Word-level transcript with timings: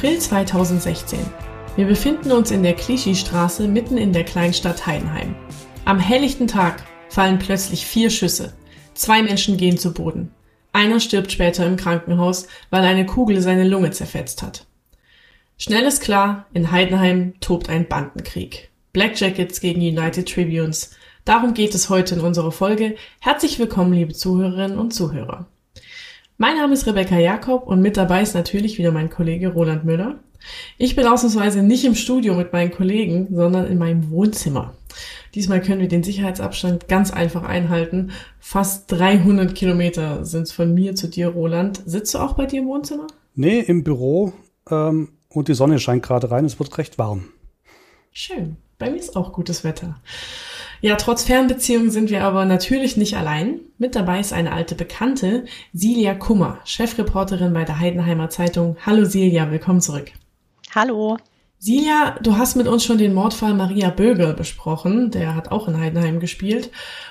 April 0.00 0.18
2016. 0.18 1.18
Wir 1.76 1.84
befinden 1.84 2.32
uns 2.32 2.50
in 2.50 2.62
der 2.62 2.72
Clichy-Straße 2.72 3.68
mitten 3.68 3.98
in 3.98 4.14
der 4.14 4.24
Kleinstadt 4.24 4.86
Heidenheim. 4.86 5.36
Am 5.84 5.98
helllichten 5.98 6.46
Tag 6.46 6.82
fallen 7.10 7.38
plötzlich 7.38 7.84
vier 7.84 8.08
Schüsse. 8.08 8.54
Zwei 8.94 9.22
Menschen 9.22 9.58
gehen 9.58 9.76
zu 9.76 9.92
Boden. 9.92 10.32
Einer 10.72 11.00
stirbt 11.00 11.30
später 11.30 11.66
im 11.66 11.76
Krankenhaus, 11.76 12.48
weil 12.70 12.82
eine 12.84 13.04
Kugel 13.04 13.42
seine 13.42 13.68
Lunge 13.68 13.90
zerfetzt 13.90 14.42
hat. 14.42 14.64
Schnell 15.58 15.84
ist 15.84 16.00
klar, 16.00 16.46
in 16.54 16.70
Heidenheim 16.70 17.34
tobt 17.40 17.68
ein 17.68 17.86
Bandenkrieg. 17.86 18.70
Black 18.94 19.20
Jackets 19.20 19.60
gegen 19.60 19.82
United 19.82 20.26
Tribunes. 20.32 20.96
Darum 21.26 21.52
geht 21.52 21.74
es 21.74 21.90
heute 21.90 22.14
in 22.14 22.22
unserer 22.22 22.52
Folge. 22.52 22.96
Herzlich 23.18 23.58
willkommen, 23.58 23.92
liebe 23.92 24.14
Zuhörerinnen 24.14 24.78
und 24.78 24.94
Zuhörer. 24.94 25.46
Mein 26.40 26.56
Name 26.56 26.72
ist 26.72 26.86
Rebecca 26.86 27.18
Jakob 27.18 27.66
und 27.66 27.82
mit 27.82 27.98
dabei 27.98 28.22
ist 28.22 28.34
natürlich 28.34 28.78
wieder 28.78 28.92
mein 28.92 29.10
Kollege 29.10 29.48
Roland 29.48 29.84
Müller. 29.84 30.20
Ich 30.78 30.96
bin 30.96 31.06
ausnahmsweise 31.06 31.62
nicht 31.62 31.84
im 31.84 31.94
Studio 31.94 32.32
mit 32.34 32.50
meinen 32.54 32.70
Kollegen, 32.70 33.28
sondern 33.30 33.66
in 33.66 33.76
meinem 33.76 34.10
Wohnzimmer. 34.10 34.72
Diesmal 35.34 35.60
können 35.60 35.82
wir 35.82 35.88
den 35.88 36.02
Sicherheitsabstand 36.02 36.88
ganz 36.88 37.10
einfach 37.12 37.42
einhalten. 37.42 38.12
Fast 38.38 38.90
300 38.90 39.54
Kilometer 39.54 40.24
sind 40.24 40.44
es 40.44 40.52
von 40.52 40.72
mir 40.72 40.94
zu 40.94 41.08
dir, 41.08 41.28
Roland. 41.28 41.82
Sitzt 41.84 42.14
du 42.14 42.18
auch 42.20 42.32
bei 42.32 42.46
dir 42.46 42.62
im 42.62 42.68
Wohnzimmer? 42.68 43.08
Nee, 43.34 43.60
im 43.60 43.84
Büro 43.84 44.32
ähm, 44.70 45.10
und 45.28 45.48
die 45.48 45.54
Sonne 45.54 45.78
scheint 45.78 46.02
gerade 46.02 46.30
rein. 46.30 46.46
Es 46.46 46.58
wird 46.58 46.78
recht 46.78 46.96
warm. 46.96 47.26
Schön. 48.12 48.56
Bei 48.78 48.88
mir 48.88 48.96
ist 48.96 49.14
auch 49.14 49.34
gutes 49.34 49.62
Wetter. 49.62 50.00
Ja, 50.82 50.96
trotz 50.96 51.24
Fernbeziehungen 51.24 51.90
sind 51.90 52.08
wir 52.08 52.24
aber 52.24 52.46
natürlich 52.46 52.96
nicht 52.96 53.14
allein. 53.16 53.60
Mit 53.76 53.94
dabei 53.94 54.18
ist 54.18 54.32
eine 54.32 54.52
alte 54.52 54.74
Bekannte, 54.74 55.44
Silja 55.74 56.14
Kummer, 56.14 56.58
Chefreporterin 56.64 57.52
bei 57.52 57.64
der 57.64 57.78
Heidenheimer 57.78 58.30
Zeitung. 58.30 58.78
Hallo 58.86 59.04
Silja, 59.04 59.50
willkommen 59.50 59.82
zurück. 59.82 60.10
Hallo. 60.74 61.18
Silja, 61.58 62.16
du 62.22 62.38
hast 62.38 62.56
mit 62.56 62.66
uns 62.66 62.82
schon 62.82 62.96
den 62.96 63.12
Mordfall 63.12 63.52
Maria 63.52 63.90
Bögel 63.90 64.32
besprochen. 64.32 65.10
Der 65.10 65.34
hat 65.34 65.50
auch 65.50 65.68
in 65.68 65.78
Heidenheim 65.78 66.18
gespielt. 66.18 66.70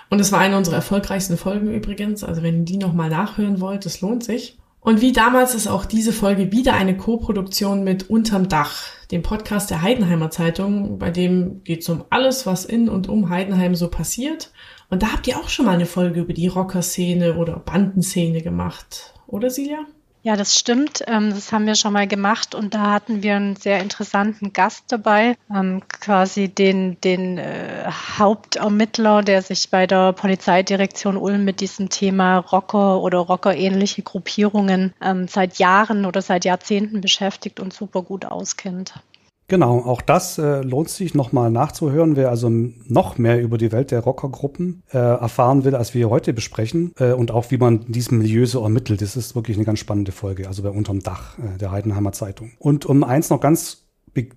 Und 0.09 0.19
es 0.19 0.31
war 0.31 0.39
eine 0.39 0.57
unserer 0.57 0.77
erfolgreichsten 0.77 1.37
Folgen 1.37 1.71
übrigens. 1.71 2.23
Also 2.23 2.41
wenn 2.41 2.61
ihr 2.61 2.65
die 2.65 2.77
nochmal 2.77 3.09
nachhören 3.09 3.61
wollt, 3.61 3.85
es 3.85 4.01
lohnt 4.01 4.23
sich. 4.23 4.58
Und 4.81 5.01
wie 5.01 5.11
damals 5.11 5.55
ist 5.55 5.67
auch 5.67 5.85
diese 5.85 6.13
Folge 6.13 6.51
wieder 6.51 6.73
eine 6.73 6.95
Co-Produktion 6.95 7.83
mit 7.83 8.09
Unterm 8.09 8.47
Dach, 8.47 8.83
dem 9.11 9.23
Podcast 9.23 9.69
der 9.69 9.81
Heidenheimer 9.81 10.31
Zeitung, 10.31 10.99
bei 10.99 11.11
dem 11.11 11.63
geht 11.63 11.81
es 11.81 11.89
um 11.89 12.05
alles, 12.09 12.45
was 12.45 12.65
in 12.65 12.87
und 12.87 13.09
um 13.09 13.29
Heidenheim 13.29 13.75
so 13.75 13.89
passiert. 13.89 14.51
Und 14.89 15.03
da 15.03 15.11
habt 15.11 15.27
ihr 15.27 15.37
auch 15.37 15.49
schon 15.49 15.65
mal 15.65 15.75
eine 15.75 15.85
Folge 15.85 16.21
über 16.21 16.33
die 16.33 16.47
Rockerszene 16.47 17.35
oder 17.35 17.59
Bandenszene 17.59 18.41
gemacht, 18.41 19.13
oder 19.27 19.49
Silja? 19.49 19.85
Ja, 20.21 20.35
das 20.35 20.57
stimmt. 20.59 21.01
Ähm, 21.07 21.29
das 21.29 21.53
haben 21.53 21.65
wir 21.65 21.75
schon 21.75 21.93
mal 21.93 22.05
gemacht 22.07 22.53
und 22.53 22.73
da 22.73 22.91
hatten 22.91 23.23
wir 23.23 23.37
einen 23.37 23.55
sehr 23.55 23.79
interessanten 23.79 24.51
Gast 24.51 24.83
dabei, 24.89 25.37
ähm, 25.49 25.81
quasi 25.87 26.49
den, 26.49 26.99
den 26.99 27.37
äh, 27.37 27.89
Hauptermittler, 28.17 29.21
der 29.23 29.41
sich 29.41 29.69
bei 29.69 29.87
der 29.87 30.11
Polizeidirektion 30.11 31.15
Ulm 31.15 31.45
mit 31.45 31.61
diesem 31.61 31.87
Thema 31.89 32.37
Rocker 32.39 33.01
oder 33.01 33.19
Rockerähnliche 33.19 34.01
Gruppierungen 34.01 34.93
ähm, 35.01 35.29
seit 35.29 35.57
Jahren 35.57 36.05
oder 36.05 36.21
seit 36.21 36.43
Jahrzehnten 36.43 36.99
beschäftigt 36.99 37.61
und 37.61 37.71
super 37.71 38.01
gut 38.01 38.25
auskennt. 38.25 38.95
Genau, 39.49 39.79
auch 39.79 40.01
das 40.01 40.37
äh, 40.37 40.61
lohnt 40.61 40.89
sich 40.89 41.15
nochmal 41.15 41.49
nachzuhören. 41.49 42.15
Wer 42.15 42.29
also 42.29 42.49
noch 42.49 43.17
mehr 43.17 43.41
über 43.41 43.57
die 43.57 43.71
Welt 43.71 43.89
der 43.89 44.01
Rockergruppen 44.01 44.83
äh, 44.93 44.97
erfahren 44.99 45.63
will, 45.63 45.75
als 45.75 45.95
wir 45.95 46.11
heute 46.11 46.33
besprechen 46.33 46.93
äh, 46.99 47.13
und 47.13 47.31
auch 47.31 47.49
wie 47.49 47.57
man 47.57 47.91
diesem 47.91 48.19
Milieu 48.19 48.45
so 48.45 48.61
ermittelt, 48.61 49.01
das 49.01 49.17
ist 49.17 49.35
wirklich 49.35 49.57
eine 49.57 49.65
ganz 49.65 49.79
spannende 49.79 50.11
Folge, 50.11 50.47
also 50.47 50.61
bei 50.61 50.69
Unterm 50.69 50.99
Dach 50.99 51.39
äh, 51.39 51.57
der 51.57 51.71
Heidenheimer 51.71 52.11
Zeitung. 52.11 52.51
Und 52.59 52.85
um 52.85 53.03
eins 53.03 53.31
noch 53.31 53.41
ganz 53.41 53.88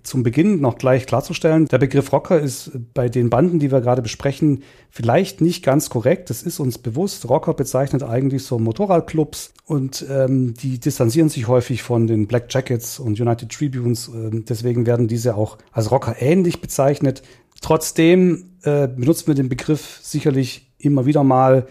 zum 0.03 0.23
Beginn 0.23 0.61
noch 0.61 0.77
gleich 0.77 1.05
klarzustellen, 1.05 1.65
der 1.65 1.77
Begriff 1.77 2.11
Rocker 2.11 2.39
ist 2.39 2.71
bei 2.93 3.09
den 3.09 3.29
Banden, 3.29 3.59
die 3.59 3.71
wir 3.71 3.81
gerade 3.81 4.01
besprechen, 4.01 4.63
vielleicht 4.89 5.41
nicht 5.41 5.63
ganz 5.63 5.89
korrekt. 5.89 6.29
Das 6.29 6.43
ist 6.43 6.59
uns 6.59 6.77
bewusst. 6.77 7.27
Rocker 7.29 7.53
bezeichnet 7.53 8.03
eigentlich 8.03 8.43
so 8.43 8.59
Motorradclubs 8.59 9.53
und 9.65 10.05
ähm, 10.09 10.53
die 10.53 10.79
distanzieren 10.79 11.29
sich 11.29 11.47
häufig 11.47 11.83
von 11.83 12.07
den 12.07 12.27
Black 12.27 12.45
Jackets 12.49 12.99
und 12.99 13.19
United 13.19 13.49
Tribunes. 13.49 14.07
Ähm, 14.07 14.45
deswegen 14.47 14.85
werden 14.85 15.07
diese 15.07 15.35
auch 15.35 15.57
als 15.71 15.91
Rocker 15.91 16.15
ähnlich 16.19 16.61
bezeichnet. 16.61 17.23
Trotzdem 17.61 18.57
äh, 18.63 18.87
benutzen 18.87 19.27
wir 19.27 19.35
den 19.35 19.49
Begriff 19.49 19.99
sicherlich 20.01 20.73
immer 20.77 21.05
wieder 21.05 21.23
mal. 21.23 21.67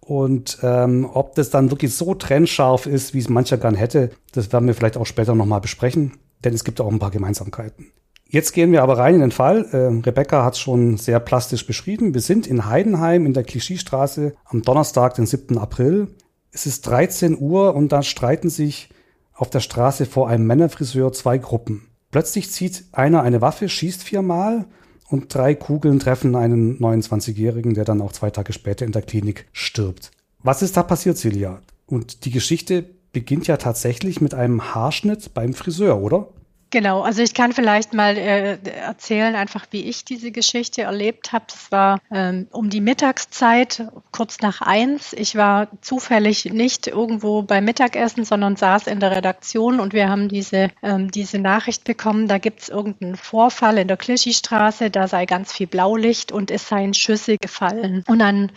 Und 0.00 0.58
ähm, 0.62 1.08
ob 1.12 1.34
das 1.36 1.50
dann 1.50 1.70
wirklich 1.70 1.94
so 1.94 2.14
trennscharf 2.14 2.86
ist, 2.86 3.14
wie 3.14 3.18
es 3.18 3.28
mancher 3.28 3.58
gern 3.58 3.76
hätte, 3.76 4.10
das 4.32 4.52
werden 4.52 4.66
wir 4.66 4.74
vielleicht 4.74 4.96
auch 4.96 5.06
später 5.06 5.34
nochmal 5.34 5.60
besprechen 5.60 6.12
denn 6.44 6.54
es 6.54 6.64
gibt 6.64 6.80
auch 6.80 6.90
ein 6.90 6.98
paar 6.98 7.10
Gemeinsamkeiten. 7.10 7.92
Jetzt 8.32 8.52
gehen 8.52 8.70
wir 8.70 8.82
aber 8.82 8.96
rein 8.96 9.16
in 9.16 9.20
den 9.20 9.32
Fall. 9.32 9.64
Äh, 9.72 10.06
Rebecca 10.06 10.44
hat 10.44 10.54
es 10.54 10.60
schon 10.60 10.96
sehr 10.96 11.18
plastisch 11.18 11.66
beschrieben. 11.66 12.14
Wir 12.14 12.20
sind 12.20 12.46
in 12.46 12.66
Heidenheim 12.66 13.26
in 13.26 13.34
der 13.34 13.42
Klischeestraße 13.42 14.34
am 14.44 14.62
Donnerstag, 14.62 15.14
den 15.14 15.26
7. 15.26 15.58
April. 15.58 16.14
Es 16.52 16.64
ist 16.64 16.86
13 16.86 17.36
Uhr 17.38 17.74
und 17.74 17.90
da 17.90 18.02
streiten 18.02 18.48
sich 18.48 18.90
auf 19.34 19.50
der 19.50 19.60
Straße 19.60 20.06
vor 20.06 20.28
einem 20.28 20.46
Männerfriseur 20.46 21.12
zwei 21.12 21.38
Gruppen. 21.38 21.88
Plötzlich 22.12 22.50
zieht 22.50 22.84
einer 22.92 23.22
eine 23.22 23.40
Waffe, 23.40 23.68
schießt 23.68 24.02
viermal 24.02 24.66
und 25.08 25.34
drei 25.34 25.56
Kugeln 25.56 25.98
treffen 25.98 26.36
einen 26.36 26.78
29-Jährigen, 26.78 27.74
der 27.74 27.84
dann 27.84 28.00
auch 28.00 28.12
zwei 28.12 28.30
Tage 28.30 28.52
später 28.52 28.84
in 28.84 28.92
der 28.92 29.02
Klinik 29.02 29.48
stirbt. 29.52 30.12
Was 30.42 30.62
ist 30.62 30.76
da 30.76 30.84
passiert, 30.84 31.18
Celia? 31.18 31.62
Und 31.86 32.24
die 32.24 32.30
Geschichte 32.30 32.84
beginnt 33.12 33.46
ja 33.46 33.56
tatsächlich 33.56 34.20
mit 34.20 34.34
einem 34.34 34.74
Haarschnitt 34.74 35.34
beim 35.34 35.54
Friseur, 35.54 36.00
oder? 36.00 36.28
Genau, 36.72 37.00
also 37.00 37.20
ich 37.20 37.34
kann 37.34 37.52
vielleicht 37.52 37.94
mal 37.94 38.16
äh, 38.16 38.56
erzählen, 38.62 39.34
einfach 39.34 39.66
wie 39.72 39.82
ich 39.88 40.04
diese 40.04 40.30
Geschichte 40.30 40.82
erlebt 40.82 41.32
habe. 41.32 41.46
Es 41.48 41.72
war 41.72 42.00
ähm, 42.12 42.46
um 42.52 42.70
die 42.70 42.80
Mittagszeit, 42.80 43.88
kurz 44.12 44.38
nach 44.38 44.60
eins. 44.60 45.12
Ich 45.12 45.34
war 45.34 45.66
zufällig 45.80 46.44
nicht 46.44 46.86
irgendwo 46.86 47.42
beim 47.42 47.64
Mittagessen, 47.64 48.24
sondern 48.24 48.54
saß 48.54 48.86
in 48.86 49.00
der 49.00 49.16
Redaktion 49.16 49.80
und 49.80 49.94
wir 49.94 50.08
haben 50.08 50.28
diese, 50.28 50.70
ähm, 50.84 51.10
diese 51.10 51.40
Nachricht 51.40 51.82
bekommen, 51.82 52.28
da 52.28 52.38
gibt 52.38 52.60
es 52.60 52.68
irgendeinen 52.68 53.16
Vorfall 53.16 53.76
in 53.78 53.88
der 53.88 53.96
Klischstraße, 53.96 54.90
da 54.90 55.08
sei 55.08 55.26
ganz 55.26 55.52
viel 55.52 55.66
Blaulicht 55.66 56.30
und 56.30 56.52
es 56.52 56.68
seien 56.68 56.94
Schüsse 56.94 57.36
gefallen. 57.36 58.04
Und 58.06 58.20
dann 58.20 58.52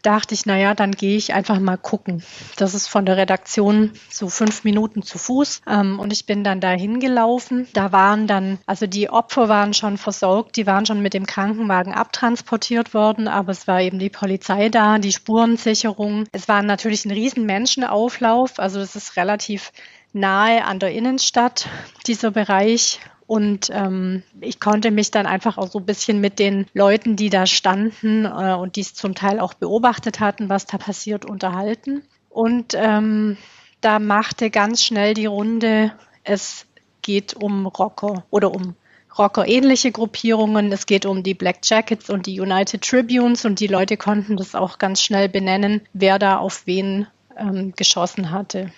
dachte 0.00 0.32
ich, 0.32 0.46
naja, 0.46 0.74
dann 0.74 0.92
gehe 0.92 1.18
ich 1.18 1.34
einfach 1.34 1.60
mal 1.60 1.76
gucken. 1.76 2.22
Das 2.56 2.72
ist 2.72 2.88
von 2.88 3.04
der 3.04 3.18
Redaktion 3.18 3.92
so 4.08 4.30
fünf 4.30 4.64
Minuten 4.64 5.02
zu 5.02 5.18
Fuß 5.18 5.60
ähm, 5.68 6.00
und 6.00 6.14
ich 6.14 6.24
bin 6.24 6.44
dann 6.44 6.62
da 6.62 6.70
hingelaufen 6.70 7.57
da 7.72 7.92
waren 7.92 8.26
dann, 8.26 8.58
also 8.66 8.86
die 8.86 9.10
Opfer 9.10 9.48
waren 9.48 9.74
schon 9.74 9.98
versorgt, 9.98 10.56
die 10.56 10.66
waren 10.66 10.86
schon 10.86 11.02
mit 11.02 11.14
dem 11.14 11.26
Krankenwagen 11.26 11.92
abtransportiert 11.92 12.94
worden, 12.94 13.28
aber 13.28 13.52
es 13.52 13.66
war 13.66 13.80
eben 13.80 13.98
die 13.98 14.10
Polizei 14.10 14.68
da, 14.68 14.98
die 14.98 15.12
Spurensicherung. 15.12 16.24
Es 16.32 16.48
war 16.48 16.62
natürlich 16.62 17.04
ein 17.04 17.10
riesen 17.10 17.46
Menschenauflauf, 17.46 18.58
also 18.58 18.80
es 18.80 18.96
ist 18.96 19.16
relativ 19.16 19.72
nahe 20.12 20.64
an 20.64 20.78
der 20.78 20.92
Innenstadt, 20.92 21.68
dieser 22.06 22.30
Bereich. 22.30 23.00
Und 23.26 23.68
ähm, 23.74 24.22
ich 24.40 24.58
konnte 24.58 24.90
mich 24.90 25.10
dann 25.10 25.26
einfach 25.26 25.58
auch 25.58 25.68
so 25.68 25.80
ein 25.80 25.84
bisschen 25.84 26.18
mit 26.20 26.38
den 26.38 26.66
Leuten, 26.72 27.14
die 27.14 27.28
da 27.28 27.44
standen 27.44 28.24
äh, 28.24 28.54
und 28.54 28.76
die 28.76 28.80
es 28.80 28.94
zum 28.94 29.14
Teil 29.14 29.38
auch 29.38 29.52
beobachtet 29.52 30.18
hatten, 30.18 30.48
was 30.48 30.64
da 30.64 30.78
passiert, 30.78 31.26
unterhalten. 31.26 32.02
Und 32.30 32.72
ähm, 32.74 33.36
da 33.82 33.98
machte 33.98 34.48
ganz 34.48 34.82
schnell 34.82 35.12
die 35.12 35.26
Runde, 35.26 35.92
es 36.24 36.66
geht 37.08 37.32
um 37.32 37.66
Rocker 37.66 38.24
oder 38.28 38.54
um 38.54 38.74
Rocker-ähnliche 39.18 39.92
Gruppierungen. 39.92 40.70
Es 40.70 40.84
geht 40.84 41.06
um 41.06 41.22
die 41.22 41.32
Black 41.32 41.60
Jackets 41.62 42.10
und 42.10 42.26
die 42.26 42.38
United 42.38 42.82
Tribunes 42.82 43.46
und 43.46 43.60
die 43.60 43.66
Leute 43.66 43.96
konnten 43.96 44.36
das 44.36 44.54
auch 44.54 44.76
ganz 44.76 45.00
schnell 45.00 45.30
benennen, 45.30 45.80
wer 45.94 46.18
da 46.18 46.36
auf 46.36 46.66
wen 46.66 47.06
ähm, 47.38 47.72
geschossen 47.74 48.30
hatte. 48.30 48.70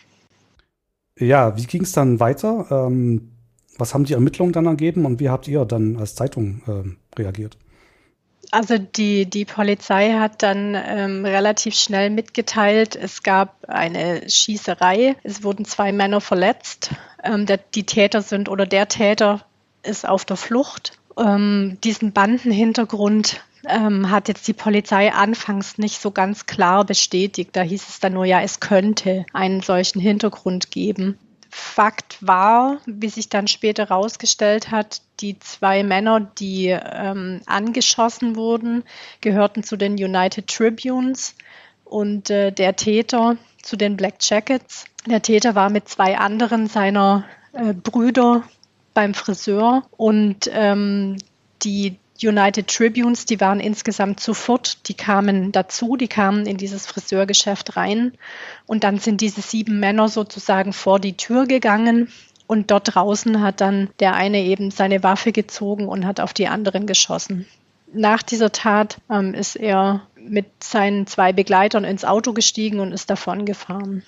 Ja, 1.18 1.56
wie 1.56 1.66
ging 1.66 1.82
es 1.82 1.90
dann 1.90 2.20
weiter? 2.20 2.66
Ähm, 2.70 3.32
was 3.76 3.94
haben 3.94 4.04
die 4.04 4.12
Ermittlungen 4.14 4.52
dann 4.52 4.66
ergeben 4.66 5.06
und 5.06 5.18
wie 5.18 5.28
habt 5.28 5.48
ihr 5.48 5.64
dann 5.64 5.96
als 5.96 6.14
Zeitung 6.14 6.62
ähm, 6.68 6.98
reagiert? 7.18 7.58
Also 8.50 8.78
die, 8.78 9.26
die 9.26 9.44
Polizei 9.44 10.12
hat 10.12 10.42
dann 10.42 10.74
ähm, 10.74 11.24
relativ 11.24 11.74
schnell 11.74 12.10
mitgeteilt, 12.10 12.96
es 12.96 13.22
gab 13.22 13.68
eine 13.68 14.28
Schießerei, 14.28 15.16
es 15.22 15.44
wurden 15.44 15.64
zwei 15.64 15.92
Männer 15.92 16.20
verletzt. 16.20 16.90
Ähm, 17.22 17.46
der, 17.46 17.58
die 17.58 17.84
Täter 17.84 18.22
sind 18.22 18.48
oder 18.48 18.66
der 18.66 18.88
Täter 18.88 19.44
ist 19.82 20.08
auf 20.08 20.24
der 20.24 20.36
Flucht. 20.36 20.98
Ähm, 21.16 21.78
diesen 21.84 22.12
Bandenhintergrund 22.12 23.40
ähm, 23.68 24.10
hat 24.10 24.28
jetzt 24.28 24.48
die 24.48 24.52
Polizei 24.52 25.12
anfangs 25.12 25.78
nicht 25.78 26.00
so 26.00 26.10
ganz 26.10 26.46
klar 26.46 26.84
bestätigt. 26.84 27.50
Da 27.54 27.62
hieß 27.62 27.88
es 27.88 28.00
dann 28.00 28.14
nur, 28.14 28.24
ja, 28.24 28.40
es 28.40 28.60
könnte 28.60 29.26
einen 29.32 29.60
solchen 29.60 30.00
Hintergrund 30.00 30.70
geben. 30.70 31.18
Fakt 31.50 32.18
war, 32.20 32.78
wie 32.86 33.08
sich 33.08 33.28
dann 33.28 33.48
später 33.48 33.88
herausgestellt 33.88 34.70
hat, 34.70 35.02
die 35.20 35.38
zwei 35.38 35.82
Männer, 35.82 36.20
die 36.20 36.68
ähm, 36.68 37.42
angeschossen 37.46 38.36
wurden, 38.36 38.84
gehörten 39.20 39.62
zu 39.62 39.76
den 39.76 39.94
United 39.94 40.46
Tribunes 40.46 41.34
und 41.84 42.30
äh, 42.30 42.52
der 42.52 42.76
Täter 42.76 43.36
zu 43.62 43.76
den 43.76 43.96
Black 43.96 44.14
Jackets. 44.20 44.84
Der 45.06 45.22
Täter 45.22 45.54
war 45.54 45.70
mit 45.70 45.88
zwei 45.88 46.18
anderen 46.18 46.66
seiner 46.66 47.24
äh, 47.52 47.74
Brüder 47.74 48.44
beim 48.94 49.14
Friseur 49.14 49.82
und 49.96 50.50
ähm, 50.52 51.16
die 51.62 51.96
United 52.22 52.68
Tribunes, 52.68 53.24
die 53.24 53.40
waren 53.40 53.60
insgesamt 53.60 54.20
zu 54.20 54.34
fort, 54.34 54.88
die 54.88 54.94
kamen 54.94 55.52
dazu, 55.52 55.96
die 55.96 56.08
kamen 56.08 56.46
in 56.46 56.56
dieses 56.56 56.86
Friseurgeschäft 56.86 57.76
rein 57.76 58.12
und 58.66 58.84
dann 58.84 58.98
sind 58.98 59.20
diese 59.20 59.40
sieben 59.40 59.80
Männer 59.80 60.08
sozusagen 60.08 60.72
vor 60.72 61.00
die 61.00 61.16
Tür 61.16 61.46
gegangen 61.46 62.08
und 62.46 62.70
dort 62.70 62.94
draußen 62.94 63.40
hat 63.40 63.60
dann 63.60 63.90
der 64.00 64.14
eine 64.14 64.42
eben 64.42 64.70
seine 64.70 65.02
Waffe 65.02 65.32
gezogen 65.32 65.88
und 65.88 66.04
hat 66.04 66.20
auf 66.20 66.32
die 66.32 66.48
anderen 66.48 66.86
geschossen. 66.86 67.46
Nach 67.92 68.22
dieser 68.22 68.52
Tat 68.52 68.98
ähm, 69.10 69.34
ist 69.34 69.56
er 69.56 70.02
mit 70.16 70.46
seinen 70.62 71.06
zwei 71.06 71.32
Begleitern 71.32 71.84
ins 71.84 72.04
Auto 72.04 72.32
gestiegen 72.32 72.80
und 72.80 72.92
ist 72.92 73.10
davon 73.10 73.46
gefahren. 73.46 74.02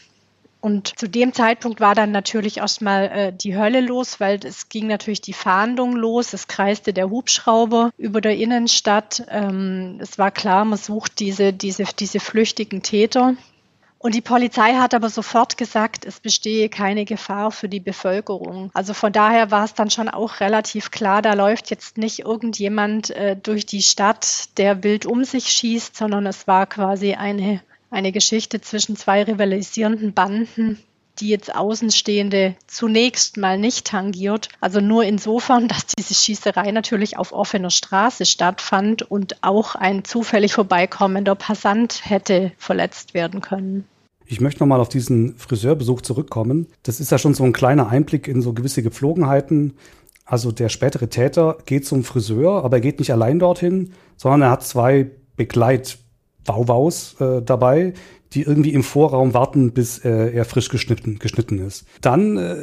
Und 0.63 0.97
zu 0.97 1.09
dem 1.09 1.33
Zeitpunkt 1.33 1.81
war 1.81 1.97
dann 1.97 2.13
natürlich 2.13 2.59
erstmal 2.59 3.05
äh, 3.07 3.33
die 3.33 3.57
Hölle 3.57 3.81
los, 3.81 4.21
weil 4.21 4.39
es 4.45 4.69
ging 4.69 4.87
natürlich 4.87 5.21
die 5.21 5.33
Fahndung 5.33 5.97
los. 5.97 6.33
Es 6.33 6.47
kreiste 6.47 6.93
der 6.93 7.11
Hubschrauber 7.11 7.91
über 7.99 8.21
der 8.21 8.37
Innenstadt. 8.37 9.25
Ähm, 9.29 9.99
es 10.01 10.19
war 10.19 10.31
klar, 10.31 10.65
man 10.65 10.79
sucht 10.79 11.19
diese, 11.19 11.53
diese, 11.53 11.83
diese 11.99 12.21
flüchtigen 12.21 12.81
Täter. 12.81 13.35
Und 13.99 14.15
die 14.15 14.21
Polizei 14.21 14.75
hat 14.75 14.95
aber 14.95 15.11
sofort 15.11 15.57
gesagt, 15.57 16.05
es 16.05 16.21
bestehe 16.21 16.69
keine 16.69 17.05
Gefahr 17.07 17.51
für 17.51 17.69
die 17.69 17.81
Bevölkerung. 17.81 18.71
Also 18.73 18.95
von 18.95 19.13
daher 19.13 19.51
war 19.51 19.65
es 19.65 19.75
dann 19.75 19.91
schon 19.91 20.09
auch 20.09 20.39
relativ 20.39 20.93
klar, 20.93 21.23
da 21.23 21.35
läuft 21.35 21.71
jetzt 21.71 21.99
nicht 21.99 22.21
irgendjemand 22.21 23.11
äh, 23.11 23.37
durch 23.37 23.67
die 23.67 23.83
Stadt, 23.83 24.57
der 24.59 24.85
wild 24.85 25.07
um 25.07 25.25
sich 25.25 25.49
schießt, 25.49 25.97
sondern 25.97 26.27
es 26.27 26.47
war 26.47 26.67
quasi 26.67 27.15
eine 27.15 27.61
eine 27.93 28.13
Geschichte 28.13 28.61
zwischen 28.61 28.97
zwei 28.97 29.23
rivalisierenden 29.23 30.13
Banden, 30.15 30.79
die 31.21 31.29
jetzt 31.29 31.55
Außenstehende 31.55 32.57
zunächst 32.67 33.37
mal 33.37 33.59
nicht 33.59 33.87
tangiert. 33.87 34.49
Also 34.61 34.81
nur 34.81 35.05
insofern, 35.05 35.69
dass 35.69 35.87
diese 35.87 36.15
Schießerei 36.15 36.73
natürlich 36.73 37.19
auf 37.19 37.33
offener 37.33 37.71
Straße 37.71 38.25
stattfand 38.25 39.03
und 39.03 39.43
auch 39.43 39.75
ein 39.75 40.05
zufällig 40.05 40.55
vorbeikommender 40.55 41.35
Passant 41.35 42.01
hätte 42.05 42.53
verletzt 42.57 43.15
werden 43.15 43.41
können. 43.41 43.85
Ich 44.25 44.41
möchte 44.41 44.61
nochmal 44.61 44.81
auf 44.81 44.89
diesen 44.89 45.37
Friseurbesuch 45.37 46.01
zurückkommen. 46.01 46.69
Das 46.85 47.01
ist 47.01 47.11
ja 47.11 47.19
schon 47.19 47.35
so 47.35 47.45
ein 47.45 47.53
kleiner 47.53 47.89
Einblick 47.89 48.29
in 48.29 48.41
so 48.41 48.55
gewisse 48.55 48.83
Gepflogenheiten. 48.83 49.75
Also 50.25 50.53
der 50.53 50.71
spätere 50.71 51.09
Täter 51.09 51.59
geht 51.67 51.85
zum 51.87 52.05
Friseur, 52.05 52.65
aber 52.65 52.79
er 52.79 52.81
geht 52.81 53.01
nicht 53.01 53.13
allein 53.13 53.39
dorthin, 53.39 53.93
sondern 54.17 54.43
er 54.43 54.51
hat 54.53 54.65
zwei 54.65 55.11
Begleit 55.37 55.99
Wauwaus 56.47 57.21
äh, 57.21 57.43
dabei, 57.43 57.95
die 58.35 58.43
irgendwie 58.43 58.73
im 58.73 58.83
Vorraum 58.83 59.35
warten, 59.35 59.73
bis 59.73 59.99
äh, 60.05 60.33
er 60.33 60.45
frisch 60.45 60.69
geschnitten, 60.69 61.19
geschnitten 61.19 61.59
ist. 61.59 61.87
Dann 62.01 62.37
äh, 62.37 62.57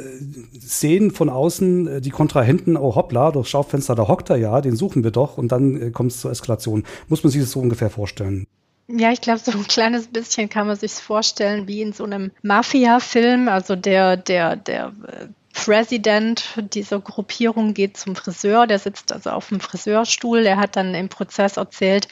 sehen 0.58 1.10
von 1.10 1.28
außen 1.28 1.86
äh, 1.86 2.00
die 2.00 2.10
Kontrahenten, 2.10 2.76
oh 2.76 2.94
hoppla, 2.96 3.30
durch 3.30 3.48
Schaufenster, 3.48 3.94
da 3.94 4.08
hockt 4.08 4.30
er 4.30 4.36
ja, 4.36 4.60
den 4.60 4.76
suchen 4.76 5.04
wir 5.04 5.10
doch 5.10 5.38
und 5.38 5.52
dann 5.52 5.80
äh, 5.80 5.90
kommt 5.90 6.12
es 6.12 6.20
zur 6.20 6.30
Eskalation. 6.30 6.84
Muss 7.08 7.22
man 7.22 7.30
sich 7.30 7.40
das 7.40 7.52
so 7.52 7.60
ungefähr 7.60 7.90
vorstellen? 7.90 8.46
Ja, 8.88 9.12
ich 9.12 9.20
glaube, 9.20 9.38
so 9.38 9.52
ein 9.52 9.66
kleines 9.68 10.08
bisschen 10.08 10.48
kann 10.48 10.66
man 10.66 10.76
sich 10.76 10.92
vorstellen 10.92 11.68
wie 11.68 11.80
in 11.80 11.92
so 11.92 12.02
einem 12.04 12.32
Mafia-Film. 12.42 13.48
Also 13.48 13.76
der, 13.76 14.16
der, 14.16 14.56
der 14.56 14.92
äh, 15.06 15.26
President 15.52 16.44
dieser 16.72 17.00
Gruppierung 17.00 17.74
geht 17.74 17.96
zum 17.96 18.16
Friseur, 18.16 18.66
der 18.66 18.78
sitzt 18.78 19.12
also 19.12 19.30
auf 19.30 19.48
dem 19.48 19.60
Friseurstuhl, 19.60 20.42
der 20.42 20.56
hat 20.56 20.76
dann 20.76 20.94
im 20.94 21.08
Prozess 21.08 21.56
erzählt, 21.56 22.08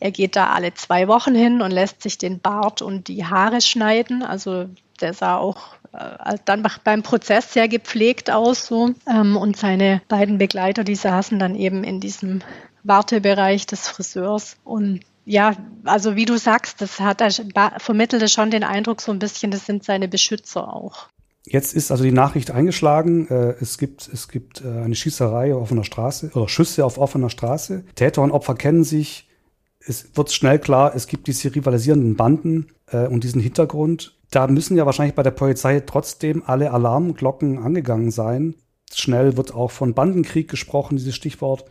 er 0.00 0.10
geht 0.10 0.36
da 0.36 0.50
alle 0.50 0.74
zwei 0.74 1.06
Wochen 1.06 1.34
hin 1.34 1.62
und 1.62 1.70
lässt 1.70 2.02
sich 2.02 2.18
den 2.18 2.40
Bart 2.40 2.82
und 2.82 3.08
die 3.08 3.24
Haare 3.24 3.60
schneiden. 3.60 4.22
Also 4.22 4.66
der 5.00 5.14
sah 5.14 5.36
auch 5.36 5.74
äh, 5.92 6.38
dann 6.44 6.66
beim 6.82 7.02
Prozess 7.02 7.52
sehr 7.52 7.68
gepflegt 7.68 8.30
aus 8.30 8.66
so. 8.66 8.94
Ähm, 9.06 9.36
und 9.36 9.56
seine 9.56 10.02
beiden 10.08 10.38
Begleiter, 10.38 10.82
die 10.82 10.96
saßen 10.96 11.38
dann 11.38 11.54
eben 11.54 11.84
in 11.84 12.00
diesem 12.00 12.40
Wartebereich 12.84 13.66
des 13.66 13.88
Friseurs 13.88 14.56
und 14.64 15.00
ja, 15.24 15.54
also 15.84 16.16
wie 16.16 16.24
du 16.24 16.38
sagst, 16.38 16.80
das 16.80 17.00
hat 17.00 17.20
er 17.20 17.30
vermittelte 17.78 18.28
schon 18.28 18.50
den 18.50 18.64
Eindruck 18.64 19.02
so 19.02 19.12
ein 19.12 19.18
bisschen, 19.18 19.50
das 19.50 19.66
sind 19.66 19.84
seine 19.84 20.08
Beschützer 20.08 20.72
auch. 20.72 21.08
Jetzt 21.50 21.74
ist 21.74 21.90
also 21.90 22.04
die 22.04 22.12
Nachricht 22.12 22.50
eingeschlagen. 22.50 23.26
Äh, 23.28 23.54
es 23.60 23.78
gibt, 23.78 24.08
es 24.12 24.28
gibt 24.28 24.62
äh, 24.62 24.68
eine 24.68 24.94
Schießerei 24.94 25.54
auf 25.54 25.62
offener 25.62 25.84
Straße 25.84 26.30
oder 26.34 26.48
Schüsse 26.48 26.84
auf 26.84 26.98
offener 26.98 27.30
Straße. 27.30 27.84
Täter 27.94 28.22
und 28.22 28.32
Opfer 28.32 28.54
kennen 28.54 28.84
sich. 28.84 29.28
Es 29.80 30.14
wird 30.14 30.30
schnell 30.30 30.58
klar, 30.58 30.94
es 30.94 31.06
gibt 31.06 31.26
diese 31.26 31.54
rivalisierenden 31.54 32.16
Banden 32.16 32.66
äh, 32.90 33.06
und 33.06 33.24
diesen 33.24 33.40
Hintergrund. 33.40 34.18
Da 34.30 34.46
müssen 34.46 34.76
ja 34.76 34.84
wahrscheinlich 34.84 35.14
bei 35.14 35.22
der 35.22 35.30
Polizei 35.30 35.80
trotzdem 35.80 36.42
alle 36.44 36.70
Alarmglocken 36.70 37.58
angegangen 37.58 38.10
sein. 38.10 38.54
Schnell 38.92 39.38
wird 39.38 39.54
auch 39.54 39.70
von 39.70 39.94
Bandenkrieg 39.94 40.48
gesprochen, 40.48 40.98
dieses 40.98 41.14
Stichwort. 41.14 41.64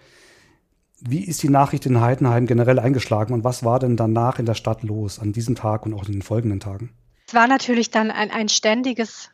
Wie 0.99 1.23
ist 1.23 1.43
die 1.43 1.49
Nachricht 1.49 1.85
in 1.85 2.01
Heidenheim 2.01 2.47
generell 2.47 2.79
eingeschlagen 2.79 3.35
und 3.35 3.43
was 3.43 3.63
war 3.63 3.77
denn 3.77 3.95
danach 3.95 4.39
in 4.39 4.47
der 4.47 4.55
Stadt 4.55 4.81
los 4.81 5.19
an 5.19 5.33
diesem 5.33 5.53
Tag 5.53 5.85
und 5.85 5.93
auch 5.93 6.07
in 6.07 6.13
den 6.13 6.21
folgenden 6.23 6.59
Tagen? 6.59 6.89
Es 7.27 7.35
war 7.35 7.47
natürlich 7.47 7.91
dann 7.91 8.09
ein, 8.09 8.31
ein 8.31 8.49
ständiges 8.49 9.29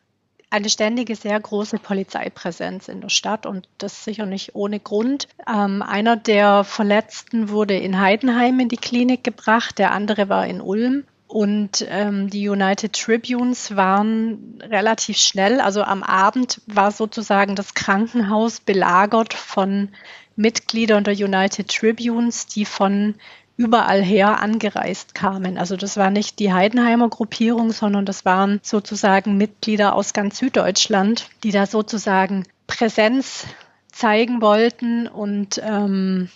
eine 0.54 0.68
ständige, 0.68 1.16
sehr 1.16 1.38
große 1.40 1.78
Polizeipräsenz 1.78 2.86
in 2.86 3.00
der 3.00 3.08
Stadt 3.08 3.44
und 3.44 3.68
das 3.78 4.04
sicher 4.04 4.24
nicht 4.24 4.54
ohne 4.54 4.78
Grund. 4.78 5.26
Ähm, 5.48 5.82
einer 5.82 6.16
der 6.16 6.62
Verletzten 6.62 7.48
wurde 7.48 7.76
in 7.76 8.00
Heidenheim 8.00 8.60
in 8.60 8.68
die 8.68 8.76
Klinik 8.76 9.24
gebracht, 9.24 9.80
der 9.80 9.90
andere 9.90 10.28
war 10.28 10.46
in 10.46 10.60
Ulm. 10.60 11.02
Und 11.26 11.84
ähm, 11.88 12.30
die 12.30 12.48
United 12.48 12.92
Tribunes 12.92 13.74
waren 13.74 14.62
relativ 14.62 15.16
schnell, 15.16 15.60
also 15.60 15.82
am 15.82 16.04
Abend 16.04 16.60
war 16.68 16.92
sozusagen 16.92 17.56
das 17.56 17.74
Krankenhaus 17.74 18.60
belagert 18.60 19.34
von 19.34 19.88
Mitgliedern 20.36 21.02
der 21.02 21.14
United 21.14 21.68
Tribunes, 21.68 22.46
die 22.46 22.64
von 22.64 23.16
überall 23.56 24.02
her 24.02 24.40
angereist 24.40 25.14
kamen. 25.14 25.58
Also 25.58 25.76
das 25.76 25.96
war 25.96 26.10
nicht 26.10 26.38
die 26.38 26.52
Heidenheimer 26.52 27.08
Gruppierung, 27.08 27.72
sondern 27.72 28.04
das 28.04 28.24
waren 28.24 28.60
sozusagen 28.62 29.36
Mitglieder 29.36 29.94
aus 29.94 30.12
ganz 30.12 30.38
Süddeutschland, 30.38 31.28
die 31.42 31.52
da 31.52 31.66
sozusagen 31.66 32.44
Präsenz 32.66 33.46
zeigen 33.92 34.40
wollten 34.40 35.06
und 35.06 35.60
ähm, 35.64 36.28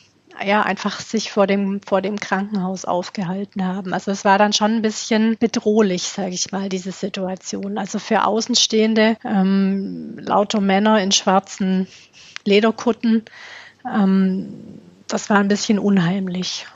ja, 0.44 0.62
einfach 0.62 1.00
sich 1.00 1.32
vor 1.32 1.48
dem, 1.48 1.80
vor 1.82 2.00
dem 2.00 2.20
Krankenhaus 2.20 2.84
aufgehalten 2.84 3.64
haben. 3.64 3.92
Also 3.92 4.12
es 4.12 4.24
war 4.24 4.38
dann 4.38 4.52
schon 4.52 4.76
ein 4.76 4.82
bisschen 4.82 5.36
bedrohlich, 5.38 6.04
sage 6.04 6.30
ich 6.30 6.52
mal, 6.52 6.68
diese 6.68 6.92
Situation. 6.92 7.78
Also 7.78 7.98
für 7.98 8.24
Außenstehende, 8.24 9.16
ähm, 9.24 10.18
lauter 10.20 10.60
Männer 10.60 11.02
in 11.02 11.10
schwarzen 11.10 11.88
Lederkutten, 12.44 13.24
ähm, 13.84 14.80
das 15.08 15.30
war 15.30 15.38
ein 15.38 15.48
bisschen 15.48 15.78
unheimlich. 15.78 16.66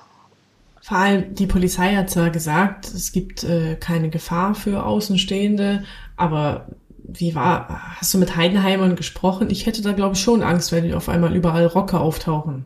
Vor 0.82 0.96
allem 0.96 1.34
die 1.36 1.46
Polizei 1.46 1.94
hat 1.94 2.10
zwar 2.10 2.30
gesagt, 2.30 2.86
es 2.86 3.12
gibt 3.12 3.44
äh, 3.44 3.76
keine 3.76 4.10
Gefahr 4.10 4.56
für 4.56 4.84
Außenstehende, 4.84 5.84
aber 6.16 6.66
wie 7.04 7.36
war, 7.36 7.96
hast 7.96 8.12
du 8.14 8.18
mit 8.18 8.36
Heidenheimern 8.36 8.96
gesprochen? 8.96 9.48
Ich 9.50 9.66
hätte 9.66 9.80
da, 9.80 9.92
glaube 9.92 10.16
ich, 10.16 10.20
schon 10.20 10.42
Angst, 10.42 10.72
wenn 10.72 10.92
auf 10.92 11.08
einmal 11.08 11.36
überall 11.36 11.66
Rocker 11.66 12.00
auftauchen. 12.00 12.64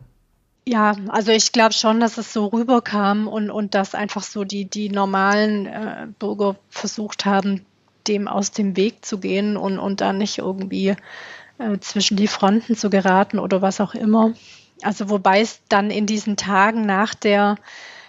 Ja, 0.67 0.95
also 1.09 1.31
ich 1.31 1.51
glaube 1.51 1.73
schon, 1.73 1.99
dass 1.99 2.17
es 2.17 2.33
so 2.33 2.47
rüberkam 2.47 3.27
und, 3.27 3.51
und 3.51 3.75
dass 3.75 3.93
einfach 3.93 4.23
so 4.23 4.43
die, 4.43 4.65
die 4.65 4.89
normalen 4.89 5.67
äh, 5.67 6.07
Bürger 6.17 6.55
versucht 6.69 7.25
haben, 7.25 7.65
dem 8.07 8.27
aus 8.27 8.51
dem 8.51 8.75
Weg 8.75 9.05
zu 9.05 9.19
gehen 9.19 9.57
und, 9.57 9.77
und 9.77 10.01
dann 10.01 10.17
nicht 10.17 10.39
irgendwie 10.39 10.95
äh, 11.59 11.77
zwischen 11.81 12.17
die 12.17 12.27
Fronten 12.27 12.75
zu 12.75 12.89
geraten 12.89 13.37
oder 13.37 13.61
was 13.61 13.79
auch 13.79 13.93
immer. 13.93 14.33
Also 14.81 15.09
wobei 15.09 15.41
es 15.41 15.59
dann 15.69 15.91
in 15.91 16.05
diesen 16.05 16.35
Tagen 16.35 16.85
nach 16.85 17.13
der 17.13 17.57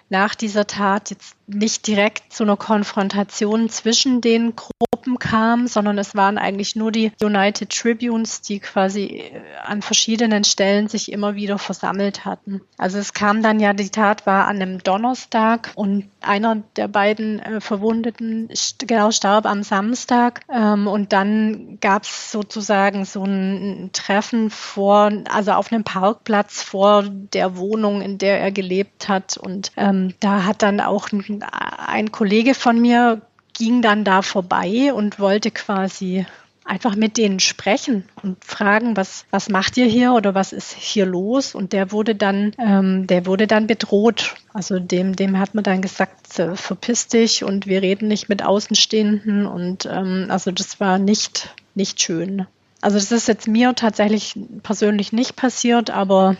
nach 0.09 0.35
dieser 0.35 0.67
Tat 0.67 1.11
jetzt 1.11 1.37
nicht 1.47 1.87
direkt 1.87 2.33
zu 2.33 2.45
einer 2.45 2.57
Konfrontation 2.57 3.69
zwischen 3.69 4.21
den 4.21 4.57
Gruppen 4.57 4.88
kam, 5.17 5.67
sondern 5.69 5.97
es 5.99 6.15
waren 6.15 6.39
eigentlich 6.39 6.77
nur 6.77 6.93
die 6.93 7.13
United 7.23 7.71
Tribunes, 7.71 8.43
die 8.43 8.59
quasi 8.59 9.05
äh, 9.05 9.41
an 9.65 9.81
verschiedenen 9.81 10.45
Stellen 10.45 10.89
sich 10.89 11.13
immer 11.13 11.35
wieder 11.37 11.59
versammelt 11.59 12.25
hatten. 12.25 12.61
Also 12.77 12.99
es 12.99 13.15
kam 13.15 13.43
dann 13.43 13.61
ja, 13.61 13.73
die 13.73 13.91
Tat 13.91 14.27
war 14.27 14.49
an 14.49 14.57
einem 14.57 14.83
Donnerstag 14.83 15.71
und 15.77 16.09
einer 16.21 16.63
der 16.77 16.89
beiden 16.89 17.39
äh, 17.39 17.61
Verwundeten 17.61 18.51
genau 18.87 19.11
starb 19.11 19.47
am 19.47 19.63
Samstag 19.63 20.41
ähm, 20.53 20.87
und 20.89 21.13
dann 21.13 21.79
gab 21.81 22.03
es 22.03 22.33
sozusagen 22.33 23.05
so 23.05 23.25
ein 23.25 23.91
Treffen 23.93 24.51
vor, 24.51 25.13
also 25.31 25.53
auf 25.53 25.73
einem 25.73 25.85
Parkplatz 25.85 26.63
vor 26.63 27.05
der 27.05 27.57
Wohnung, 27.57 28.03
in 28.03 28.19
der 28.19 28.41
er 28.41 28.51
gelebt 28.51 29.09
hat 29.09 29.37
und 29.37 29.71
ähm, 29.77 30.15
da 30.21 30.45
hat 30.45 30.63
dann 30.63 30.81
auch 30.81 31.13
ein 31.13 31.45
ein 31.87 32.13
Kollege 32.13 32.55
von 32.55 32.81
mir 32.81 33.23
ging 33.59 33.83
dann 33.83 34.05
da 34.05 34.23
vorbei 34.23 34.93
und 34.95 35.19
wollte 35.19 35.51
quasi 35.51 36.25
einfach 36.69 36.97
mit 36.97 37.17
denen 37.17 37.41
sprechen 37.41 38.05
und 38.23 38.45
fragen, 38.45 38.97
was, 38.97 39.25
was 39.31 39.49
macht 39.49 39.77
ihr 39.79 39.87
hier 39.87 40.13
oder 40.13 40.35
was 40.35 40.53
ist 40.53 40.73
hier 40.73 41.07
los? 41.07 41.55
Und 41.55 41.73
der 41.73 41.93
wurde 41.93 42.15
dann, 42.15 42.53
ähm, 42.59 43.07
der 43.07 43.27
wurde 43.27 43.47
dann 43.47 43.67
bedroht. 43.67 44.35
Also 44.53 44.79
dem, 44.79 45.17
dem 45.17 45.39
hat 45.39 45.55
man 45.55 45.65
dann 45.65 45.81
gesagt, 45.81 46.39
äh, 46.39 46.55
verpiss 46.57 47.09
dich 47.09 47.43
und 47.43 47.67
wir 47.67 47.81
reden 47.81 48.09
nicht 48.09 48.29
mit 48.29 48.45
Außenstehenden. 48.45 49.47
Und 49.47 49.87
ähm, 49.91 50.27
also 50.29 50.51
das 50.51 50.79
war 50.79 50.99
nicht, 50.99 51.55
nicht 51.75 52.03
schön. 52.03 52.47
Also 52.81 52.99
das 52.99 53.11
ist 53.11 53.29
jetzt 53.29 53.49
mir 53.49 53.75
tatsächlich 53.75 54.39
persönlich 54.63 55.13
nicht 55.13 55.37
passiert, 55.37 55.91
aber 55.91 56.37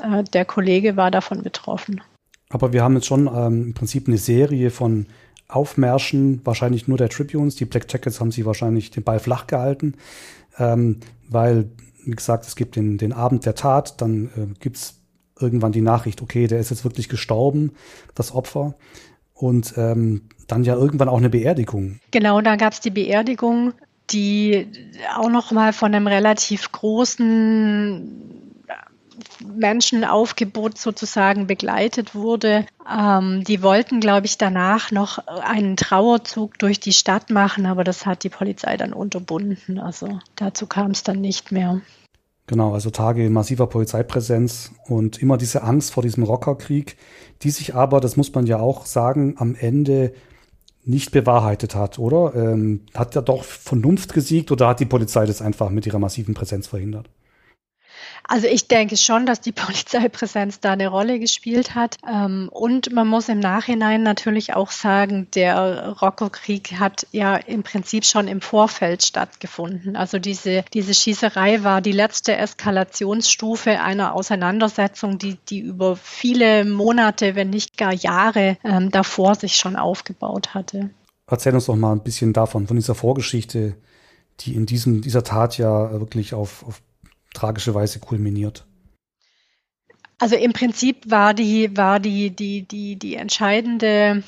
äh, 0.00 0.22
der 0.22 0.44
Kollege 0.44 0.96
war 0.96 1.10
davon 1.10 1.42
betroffen. 1.42 2.00
Aber 2.50 2.72
wir 2.72 2.84
haben 2.84 2.94
jetzt 2.94 3.06
schon 3.06 3.26
ähm, 3.26 3.64
im 3.64 3.74
Prinzip 3.74 4.06
eine 4.06 4.18
Serie 4.18 4.70
von 4.70 5.06
Aufmärschen, 5.54 6.40
wahrscheinlich 6.44 6.88
nur 6.88 6.98
der 6.98 7.08
Tribunes. 7.08 7.56
Die 7.56 7.64
Black 7.64 7.86
Jackets 7.90 8.20
haben 8.20 8.32
sie 8.32 8.46
wahrscheinlich 8.46 8.90
den 8.90 9.02
Ball 9.02 9.18
flach 9.18 9.46
gehalten, 9.46 9.94
ähm, 10.58 11.00
weil, 11.28 11.70
wie 12.04 12.12
gesagt, 12.12 12.46
es 12.46 12.56
gibt 12.56 12.76
den, 12.76 12.98
den 12.98 13.12
Abend 13.12 13.46
der 13.46 13.54
Tat, 13.54 14.00
dann 14.00 14.26
äh, 14.36 14.58
gibt 14.58 14.76
es 14.76 14.98
irgendwann 15.40 15.72
die 15.72 15.80
Nachricht, 15.80 16.22
okay, 16.22 16.46
der 16.46 16.60
ist 16.60 16.70
jetzt 16.70 16.84
wirklich 16.84 17.08
gestorben, 17.08 17.72
das 18.14 18.34
Opfer. 18.34 18.74
Und 19.34 19.74
ähm, 19.76 20.22
dann 20.46 20.64
ja 20.64 20.74
irgendwann 20.74 21.08
auch 21.08 21.18
eine 21.18 21.30
Beerdigung. 21.30 21.98
Genau, 22.12 22.40
da 22.40 22.56
gab 22.56 22.72
es 22.74 22.80
die 22.80 22.90
Beerdigung, 22.90 23.72
die 24.10 24.68
auch 25.16 25.30
noch 25.30 25.50
mal 25.50 25.72
von 25.72 25.94
einem 25.94 26.06
relativ 26.06 26.70
großen 26.70 28.41
Menschenaufgebot 29.46 30.78
sozusagen 30.78 31.46
begleitet 31.46 32.14
wurde. 32.14 32.66
Ähm, 32.90 33.44
die 33.44 33.62
wollten, 33.62 34.00
glaube 34.00 34.26
ich, 34.26 34.38
danach 34.38 34.90
noch 34.90 35.18
einen 35.26 35.76
Trauerzug 35.76 36.58
durch 36.58 36.80
die 36.80 36.92
Stadt 36.92 37.30
machen, 37.30 37.66
aber 37.66 37.84
das 37.84 38.06
hat 38.06 38.24
die 38.24 38.28
Polizei 38.28 38.76
dann 38.76 38.92
unterbunden. 38.92 39.78
Also 39.78 40.18
dazu 40.36 40.66
kam 40.66 40.90
es 40.92 41.02
dann 41.02 41.20
nicht 41.20 41.52
mehr. 41.52 41.80
Genau, 42.46 42.74
also 42.74 42.90
Tage 42.90 43.30
massiver 43.30 43.66
Polizeipräsenz 43.66 44.72
und 44.86 45.22
immer 45.22 45.38
diese 45.38 45.62
Angst 45.62 45.92
vor 45.92 46.02
diesem 46.02 46.24
Rockerkrieg, 46.24 46.96
die 47.42 47.50
sich 47.50 47.74
aber, 47.74 48.00
das 48.00 48.16
muss 48.16 48.34
man 48.34 48.46
ja 48.46 48.58
auch 48.58 48.84
sagen, 48.84 49.36
am 49.38 49.54
Ende 49.54 50.12
nicht 50.84 51.12
bewahrheitet 51.12 51.74
hat, 51.74 51.98
oder? 51.98 52.34
Ähm, 52.34 52.80
hat 52.94 53.14
ja 53.14 53.22
doch 53.22 53.44
Vernunft 53.44 54.12
gesiegt 54.12 54.50
oder 54.50 54.68
hat 54.68 54.80
die 54.80 54.86
Polizei 54.86 55.24
das 55.26 55.40
einfach 55.40 55.70
mit 55.70 55.86
ihrer 55.86 56.00
massiven 56.00 56.34
Präsenz 56.34 56.66
verhindert? 56.66 57.08
Also 58.28 58.46
ich 58.46 58.68
denke 58.68 58.96
schon, 58.96 59.26
dass 59.26 59.40
die 59.40 59.52
Polizeipräsenz 59.52 60.60
da 60.60 60.72
eine 60.72 60.88
Rolle 60.88 61.18
gespielt 61.18 61.74
hat. 61.74 61.96
Ähm, 62.08 62.48
und 62.50 62.92
man 62.92 63.08
muss 63.08 63.28
im 63.28 63.40
Nachhinein 63.40 64.02
natürlich 64.02 64.54
auch 64.54 64.70
sagen, 64.70 65.28
der 65.34 65.96
Rockerkrieg 66.00 66.78
hat 66.78 67.06
ja 67.12 67.36
im 67.36 67.62
Prinzip 67.62 68.04
schon 68.04 68.28
im 68.28 68.40
Vorfeld 68.40 69.02
stattgefunden. 69.02 69.96
Also 69.96 70.18
diese, 70.18 70.64
diese 70.72 70.94
Schießerei 70.94 71.64
war 71.64 71.80
die 71.80 71.92
letzte 71.92 72.36
Eskalationsstufe 72.36 73.80
einer 73.80 74.14
Auseinandersetzung, 74.14 75.18
die, 75.18 75.38
die 75.48 75.60
über 75.60 75.96
viele 75.96 76.64
Monate, 76.64 77.34
wenn 77.34 77.50
nicht 77.50 77.76
gar 77.76 77.92
Jahre 77.92 78.56
ähm, 78.64 78.90
davor 78.90 79.34
sich 79.34 79.56
schon 79.56 79.76
aufgebaut 79.76 80.54
hatte. 80.54 80.90
Erzähl 81.26 81.54
uns 81.54 81.66
doch 81.66 81.76
mal 81.76 81.92
ein 81.92 82.02
bisschen 82.02 82.32
davon, 82.32 82.66
von 82.66 82.76
dieser 82.76 82.94
Vorgeschichte, 82.94 83.76
die 84.40 84.54
in 84.54 84.66
diesem, 84.66 85.00
dieser 85.02 85.24
Tat 85.24 85.56
ja 85.58 85.92
wirklich 85.92 86.34
auf, 86.34 86.64
auf 86.66 86.82
tragische 87.34 87.74
Weise 87.74 87.98
kulminiert? 87.98 88.64
Also 90.18 90.36
im 90.36 90.52
Prinzip 90.52 91.10
war 91.10 91.34
die, 91.34 91.76
war 91.76 91.98
die, 91.98 92.30
die, 92.30 92.62
die, 92.62 92.94
die 92.94 93.16
entscheidende, 93.16 94.22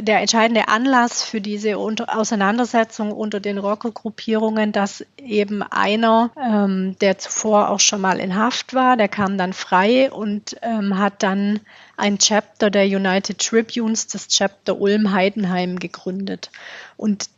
der 0.00 0.20
entscheidende 0.20 0.68
Anlass 0.68 1.22
für 1.22 1.42
diese 1.42 1.76
Auseinandersetzung 1.76 3.12
unter 3.12 3.38
den 3.38 3.58
Rockergruppierungen, 3.58 4.72
dass 4.72 5.04
eben 5.18 5.62
einer, 5.62 6.30
ähm, 6.42 6.96
der 7.02 7.18
zuvor 7.18 7.68
auch 7.68 7.80
schon 7.80 8.00
mal 8.00 8.18
in 8.18 8.34
Haft 8.34 8.72
war, 8.72 8.96
der 8.96 9.08
kam 9.08 9.36
dann 9.36 9.52
frei 9.52 10.10
und 10.10 10.56
ähm, 10.62 10.98
hat 10.98 11.22
dann 11.22 11.60
ein 11.98 12.18
Chapter 12.18 12.70
der 12.70 12.86
United 12.86 13.38
Tribunes, 13.38 14.06
das 14.06 14.28
Chapter 14.28 14.80
Ulm-Heidenheim 14.80 15.78
gegründet. 15.78 16.50
Und 16.96 17.28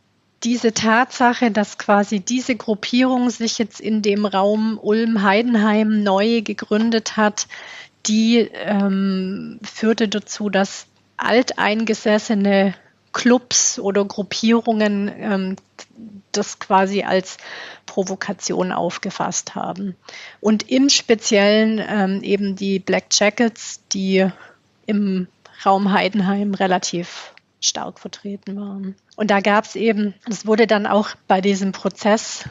diese 0.43 0.73
Tatsache, 0.73 1.51
dass 1.51 1.77
quasi 1.77 2.19
diese 2.19 2.55
Gruppierung 2.55 3.29
sich 3.29 3.57
jetzt 3.57 3.79
in 3.79 4.01
dem 4.01 4.25
Raum 4.25 4.79
Ulm-Heidenheim 4.81 6.03
neu 6.03 6.41
gegründet 6.41 7.17
hat, 7.17 7.47
die 8.05 8.37
ähm, 8.53 9.59
führte 9.63 10.07
dazu, 10.07 10.49
dass 10.49 10.85
alteingesessene 11.17 12.75
Clubs 13.11 13.79
oder 13.79 14.05
Gruppierungen 14.05 15.11
ähm, 15.17 15.55
das 16.31 16.59
quasi 16.59 17.01
als 17.01 17.37
Provokation 17.87 18.71
aufgefasst 18.71 19.55
haben. 19.55 19.95
Und 20.39 20.69
im 20.69 20.89
Speziellen 20.89 21.83
ähm, 21.85 22.21
eben 22.21 22.55
die 22.55 22.77
Black 22.77 23.05
Jackets, 23.11 23.81
die 23.91 24.29
im 24.85 25.27
Raum 25.65 25.91
Heidenheim 25.91 26.53
relativ 26.53 27.33
stark 27.59 27.99
vertreten 27.99 28.59
waren. 28.59 28.95
Und 29.15 29.31
da 29.31 29.39
gab 29.39 29.65
es 29.65 29.75
eben, 29.75 30.13
das 30.27 30.45
wurde 30.45 30.67
dann 30.67 30.85
auch 30.85 31.09
bei 31.27 31.41
diesem 31.41 31.71
Prozess 31.71 32.45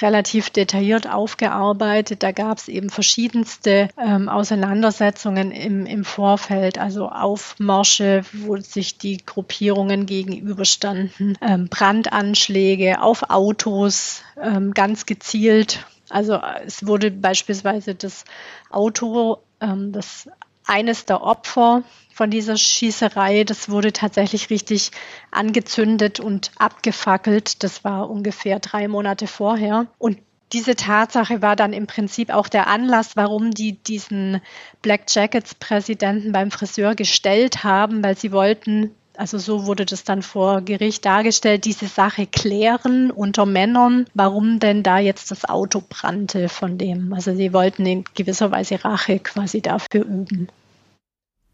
relativ 0.00 0.50
detailliert 0.50 1.08
aufgearbeitet. 1.08 2.22
Da 2.22 2.32
gab 2.32 2.58
es 2.58 2.68
eben 2.68 2.88
verschiedenste 2.88 3.88
ähm, 3.98 4.28
Auseinandersetzungen 4.28 5.50
im, 5.50 5.84
im 5.86 6.04
Vorfeld, 6.04 6.78
also 6.78 7.08
Aufmärsche, 7.08 8.22
wo 8.32 8.56
sich 8.56 8.98
die 8.98 9.18
Gruppierungen 9.18 10.06
gegenüberstanden, 10.06 11.36
ähm, 11.42 11.68
Brandanschläge 11.68 13.02
auf 13.02 13.30
Autos, 13.30 14.22
ähm, 14.40 14.72
ganz 14.72 15.06
gezielt. 15.06 15.84
Also 16.08 16.40
es 16.64 16.86
wurde 16.86 17.10
beispielsweise 17.10 17.94
das 17.94 18.24
Auto, 18.70 19.38
ähm, 19.60 19.92
das 19.92 20.28
eines 20.66 21.04
der 21.04 21.22
Opfer 21.22 21.82
von 22.12 22.30
dieser 22.30 22.56
Schießerei, 22.56 23.44
das 23.44 23.68
wurde 23.68 23.92
tatsächlich 23.92 24.50
richtig 24.50 24.90
angezündet 25.30 26.20
und 26.20 26.50
abgefackelt. 26.58 27.62
Das 27.62 27.84
war 27.84 28.10
ungefähr 28.10 28.60
drei 28.60 28.88
Monate 28.88 29.26
vorher. 29.26 29.86
Und 29.98 30.18
diese 30.52 30.76
Tatsache 30.76 31.40
war 31.40 31.56
dann 31.56 31.72
im 31.72 31.86
Prinzip 31.86 32.30
auch 32.30 32.48
der 32.48 32.66
Anlass, 32.66 33.16
warum 33.16 33.52
die 33.52 33.82
diesen 33.82 34.42
Black 34.82 35.04
Jackets 35.08 35.54
Präsidenten 35.54 36.32
beim 36.32 36.50
Friseur 36.50 36.94
gestellt 36.94 37.64
haben, 37.64 38.04
weil 38.04 38.18
sie 38.18 38.32
wollten, 38.32 38.94
also 39.22 39.38
so 39.38 39.66
wurde 39.66 39.86
das 39.86 40.02
dann 40.02 40.20
vor 40.20 40.62
Gericht 40.62 41.04
dargestellt, 41.04 41.64
diese 41.64 41.86
Sache 41.86 42.26
klären 42.26 43.12
unter 43.12 43.46
Männern, 43.46 44.06
warum 44.14 44.58
denn 44.58 44.82
da 44.82 44.98
jetzt 44.98 45.30
das 45.30 45.44
Auto 45.44 45.80
brannte 45.88 46.48
von 46.48 46.76
dem. 46.76 47.12
Also 47.12 47.32
sie 47.32 47.52
wollten 47.52 47.86
in 47.86 48.02
gewisser 48.16 48.50
Weise 48.50 48.84
Rache 48.84 49.20
quasi 49.20 49.60
dafür 49.62 50.04
üben. 50.04 50.48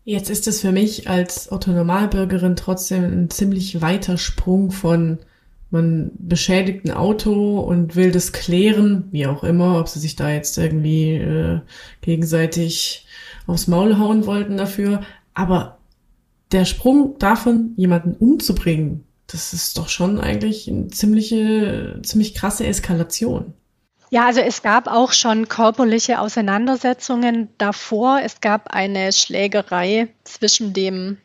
Jetzt 0.04 0.30
ist 0.30 0.48
es 0.48 0.62
für 0.62 0.72
mich 0.72 1.10
als 1.10 1.52
Autonomalbürgerin 1.52 2.56
trotzdem 2.56 3.04
ein 3.04 3.28
ziemlich 3.28 3.82
weiter 3.82 4.16
Sprung 4.16 4.70
von 4.70 5.18
man 5.70 6.12
beschädigt 6.16 6.86
ein 6.86 6.92
Auto 6.92 7.60
und 7.60 7.94
will 7.94 8.10
das 8.10 8.32
klären, 8.32 9.08
wie 9.10 9.26
auch 9.26 9.44
immer, 9.44 9.78
ob 9.78 9.88
sie 9.88 9.98
sich 9.98 10.16
da 10.16 10.30
jetzt 10.30 10.56
irgendwie 10.56 11.16
äh, 11.16 11.60
gegenseitig 12.00 13.06
aufs 13.46 13.66
Maul 13.66 13.98
hauen 13.98 14.24
wollten 14.24 14.56
dafür. 14.56 15.02
Aber 15.34 15.77
der 16.52 16.64
Sprung 16.64 17.18
davon, 17.18 17.74
jemanden 17.76 18.14
umzubringen, 18.14 19.04
das 19.26 19.52
ist 19.52 19.76
doch 19.76 19.88
schon 19.88 20.18
eigentlich 20.18 20.68
eine 20.68 20.88
ziemliche, 20.88 22.00
ziemlich 22.02 22.34
krasse 22.34 22.66
Eskalation. 22.66 23.52
Ja, 24.10 24.26
also 24.26 24.40
es 24.40 24.62
gab 24.62 24.88
auch 24.88 25.12
schon 25.12 25.48
körperliche 25.48 26.20
Auseinandersetzungen 26.20 27.48
davor. 27.58 28.20
Es 28.24 28.40
gab 28.40 28.72
eine 28.72 29.12
Schlägerei 29.12 30.08
zwischen 30.24 30.72
dem 30.72 31.18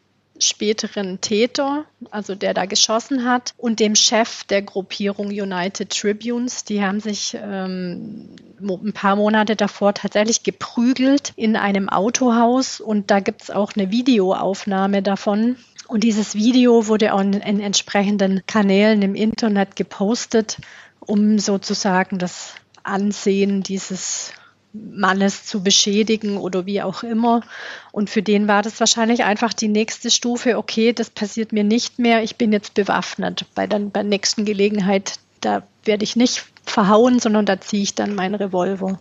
späteren 0.44 1.22
Täter, 1.22 1.86
also 2.12 2.36
der 2.36 2.54
da 2.54 2.66
geschossen 2.66 3.26
hat, 3.26 3.54
und 3.58 3.80
dem 3.80 3.96
Chef 3.96 4.44
der 4.46 4.62
Gruppierung 4.62 5.28
United 5.28 5.90
Tribunes. 5.90 6.64
Die 6.64 6.84
haben 6.84 7.00
sich 7.00 7.38
ähm, 7.42 8.36
ein 8.62 8.94
paar 8.94 9.16
Monate 9.16 9.56
davor 9.56 9.94
tatsächlich 9.94 10.44
geprügelt 10.44 11.34
in 11.36 11.56
einem 11.56 11.90
Autohaus 11.90 12.80
und 12.80 13.12
da 13.12 13.20
gibt 13.20 13.44
es 13.44 13.52
auch 13.52 13.74
eine 13.76 13.92
Videoaufnahme 13.92 15.02
davon. 15.02 15.58
Und 15.88 16.04
dieses 16.04 16.36
Video 16.36 16.88
wurde 16.88 17.14
auch 17.14 17.22
in, 17.22 17.34
in 17.34 17.60
entsprechenden 17.60 18.44
Kanälen 18.48 19.02
im 19.02 19.16
Internet 19.16 19.76
gepostet, 19.76 20.58
um 21.00 21.40
sozusagen 21.40 22.18
das 22.20 22.54
Ansehen 22.84 23.64
dieses 23.64 24.34
Mannes 24.74 25.46
zu 25.46 25.64
beschädigen 25.64 26.38
oder 26.38 26.66
wie 26.66 26.82
auch 26.82 27.04
immer. 27.04 27.42
Und 27.92 28.10
für 28.10 28.24
den 28.24 28.48
war 28.48 28.62
das 28.62 28.80
wahrscheinlich 28.80 29.24
einfach 29.24 29.54
die 29.54 29.68
nächste 29.68 30.10
Stufe, 30.10 30.58
okay, 30.58 30.94
das 30.94 31.10
passiert 31.10 31.52
mir 31.52 31.64
nicht 31.64 32.00
mehr, 32.00 32.24
ich 32.24 32.36
bin 32.36 32.52
jetzt 32.52 32.74
bewaffnet. 32.74 33.46
Bei 33.56 33.68
der, 33.68 33.80
bei 33.80 34.02
der 34.02 34.10
nächsten 34.10 34.46
Gelegenheit, 34.46 35.20
da 35.42 35.64
werde 35.86 36.04
ich 36.04 36.16
nicht 36.16 36.46
verhauen, 36.66 37.20
sondern 37.20 37.46
da 37.46 37.62
ziehe 37.62 37.84
ich 37.84 37.94
dann 37.94 38.16
meinen 38.16 38.36
Revolver. 38.36 39.00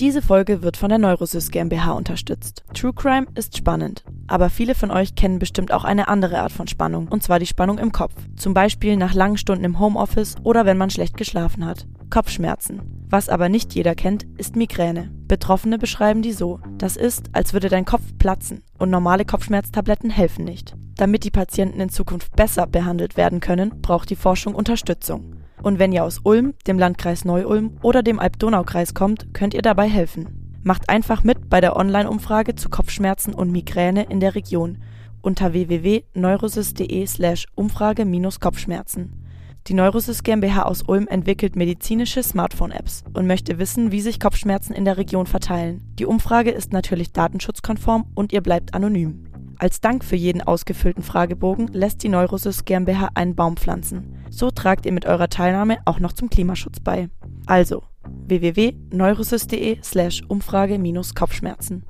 Diese 0.00 0.22
Folge 0.22 0.60
wird 0.62 0.76
von 0.76 0.88
der 0.88 0.98
Neurosys 0.98 1.52
GmbH 1.52 1.92
unterstützt. 1.92 2.64
True 2.74 2.92
Crime 2.92 3.28
ist 3.36 3.56
spannend, 3.56 4.02
aber 4.26 4.50
viele 4.50 4.74
von 4.74 4.90
euch 4.90 5.14
kennen 5.14 5.38
bestimmt 5.38 5.70
auch 5.70 5.84
eine 5.84 6.08
andere 6.08 6.40
Art 6.40 6.50
von 6.50 6.66
Spannung, 6.66 7.06
und 7.06 7.22
zwar 7.22 7.38
die 7.38 7.46
Spannung 7.46 7.78
im 7.78 7.92
Kopf. 7.92 8.12
Zum 8.34 8.54
Beispiel 8.54 8.96
nach 8.96 9.14
langen 9.14 9.38
Stunden 9.38 9.62
im 9.62 9.78
Homeoffice 9.78 10.34
oder 10.42 10.66
wenn 10.66 10.78
man 10.78 10.90
schlecht 10.90 11.16
geschlafen 11.16 11.64
hat. 11.64 11.86
Kopfschmerzen. 12.10 12.82
Was 13.08 13.28
aber 13.28 13.48
nicht 13.48 13.74
jeder 13.74 13.94
kennt, 13.94 14.24
ist 14.38 14.56
Migräne. 14.56 15.10
Betroffene 15.28 15.78
beschreiben 15.78 16.22
die 16.22 16.32
so. 16.32 16.60
Das 16.78 16.96
ist, 16.96 17.30
als 17.32 17.52
würde 17.52 17.68
dein 17.68 17.84
Kopf 17.84 18.02
platzen 18.18 18.62
und 18.78 18.90
normale 18.90 19.24
Kopfschmerztabletten 19.24 20.10
helfen 20.10 20.44
nicht. 20.44 20.74
Damit 20.96 21.24
die 21.24 21.30
Patienten 21.30 21.80
in 21.80 21.88
Zukunft 21.88 22.34
besser 22.36 22.66
behandelt 22.66 23.16
werden 23.16 23.40
können, 23.40 23.80
braucht 23.82 24.10
die 24.10 24.16
Forschung 24.16 24.54
Unterstützung. 24.54 25.36
Und 25.62 25.78
wenn 25.78 25.92
ihr 25.92 26.04
aus 26.04 26.20
Ulm, 26.22 26.54
dem 26.66 26.78
Landkreis 26.78 27.24
Neu-Ulm 27.24 27.78
oder 27.82 28.02
dem 28.02 28.18
Alb-Donau-Kreis 28.18 28.94
kommt, 28.94 29.32
könnt 29.32 29.54
ihr 29.54 29.62
dabei 29.62 29.88
helfen. 29.88 30.58
Macht 30.62 30.88
einfach 30.88 31.24
mit 31.24 31.48
bei 31.48 31.60
der 31.60 31.76
Online-Umfrage 31.76 32.54
zu 32.54 32.68
Kopfschmerzen 32.68 33.34
und 33.34 33.50
Migräne 33.50 34.04
in 34.04 34.20
der 34.20 34.34
Region 34.34 34.78
unter 35.24 35.52
www.neurosys.de 35.52 37.06
slash 37.06 37.46
Umfrage-Kopfschmerzen. 37.54 39.23
Die 39.66 39.72
Neurosys 39.72 40.22
GmbH 40.22 40.64
aus 40.64 40.82
Ulm 40.82 41.06
entwickelt 41.06 41.56
medizinische 41.56 42.22
Smartphone-Apps 42.22 43.02
und 43.14 43.26
möchte 43.26 43.58
wissen, 43.58 43.92
wie 43.92 44.02
sich 44.02 44.20
Kopfschmerzen 44.20 44.74
in 44.74 44.84
der 44.84 44.98
Region 44.98 45.26
verteilen. 45.26 45.80
Die 45.98 46.04
Umfrage 46.04 46.50
ist 46.50 46.74
natürlich 46.74 47.12
datenschutzkonform 47.12 48.04
und 48.14 48.34
ihr 48.34 48.42
bleibt 48.42 48.74
anonym. 48.74 49.24
Als 49.58 49.80
Dank 49.80 50.04
für 50.04 50.16
jeden 50.16 50.42
ausgefüllten 50.42 51.02
Fragebogen 51.02 51.68
lässt 51.68 52.02
die 52.02 52.10
Neurosys 52.10 52.66
GmbH 52.66 53.08
einen 53.14 53.34
Baum 53.34 53.56
pflanzen. 53.56 54.18
So 54.28 54.50
tragt 54.50 54.84
ihr 54.84 54.92
mit 54.92 55.06
eurer 55.06 55.30
Teilnahme 55.30 55.78
auch 55.86 55.98
noch 55.98 56.12
zum 56.12 56.28
Klimaschutz 56.28 56.80
bei. 56.80 57.08
Also 57.46 57.84
www.neurosys.de 58.26 59.78
slash 59.82 60.22
Umfrage-Kopfschmerzen. 60.28 61.84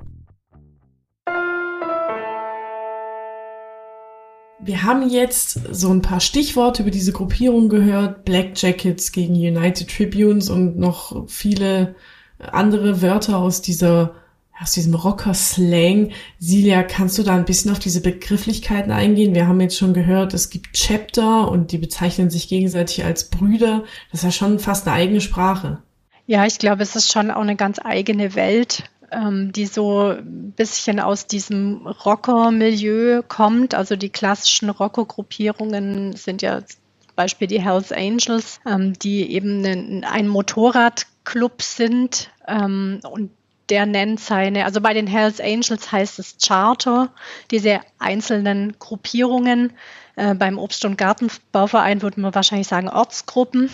Wir 4.65 4.81
haben 4.81 5.07
jetzt 5.09 5.59
so 5.71 5.91
ein 5.91 6.01
paar 6.01 6.19
Stichworte 6.19 6.81
über 6.81 6.89
diese 6.89 7.11
Gruppierung 7.11 7.69
gehört. 7.69 8.25
Black 8.25 8.53
Jackets 8.55 9.11
gegen 9.11 9.35
United 9.35 9.87
Tribunes 9.87 10.49
und 10.49 10.79
noch 10.79 11.29
viele 11.29 11.93
andere 12.39 13.03
Wörter 13.03 13.37
aus 13.37 13.61
dieser 13.61 14.15
aus 14.59 14.71
diesem 14.71 14.95
Rocker-Slang. 14.95 16.11
Silja, 16.39 16.81
kannst 16.81 17.17
du 17.17 17.23
da 17.23 17.35
ein 17.35 17.45
bisschen 17.45 17.71
auf 17.71 17.79
diese 17.79 18.01
Begrifflichkeiten 18.01 18.91
eingehen? 18.91 19.35
Wir 19.35 19.47
haben 19.47 19.61
jetzt 19.61 19.77
schon 19.77 19.93
gehört, 19.93 20.33
es 20.33 20.49
gibt 20.49 20.73
Chapter 20.73 21.51
und 21.51 21.71
die 21.71 21.77
bezeichnen 21.77 22.29
sich 22.29 22.47
gegenseitig 22.47 23.03
als 23.03 23.29
Brüder. 23.29 23.83
Das 24.11 24.21
ist 24.21 24.23
ja 24.23 24.31
schon 24.31 24.59
fast 24.59 24.87
eine 24.87 24.95
eigene 24.95 25.21
Sprache. 25.21 25.79
Ja, 26.25 26.45
ich 26.45 26.57
glaube, 26.57 26.81
es 26.81 26.95
ist 26.95 27.11
schon 27.11 27.29
auch 27.29 27.41
eine 27.41 27.55
ganz 27.55 27.79
eigene 27.83 28.33
Welt, 28.33 28.85
ähm, 29.11 29.51
die 29.51 29.65
so 29.65 30.09
ein 30.09 30.53
bisschen 30.55 30.99
aus 30.99 31.27
diesem 31.27 31.87
Rocker-Milieu 31.87 33.21
kommt. 33.27 33.75
Also 33.75 33.95
die 33.95 34.09
klassischen 34.09 34.69
Rocker-Gruppierungen 34.69 36.15
sind 36.15 36.41
ja 36.41 36.65
zum 36.65 36.79
Beispiel 37.15 37.47
die 37.47 37.61
Hells 37.61 37.91
Angels, 37.91 38.59
ähm, 38.65 38.93
die 38.93 39.31
eben 39.31 40.03
ein, 40.03 40.27
Motorradclub 40.27 41.61
sind 41.61 42.29
ähm, 42.47 42.99
und 43.09 43.31
der 43.69 43.85
nennt 43.85 44.19
seine, 44.19 44.65
also 44.65 44.79
bei 44.79 44.93
den 44.93 45.07
Hells 45.07 45.41
Angels 45.41 45.91
heißt 45.91 46.19
es 46.19 46.37
Charter, 46.43 47.09
diese 47.51 47.81
einzelnen 47.97 48.75
Gruppierungen. 48.77 49.73
Äh, 50.15 50.35
beim 50.35 50.59
Obst- 50.59 50.85
und 50.85 50.97
Gartenbauverein 50.97 52.01
würde 52.01 52.21
man 52.21 52.35
wahrscheinlich 52.35 52.67
sagen 52.67 52.89
Ortsgruppen. 52.89 53.69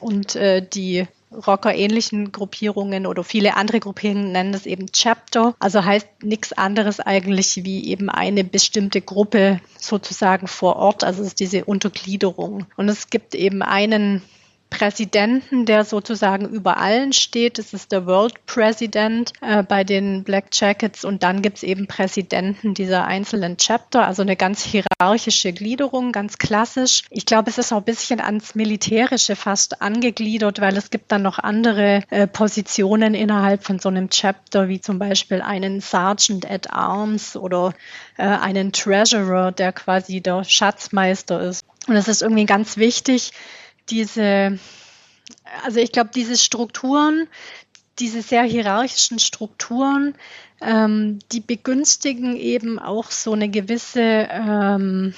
Und 0.00 0.36
äh, 0.36 0.66
die 0.66 1.06
Rocker-ähnlichen 1.46 2.32
Gruppierungen 2.32 3.06
oder 3.06 3.24
viele 3.24 3.56
andere 3.56 3.80
Gruppierungen 3.80 4.32
nennen 4.32 4.54
es 4.54 4.66
eben 4.66 4.92
Chapter. 4.92 5.54
Also 5.58 5.84
heißt 5.84 6.08
nichts 6.22 6.52
anderes 6.52 7.00
eigentlich 7.00 7.64
wie 7.64 7.86
eben 7.88 8.08
eine 8.08 8.44
bestimmte 8.44 9.00
Gruppe 9.00 9.60
sozusagen 9.78 10.46
vor 10.46 10.76
Ort. 10.76 11.04
Also 11.04 11.22
es 11.22 11.28
ist 11.28 11.40
diese 11.40 11.64
Untergliederung. 11.64 12.66
Und 12.76 12.88
es 12.88 13.10
gibt 13.10 13.34
eben 13.34 13.62
einen 13.62 14.22
Präsidenten, 14.70 15.64
der 15.64 15.84
sozusagen 15.84 16.48
über 16.48 16.76
allen 16.76 17.12
steht. 17.12 17.58
Das 17.58 17.72
ist 17.72 17.92
der 17.92 18.06
World 18.06 18.44
President 18.46 19.32
äh, 19.40 19.62
bei 19.62 19.84
den 19.84 20.24
Black 20.24 20.46
Jackets. 20.52 21.04
Und 21.04 21.22
dann 21.22 21.42
gibt 21.42 21.58
es 21.58 21.62
eben 21.62 21.86
Präsidenten 21.86 22.74
dieser 22.74 23.04
einzelnen 23.06 23.56
Chapter, 23.56 24.06
also 24.06 24.22
eine 24.22 24.36
ganz 24.36 24.62
hierarchische 24.64 25.52
Gliederung, 25.52 26.12
ganz 26.12 26.38
klassisch. 26.38 27.04
Ich 27.10 27.26
glaube, 27.26 27.50
es 27.50 27.58
ist 27.58 27.72
auch 27.72 27.78
ein 27.78 27.84
bisschen 27.84 28.20
ans 28.20 28.54
Militärische 28.54 29.36
fast 29.36 29.80
angegliedert, 29.80 30.60
weil 30.60 30.76
es 30.76 30.90
gibt 30.90 31.12
dann 31.12 31.22
noch 31.22 31.38
andere 31.38 32.02
äh, 32.10 32.26
Positionen 32.26 33.14
innerhalb 33.14 33.64
von 33.64 33.78
so 33.78 33.88
einem 33.88 34.10
Chapter, 34.10 34.68
wie 34.68 34.80
zum 34.80 34.98
Beispiel 34.98 35.40
einen 35.40 35.80
Sergeant 35.80 36.50
at 36.50 36.72
Arms 36.72 37.36
oder 37.36 37.72
äh, 38.18 38.24
einen 38.24 38.72
Treasurer, 38.72 39.52
der 39.52 39.72
quasi 39.72 40.20
der 40.20 40.44
Schatzmeister 40.44 41.40
ist. 41.40 41.64
Und 41.86 41.94
es 41.94 42.08
ist 42.08 42.22
irgendwie 42.22 42.46
ganz 42.46 42.76
wichtig, 42.76 43.32
diese, 43.90 44.58
also 45.64 45.80
ich 45.80 45.92
glaube, 45.92 46.10
diese 46.14 46.36
Strukturen, 46.36 47.28
diese 47.98 48.22
sehr 48.22 48.42
hierarchischen 48.42 49.18
Strukturen, 49.18 50.14
ähm, 50.60 51.18
die 51.32 51.40
begünstigen 51.40 52.36
eben 52.36 52.78
auch 52.78 53.10
so 53.10 53.32
eine 53.32 53.48
gewisse 53.48 54.28
ähm, 54.30 55.14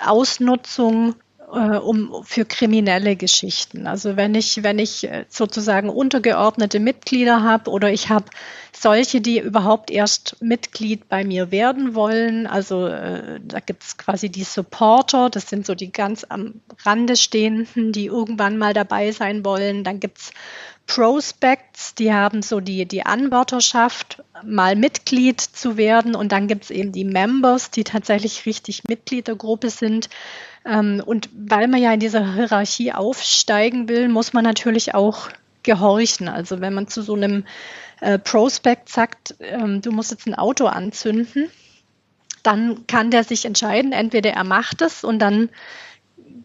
Ausnutzung 0.00 1.16
äh, 1.54 1.78
um, 1.78 2.22
für 2.24 2.44
kriminelle 2.44 3.16
Geschichten. 3.16 3.86
Also 3.86 4.16
wenn 4.16 4.34
ich, 4.34 4.62
wenn 4.62 4.78
ich 4.78 5.04
äh, 5.04 5.24
sozusagen 5.28 5.88
untergeordnete 5.88 6.80
Mitglieder 6.80 7.42
habe 7.42 7.70
oder 7.70 7.90
ich 7.90 8.08
habe 8.08 8.26
solche, 8.72 9.20
die 9.20 9.38
überhaupt 9.38 9.90
erst 9.90 10.36
Mitglied 10.42 11.08
bei 11.08 11.24
mir 11.24 11.50
werden 11.50 11.94
wollen, 11.94 12.46
also 12.46 12.86
äh, 12.86 13.40
da 13.42 13.60
gibt 13.60 13.82
es 13.84 13.96
quasi 13.96 14.28
die 14.28 14.44
Supporter, 14.44 15.30
das 15.30 15.48
sind 15.48 15.66
so 15.66 15.74
die 15.74 15.92
ganz 15.92 16.26
am 16.28 16.60
Rande 16.84 17.16
stehenden, 17.16 17.92
die 17.92 18.06
irgendwann 18.06 18.58
mal 18.58 18.74
dabei 18.74 19.12
sein 19.12 19.44
wollen. 19.44 19.84
Dann 19.84 20.00
gibt 20.00 20.18
es 20.18 20.32
Prospects, 20.86 21.94
die 21.94 22.12
haben 22.12 22.42
so 22.42 22.60
die, 22.60 22.86
die 22.86 23.06
Anwärterschaft, 23.06 24.22
mal 24.44 24.76
Mitglied 24.76 25.40
zu 25.40 25.76
werden. 25.76 26.14
Und 26.14 26.32
dann 26.32 26.46
gibt 26.46 26.64
es 26.64 26.70
eben 26.70 26.92
die 26.92 27.04
Members, 27.04 27.70
die 27.70 27.84
tatsächlich 27.84 28.46
richtig 28.46 28.84
Mitglied 28.84 29.28
der 29.28 29.36
Gruppe 29.36 29.70
sind. 29.70 30.08
Ähm, 30.64 31.02
und 31.04 31.28
weil 31.34 31.68
man 31.68 31.80
ja 31.80 31.92
in 31.92 32.00
dieser 32.00 32.34
Hierarchie 32.34 32.92
aufsteigen 32.92 33.88
will, 33.88 34.08
muss 34.08 34.32
man 34.32 34.44
natürlich 34.44 34.94
auch 34.94 35.30
gehorchen. 35.62 36.28
Also 36.28 36.60
wenn 36.60 36.74
man 36.74 36.88
zu 36.88 37.02
so 37.02 37.14
einem 37.14 37.44
äh, 38.00 38.18
Prospect 38.18 38.88
sagt, 38.88 39.34
ähm, 39.40 39.80
du 39.80 39.90
musst 39.90 40.10
jetzt 40.10 40.26
ein 40.26 40.34
Auto 40.34 40.66
anzünden, 40.66 41.50
dann 42.42 42.86
kann 42.86 43.10
der 43.10 43.24
sich 43.24 43.46
entscheiden, 43.46 43.92
entweder 43.92 44.30
er 44.30 44.44
macht 44.44 44.82
es 44.82 45.02
und 45.02 45.18
dann 45.18 45.48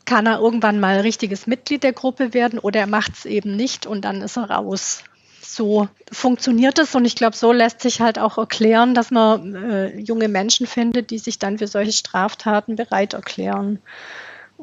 kann 0.06 0.26
er 0.26 0.40
irgendwann 0.40 0.80
mal 0.80 1.00
richtiges 1.00 1.48
Mitglied 1.48 1.84
der 1.84 1.94
Gruppe 1.94 2.34
werden 2.34 2.60
oder 2.60 2.80
er 2.80 2.88
macht 2.88 3.14
es 3.14 3.26
eben 3.26 3.56
nicht 3.56 3.86
und 3.86 4.06
dann 4.06 4.22
ist 4.22 4.38
er 4.38 4.50
raus. 4.50 5.04
So 5.42 5.88
funktioniert 6.12 6.80
es 6.80 6.96
und 6.96 7.06
ich 7.06 7.16
glaube, 7.16 7.36
so 7.36 7.52
lässt 7.52 7.82
sich 7.82 8.02
halt 8.02 8.20
auch 8.20 8.38
erklären, 8.38 8.94
dass 8.94 9.12
man 9.12 9.56
äh, 9.56 10.00
junge 10.00 10.28
Menschen 10.28 10.68
findet, 10.68 11.10
die 11.10 11.18
sich 11.18 11.40
dann 11.40 11.58
für 11.58 11.68
solche 11.68 11.92
Straftaten 11.92 12.76
bereit 12.76 13.14
erklären. 13.14 13.80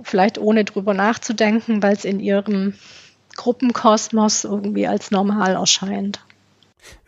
Vielleicht 0.03 0.39
ohne 0.39 0.65
drüber 0.65 0.95
nachzudenken, 0.95 1.83
weil 1.83 1.95
es 1.95 2.05
in 2.05 2.21
ihrem 2.21 2.75
Gruppenkosmos 3.37 4.45
irgendwie 4.45 4.87
als 4.87 5.11
normal 5.11 5.55
erscheint. 5.55 6.21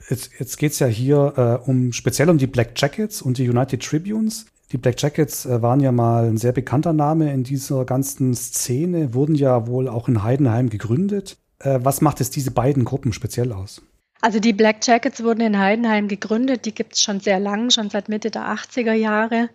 Jetzt, 0.09 0.31
jetzt 0.39 0.57
geht 0.57 0.73
es 0.73 0.79
ja 0.79 0.87
hier 0.87 1.35
äh, 1.65 1.69
um 1.69 1.93
speziell 1.93 2.31
um 2.31 2.39
die 2.39 2.47
Black 2.47 2.73
Jackets 2.77 3.21
und 3.21 3.39
die 3.39 3.49
United 3.49 3.83
Tribunes. 3.83 4.47
Die 4.73 4.79
Black 4.79 5.01
Jackets 5.01 5.47
äh, 5.47 5.63
waren 5.63 5.81
ja 5.81 5.93
mal 5.93 6.27
ein 6.27 6.37
sehr 6.37 6.53
bekannter 6.53 6.93
Name 6.93 7.33
in 7.33 7.43
dieser 7.43 7.85
ganzen 7.85 8.35
Szene, 8.35 9.15
wurden 9.15 9.35
ja 9.35 9.67
wohl 9.67 9.89
auch 9.89 10.09
in 10.09 10.23
Heidenheim 10.23 10.69
gegründet. 10.69 11.39
Äh, 11.59 11.81
was 11.83 12.01
macht 12.01 12.21
es 12.21 12.31
diese 12.31 12.51
beiden 12.51 12.85
Gruppen 12.85 13.13
speziell 13.13 13.53
aus? 13.53 13.81
Also 14.21 14.41
die 14.41 14.53
Black 14.53 14.87
Jackets 14.87 15.23
wurden 15.23 15.41
in 15.41 15.59
Heidenheim 15.59 16.09
gegründet, 16.09 16.67
die 16.67 16.75
gibt 16.75 16.95
es 16.95 17.03
schon 17.03 17.21
sehr 17.21 17.39
lang, 17.39 17.71
schon 17.71 17.89
seit 17.89 18.09
Mitte 18.09 18.31
der 18.31 18.43
80er 18.43 18.93
Jahre. 18.93 19.49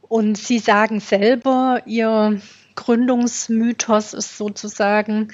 Und 0.00 0.38
sie 0.38 0.58
sagen 0.58 1.00
selber, 1.00 1.82
ihr 1.84 2.40
Gründungsmythos 2.74 4.14
ist 4.14 4.38
sozusagen, 4.38 5.28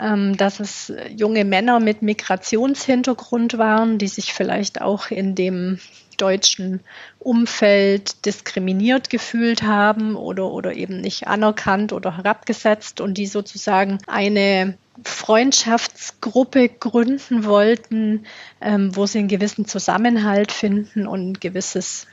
ähm, 0.00 0.36
dass 0.36 0.60
es 0.60 0.92
junge 1.16 1.44
Männer 1.44 1.80
mit 1.80 2.02
Migrationshintergrund 2.02 3.58
waren, 3.58 3.98
die 3.98 4.08
sich 4.08 4.32
vielleicht 4.32 4.80
auch 4.80 5.10
in 5.10 5.34
dem 5.34 5.78
deutschen 6.20 6.80
Umfeld 7.18 8.24
diskriminiert 8.26 9.10
gefühlt 9.10 9.62
haben 9.62 10.16
oder, 10.16 10.50
oder 10.50 10.74
eben 10.74 11.00
nicht 11.00 11.26
anerkannt 11.26 11.92
oder 11.92 12.16
herabgesetzt 12.16 13.00
und 13.00 13.14
die 13.14 13.26
sozusagen 13.26 13.98
eine 14.06 14.76
Freundschaftsgruppe 15.04 16.68
gründen 16.68 17.44
wollten, 17.44 18.26
ähm, 18.60 18.94
wo 18.94 19.06
sie 19.06 19.18
einen 19.18 19.28
gewissen 19.28 19.64
Zusammenhalt 19.64 20.52
finden 20.52 21.06
und 21.06 21.30
ein 21.30 21.40
gewisses 21.40 22.06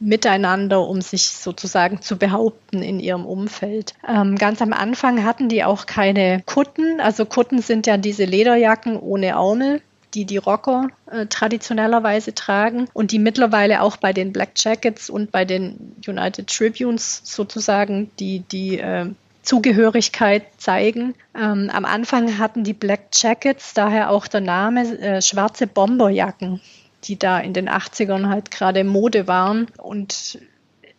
Miteinander, 0.00 0.88
um 0.88 1.00
sich 1.00 1.28
sozusagen 1.28 2.02
zu 2.02 2.16
behaupten 2.16 2.82
in 2.82 2.98
ihrem 2.98 3.24
Umfeld. 3.24 3.94
Ähm, 4.08 4.36
ganz 4.36 4.60
am 4.60 4.72
Anfang 4.72 5.24
hatten 5.24 5.48
die 5.48 5.62
auch 5.62 5.86
keine 5.86 6.42
Kutten. 6.44 7.00
Also 7.00 7.24
Kutten 7.24 7.62
sind 7.62 7.86
ja 7.86 7.96
diese 7.96 8.24
Lederjacken 8.24 8.98
ohne 8.98 9.28
Ärmel 9.28 9.80
die 10.14 10.24
die 10.24 10.36
Rocker 10.36 10.88
äh, 11.10 11.26
traditionellerweise 11.26 12.34
tragen 12.34 12.88
und 12.92 13.12
die 13.12 13.18
mittlerweile 13.18 13.82
auch 13.82 13.96
bei 13.96 14.12
den 14.12 14.32
Black 14.32 14.50
Jackets 14.56 15.10
und 15.10 15.32
bei 15.32 15.44
den 15.44 15.96
United 16.06 16.48
Tribunes 16.48 17.22
sozusagen 17.24 18.10
die, 18.18 18.40
die 18.40 18.78
äh, 18.78 19.06
Zugehörigkeit 19.42 20.44
zeigen. 20.58 21.14
Ähm, 21.34 21.70
am 21.72 21.84
Anfang 21.84 22.38
hatten 22.38 22.64
die 22.64 22.72
Black 22.74 23.08
Jackets, 23.12 23.74
daher 23.74 24.10
auch 24.10 24.26
der 24.28 24.40
Name, 24.40 24.98
äh, 24.98 25.20
schwarze 25.20 25.66
Bomberjacken, 25.66 26.60
die 27.04 27.18
da 27.18 27.40
in 27.40 27.52
den 27.52 27.68
80ern 27.68 28.28
halt 28.28 28.50
gerade 28.50 28.84
Mode 28.84 29.26
waren. 29.26 29.66
Und 29.78 30.38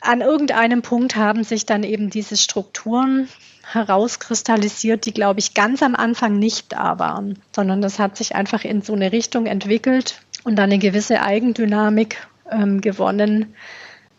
an 0.02 0.21
irgendeinem 0.21 0.82
Punkt 0.82 1.15
haben 1.15 1.43
sich 1.43 1.65
dann 1.65 1.84
eben 1.84 2.10
diese 2.10 2.36
Strukturen 2.36 3.30
herauskristallisiert, 3.63 5.06
die, 5.06 5.13
glaube 5.13 5.39
ich, 5.39 5.54
ganz 5.54 5.82
am 5.82 5.95
Anfang 5.95 6.38
nicht 6.38 6.73
da 6.73 6.99
waren, 6.99 7.39
sondern 7.56 7.82
das 7.82 7.99
hat 7.99 8.17
sich 8.17 8.36
einfach 8.36 8.63
in 8.63 8.82
so 8.82 8.93
eine 8.93 9.12
Richtung 9.12 9.45
entwickelt 9.45 10.21
und 10.43 10.58
dann 10.58 10.71
eine 10.71 10.80
gewisse 10.80 11.21
Eigendynamik 11.21 12.28
ähm, 12.52 12.82
gewonnen, 12.82 13.56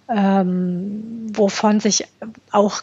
ähm, 0.08 1.26
wovon 1.34 1.80
sich 1.80 2.06
auch 2.50 2.82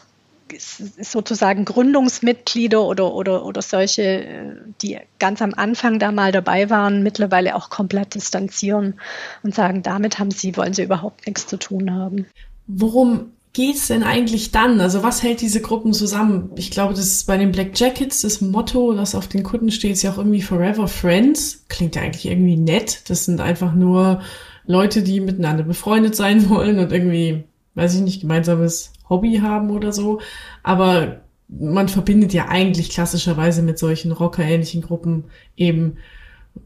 sozusagen 0.58 1.64
Gründungsmitglieder 1.64 2.82
oder, 2.82 3.14
oder, 3.14 3.44
oder 3.44 3.62
solche, 3.62 4.56
die 4.82 4.98
ganz 5.18 5.40
am 5.40 5.54
Anfang 5.54 5.98
da 5.98 6.12
mal 6.12 6.30
dabei 6.30 6.68
waren, 6.68 7.02
mittlerweile 7.02 7.56
auch 7.56 7.70
komplett 7.70 8.14
distanzieren 8.14 9.00
und 9.42 9.54
sagen, 9.54 9.82
damit 9.82 10.18
haben 10.18 10.30
sie, 10.30 10.56
wollen 10.56 10.74
sie 10.74 10.82
überhaupt 10.82 11.26
nichts 11.26 11.46
zu 11.46 11.58
tun 11.58 11.94
haben. 11.94 12.26
Worum 12.66 13.32
geht's 13.52 13.88
denn 13.88 14.02
eigentlich 14.02 14.50
dann? 14.50 14.80
Also 14.80 15.02
was 15.02 15.22
hält 15.22 15.40
diese 15.40 15.60
Gruppen 15.60 15.92
zusammen? 15.92 16.50
Ich 16.56 16.70
glaube, 16.70 16.94
das 16.94 17.06
ist 17.06 17.26
bei 17.26 17.36
den 17.36 17.52
Black 17.52 17.78
Jackets 17.78 18.22
das 18.22 18.40
Motto, 18.40 18.94
das 18.94 19.14
auf 19.14 19.28
den 19.28 19.42
Kunden 19.42 19.70
steht, 19.70 19.92
ist 19.92 20.02
ja 20.02 20.12
auch 20.12 20.18
irgendwie 20.18 20.42
Forever 20.42 20.88
Friends. 20.88 21.64
Klingt 21.68 21.96
ja 21.96 22.02
eigentlich 22.02 22.26
irgendwie 22.26 22.56
nett. 22.56 23.02
Das 23.08 23.24
sind 23.24 23.40
einfach 23.40 23.74
nur 23.74 24.22
Leute, 24.66 25.02
die 25.02 25.20
miteinander 25.20 25.64
befreundet 25.64 26.16
sein 26.16 26.48
wollen 26.50 26.78
und 26.78 26.92
irgendwie, 26.92 27.44
weiß 27.74 27.94
ich 27.94 28.00
nicht, 28.00 28.20
gemeinsames 28.22 28.92
Hobby 29.08 29.38
haben 29.42 29.70
oder 29.70 29.92
so. 29.92 30.20
Aber 30.62 31.20
man 31.48 31.88
verbindet 31.88 32.32
ja 32.32 32.48
eigentlich 32.48 32.88
klassischerweise 32.88 33.62
mit 33.62 33.78
solchen 33.78 34.12
Rocker-ähnlichen 34.12 34.80
Gruppen 34.80 35.24
eben 35.56 35.98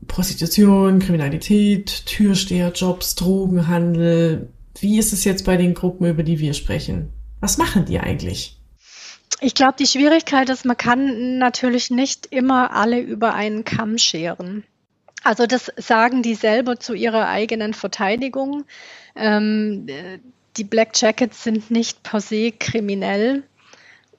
Prostitution, 0.07 0.99
Kriminalität, 0.99 2.07
Türsteherjobs, 2.07 3.15
Drogenhandel. 3.17 4.49
Wie 4.81 4.99
ist 4.99 5.13
es 5.13 5.25
jetzt 5.25 5.45
bei 5.45 5.57
den 5.57 5.75
Gruppen, 5.75 6.07
über 6.07 6.23
die 6.23 6.39
wir 6.39 6.55
sprechen? 6.55 7.13
Was 7.41 7.59
machen 7.59 7.85
die 7.85 7.99
eigentlich? 7.99 8.59
Ich 9.41 9.55
glaube, 9.55 9.75
die 9.79 9.87
Schwierigkeit 9.87 10.49
ist, 10.49 10.65
man 10.65 10.77
kann 10.77 11.39
natürlich 11.39 11.91
nicht 11.91 12.27
immer 12.27 12.73
alle 12.73 13.01
über 13.01 13.35
einen 13.35 13.65
Kamm 13.65 13.99
scheren. 13.99 14.65
Also 15.25 15.47
das 15.47 15.73
sagen 15.77 16.23
die 16.23 16.35
selber 16.35 16.79
zu 16.79 16.95
ihrer 16.95 17.29
eigenen 17.29 17.75
Verteidigung. 17.75 18.65
Ähm, 19.15 19.87
die 20.57 20.65
Black 20.65 20.91
Jackets 20.95 21.43
sind 21.43 21.71
nicht 21.71 22.03
per 22.03 22.21
se 22.21 22.53
kriminell. 22.53 23.43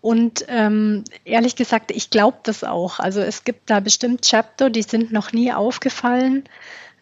Und 0.01 0.45
ähm, 0.47 1.03
ehrlich 1.25 1.55
gesagt, 1.55 1.91
ich 1.91 2.09
glaube 2.09 2.37
das 2.43 2.63
auch. 2.63 2.99
Also 2.99 3.21
es 3.21 3.43
gibt 3.43 3.69
da 3.69 3.79
bestimmt 3.79 4.21
Chapter, 4.21 4.69
die 4.69 4.83
sind 4.83 5.11
noch 5.11 5.31
nie 5.31 5.51
aufgefallen. 5.51 6.43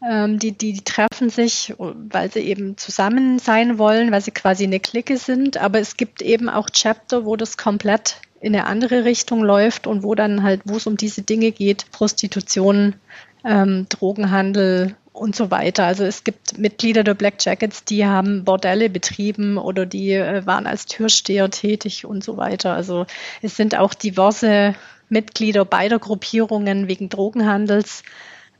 Ähm, 0.07 0.37
die, 0.37 0.51
die, 0.51 0.73
die 0.73 0.83
treffen 0.83 1.29
sich, 1.29 1.73
weil 1.77 2.31
sie 2.31 2.41
eben 2.41 2.77
zusammen 2.77 3.39
sein 3.39 3.79
wollen, 3.79 4.11
weil 4.11 4.21
sie 4.21 4.31
quasi 4.31 4.63
eine 4.63 4.79
Clique 4.79 5.17
sind. 5.17 5.57
Aber 5.57 5.79
es 5.79 5.97
gibt 5.97 6.21
eben 6.21 6.47
auch 6.47 6.69
Chapter, 6.69 7.25
wo 7.25 7.35
das 7.35 7.57
komplett 7.57 8.17
in 8.39 8.55
eine 8.55 8.67
andere 8.67 9.05
Richtung 9.05 9.43
läuft 9.43 9.87
und 9.87 10.03
wo 10.03 10.13
dann 10.13 10.43
halt, 10.43 10.61
wo 10.65 10.77
es 10.77 10.85
um 10.85 10.97
diese 10.97 11.23
Dinge 11.23 11.51
geht, 11.51 11.89
Prostitution, 11.91 12.95
ähm, 13.43 13.87
Drogenhandel 13.89 14.95
und 15.11 15.35
so 15.35 15.49
weiter. 15.49 15.85
Also 15.85 16.03
es 16.03 16.23
gibt 16.23 16.57
Mitglieder 16.57 17.03
der 17.03 17.15
Black 17.15 17.43
Jackets, 17.43 17.83
die 17.85 18.05
haben 18.05 18.43
Bordelle 18.43 18.89
betrieben 18.89 19.57
oder 19.57 19.87
die 19.87 20.11
äh, 20.11 20.45
waren 20.45 20.67
als 20.67 20.85
Türsteher 20.85 21.49
tätig 21.49 22.05
und 22.05 22.23
so 22.23 22.37
weiter. 22.37 22.73
Also 22.73 23.07
es 23.41 23.55
sind 23.55 23.75
auch 23.75 23.95
diverse 23.95 24.75
Mitglieder 25.09 25.65
beider 25.65 25.97
Gruppierungen 25.97 26.87
wegen 26.87 27.09
Drogenhandels 27.09 28.03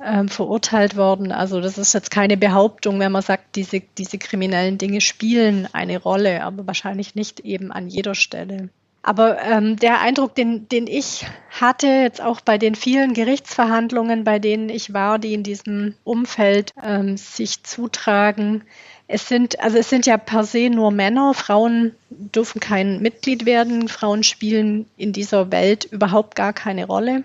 ähm, 0.04 0.30
verurteilt 0.30 0.96
worden. 0.96 1.32
Also 1.32 1.62
das 1.62 1.78
ist 1.78 1.94
jetzt 1.94 2.12
keine 2.12 2.38
Behauptung, 2.38 3.00
wenn 3.00 3.12
man 3.12 3.22
sagt, 3.22 3.56
diese, 3.56 3.82
diese 3.98 4.18
kriminellen 4.18 4.78
Dinge 4.78 5.02
spielen 5.02 5.68
eine 5.74 6.02
Rolle, 6.02 6.44
aber 6.44 6.68
wahrscheinlich 6.68 7.16
nicht 7.16 7.42
eben 7.42 7.72
an 7.72 7.88
jeder 7.88 8.16
Stelle. 8.16 8.70
Aber 9.04 9.40
ähm, 9.44 9.76
der 9.76 10.02
Eindruck, 10.02 10.34
den, 10.34 10.68
den 10.68 10.88
ich 10.88 11.28
hatte, 11.52 11.86
jetzt 11.86 12.22
auch 12.22 12.42
bei 12.42 12.58
den 12.58 12.74
vielen 12.74 13.14
Gerichtsverhandlungen, 13.14 14.24
bei 14.24 14.40
denen 14.40 14.70
ich 14.70 14.94
war, 14.94 15.20
die 15.20 15.36
in 15.36 15.44
diesem 15.44 15.94
Umfeld 16.04 16.72
ähm, 16.84 17.16
sich 17.16 17.64
zutragen, 17.64 18.64
es 19.08 19.28
sind, 19.28 19.60
also 19.60 19.78
es 19.78 19.90
sind 19.90 20.08
ja 20.08 20.18
per 20.18 20.44
se 20.44 20.70
nur 20.70 20.90
Männer. 20.92 21.34
Frauen 21.34 21.94
dürfen 22.10 22.60
kein 22.60 23.02
Mitglied 23.02 23.46
werden. 23.46 23.88
Frauen 23.88 24.24
spielen 24.24 24.88
in 24.98 25.14
dieser 25.14 25.52
Welt 25.52 25.86
überhaupt 25.86 26.36
gar 26.36 26.54
keine 26.54 26.86
Rolle. 26.86 27.24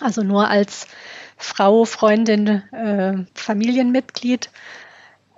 Also 0.00 0.22
nur 0.22 0.48
als 0.48 0.86
Frau, 1.36 1.84
Freundin, 1.84 2.62
äh, 2.72 3.24
Familienmitglied. 3.34 4.50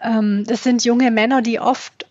Ähm, 0.03 0.45
das 0.47 0.63
sind 0.63 0.85
junge 0.85 1.11
Männer, 1.11 1.43
die 1.43 1.61
oft 1.61 2.07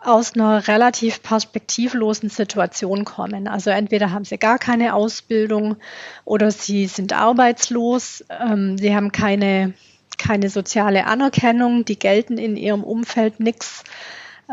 aus 0.00 0.34
einer 0.34 0.68
relativ 0.68 1.22
perspektivlosen 1.22 2.30
Situation 2.30 3.04
kommen. 3.04 3.48
Also 3.48 3.70
entweder 3.70 4.12
haben 4.12 4.24
sie 4.24 4.38
gar 4.38 4.58
keine 4.58 4.94
Ausbildung 4.94 5.76
oder 6.24 6.50
sie 6.50 6.86
sind 6.86 7.12
arbeitslos, 7.12 8.24
ähm, 8.30 8.78
sie 8.78 8.94
haben 8.94 9.12
keine, 9.12 9.74
keine 10.16 10.50
soziale 10.50 11.06
Anerkennung, 11.06 11.84
die 11.84 11.98
gelten 11.98 12.38
in 12.38 12.56
ihrem 12.56 12.84
Umfeld 12.84 13.40
nichts. 13.40 13.84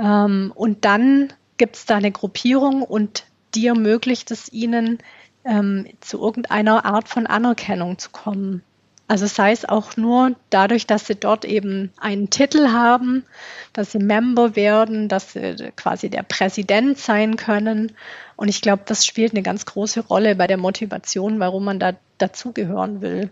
Ähm, 0.01 0.51
und 0.55 0.83
dann 0.83 1.31
gibt 1.57 1.75
es 1.75 1.85
da 1.85 1.97
eine 1.97 2.11
Gruppierung 2.11 2.81
und 2.81 3.25
die 3.53 3.67
ermöglicht 3.67 4.31
es 4.31 4.51
ihnen, 4.51 4.99
ähm, 5.45 5.87
zu 6.01 6.19
irgendeiner 6.19 6.85
Art 6.85 7.07
von 7.07 7.27
Anerkennung 7.27 7.97
zu 7.97 8.09
kommen. 8.09 8.63
Also 9.07 9.27
sei 9.27 9.51
es 9.51 9.65
auch 9.65 9.97
nur 9.97 10.31
dadurch, 10.49 10.87
dass 10.87 11.05
sie 11.05 11.15
dort 11.15 11.45
eben 11.45 11.91
einen 11.99 12.31
Titel 12.31 12.69
haben, 12.69 13.23
dass 13.71 13.91
sie 13.91 13.99
Member 13.99 14.55
werden, 14.55 15.09
dass 15.09 15.33
sie 15.33 15.71
quasi 15.75 16.09
der 16.09 16.23
Präsident 16.23 16.97
sein 16.97 17.37
können. 17.37 17.91
Und 18.35 18.47
ich 18.47 18.61
glaube, 18.61 18.81
das 18.87 19.05
spielt 19.05 19.33
eine 19.33 19.43
ganz 19.43 19.65
große 19.67 20.07
Rolle 20.07 20.35
bei 20.35 20.47
der 20.47 20.57
Motivation, 20.57 21.39
warum 21.39 21.65
man 21.65 21.79
da 21.79 21.93
dazugehören 22.17 23.01
will. 23.01 23.29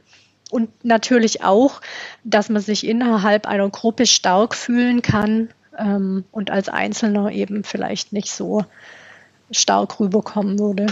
Und 0.52 0.70
natürlich 0.86 1.44
auch, 1.44 1.82
dass 2.24 2.50
man 2.50 2.62
sich 2.62 2.86
innerhalb 2.86 3.48
einer 3.48 3.68
Gruppe 3.70 4.06
stark 4.06 4.54
fühlen 4.54 5.02
kann 5.02 5.50
ähm, 5.76 6.26
und 6.32 6.52
als 6.52 6.70
Einzelner 6.70 7.32
eben 7.32 7.64
vielleicht 7.64 8.14
nicht 8.14 8.32
so 8.32 8.64
stark 9.50 10.00
rüberkommen 10.00 10.60
würde. 10.60 10.86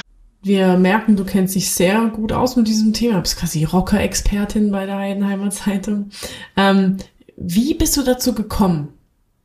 Wir 0.43 0.75
merken, 0.77 1.15
du 1.15 1.23
kennst 1.23 1.53
dich 1.55 1.71
sehr 1.71 2.07
gut 2.07 2.31
aus 2.31 2.55
mit 2.55 2.67
diesem 2.67 2.93
Thema. 2.93 3.15
Du 3.15 3.21
bist 3.21 3.37
quasi 3.37 3.63
Rocker-Expertin 3.63 4.71
bei 4.71 4.87
der 4.87 4.97
Heidenheimer 4.97 5.51
Zeitung. 5.51 6.09
Ähm, 6.57 6.97
wie 7.37 7.75
bist 7.75 7.95
du 7.97 8.01
dazu 8.01 8.33
gekommen? 8.33 8.93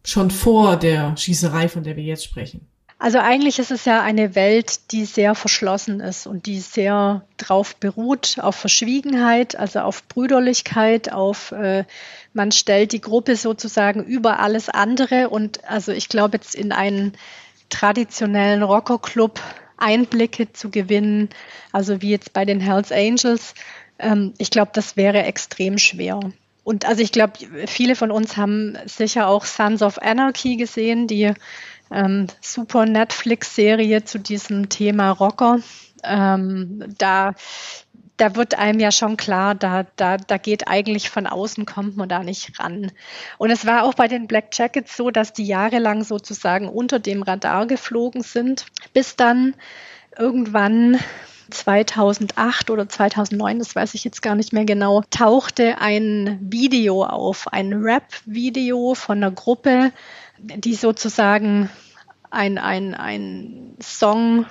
Schon 0.05 0.31
vor 0.31 0.77
der 0.77 1.17
Schießerei, 1.17 1.69
von 1.69 1.83
der 1.83 1.97
wir 1.97 2.05
jetzt 2.05 2.25
sprechen. 2.25 2.67
Also 2.99 3.19
eigentlich 3.19 3.59
ist 3.59 3.71
es 3.71 3.85
ja 3.85 4.01
eine 4.01 4.35
Welt, 4.35 4.91
die 4.93 5.05
sehr 5.05 5.35
verschlossen 5.35 6.01
ist 6.01 6.27
und 6.27 6.47
die 6.47 6.61
sehr 6.61 7.27
drauf 7.37 7.77
beruht, 7.77 8.39
auf 8.41 8.55
Verschwiegenheit, 8.55 9.55
also 9.55 9.81
auf 9.81 10.09
Brüderlichkeit, 10.09 11.13
auf 11.13 11.53
äh, 11.53 11.85
man 12.33 12.53
stellt 12.53 12.93
die 12.93 13.03
Gruppe 13.03 13.37
sozusagen 13.37 14.03
über 14.03 14.39
alles 14.39 14.71
andere 14.71 15.29
und 15.29 15.63
also 15.69 15.93
ich 15.93 16.09
glaube 16.09 16.39
jetzt 16.39 16.55
in 16.55 16.73
einen 16.73 17.13
traditionellen 17.69 18.63
Rockerclub 18.63 19.41
Einblicke 19.77 20.53
zu 20.53 20.71
gewinnen, 20.71 21.29
also 21.73 22.03
wie 22.03 22.11
jetzt 22.11 22.33
bei 22.33 22.45
den 22.45 22.61
Hells 22.61 22.93
Angels. 22.93 23.55
Ähm, 23.99 24.35
ich 24.39 24.51
glaube, 24.51 24.71
das 24.75 24.97
wäre 24.97 25.23
extrem 25.23 25.79
schwer. 25.79 26.21
Und 26.65 26.85
also 26.85 27.03
ich 27.03 27.13
glaube, 27.13 27.35
viele 27.67 27.95
von 27.95 28.11
uns 28.11 28.37
haben 28.37 28.77
sicher 28.87 29.29
auch 29.29 29.45
Sons 29.45 29.83
of 29.83 29.99
Anarchy 30.03 30.57
gesehen, 30.57 31.07
die 31.07 31.33
ähm, 31.93 32.27
super 32.41 32.87
Netflix-Serie 32.87 34.05
zu 34.05 34.19
diesem 34.19 34.69
Thema 34.69 35.11
Rocker. 35.13 35.61
Ähm, 36.03 36.85
da 36.99 37.35
da 38.17 38.35
wird 38.35 38.59
einem 38.59 38.81
ja 38.81 38.91
schon 38.91 39.17
klar, 39.17 39.55
da, 39.55 39.87
da, 39.97 40.17
da 40.17 40.39
geht 40.39 40.69
eigentlich 40.69 41.11
von 41.11 41.27
außen, 41.27 41.67
kommt 41.67 41.97
man 41.97 42.09
da 42.09 42.23
nicht 42.23 42.59
ran. 42.59 42.91
Und 43.39 43.51
es 43.51 43.67
war 43.67 43.85
auch 43.85 43.95
bei 43.95 44.09
den 44.09 44.27
Black 44.27 44.47
Jackets 44.53 44.97
so, 44.97 45.11
dass 45.11 45.33
die 45.33 45.47
jahrelang 45.47 46.03
sozusagen 46.03 46.69
unter 46.69 46.99
dem 46.99 47.23
Radar 47.23 47.67
geflogen 47.67 48.23
sind, 48.23 48.67
bis 48.95 49.17
dann 49.17 49.55
irgendwann 50.19 50.99
2008 51.51 52.71
oder 52.71 52.89
2009, 52.89 53.59
das 53.59 53.77
weiß 53.77 53.95
ich 53.95 54.05
jetzt 54.05 54.23
gar 54.23 54.35
nicht 54.35 54.53
mehr 54.53 54.65
genau, 54.65 55.03
tauchte 55.11 55.79
ein 55.79 56.39
Video 56.41 57.05
auf, 57.05 57.53
ein 57.53 57.73
Rap-Video 57.73 58.95
von 58.95 59.19
einer 59.19 59.31
Gruppe, 59.31 59.93
die 60.39 60.75
sozusagen 60.75 61.71
ein, 62.31 62.59
ein, 62.59 62.95
ein 62.95 63.77
Song 63.81 64.47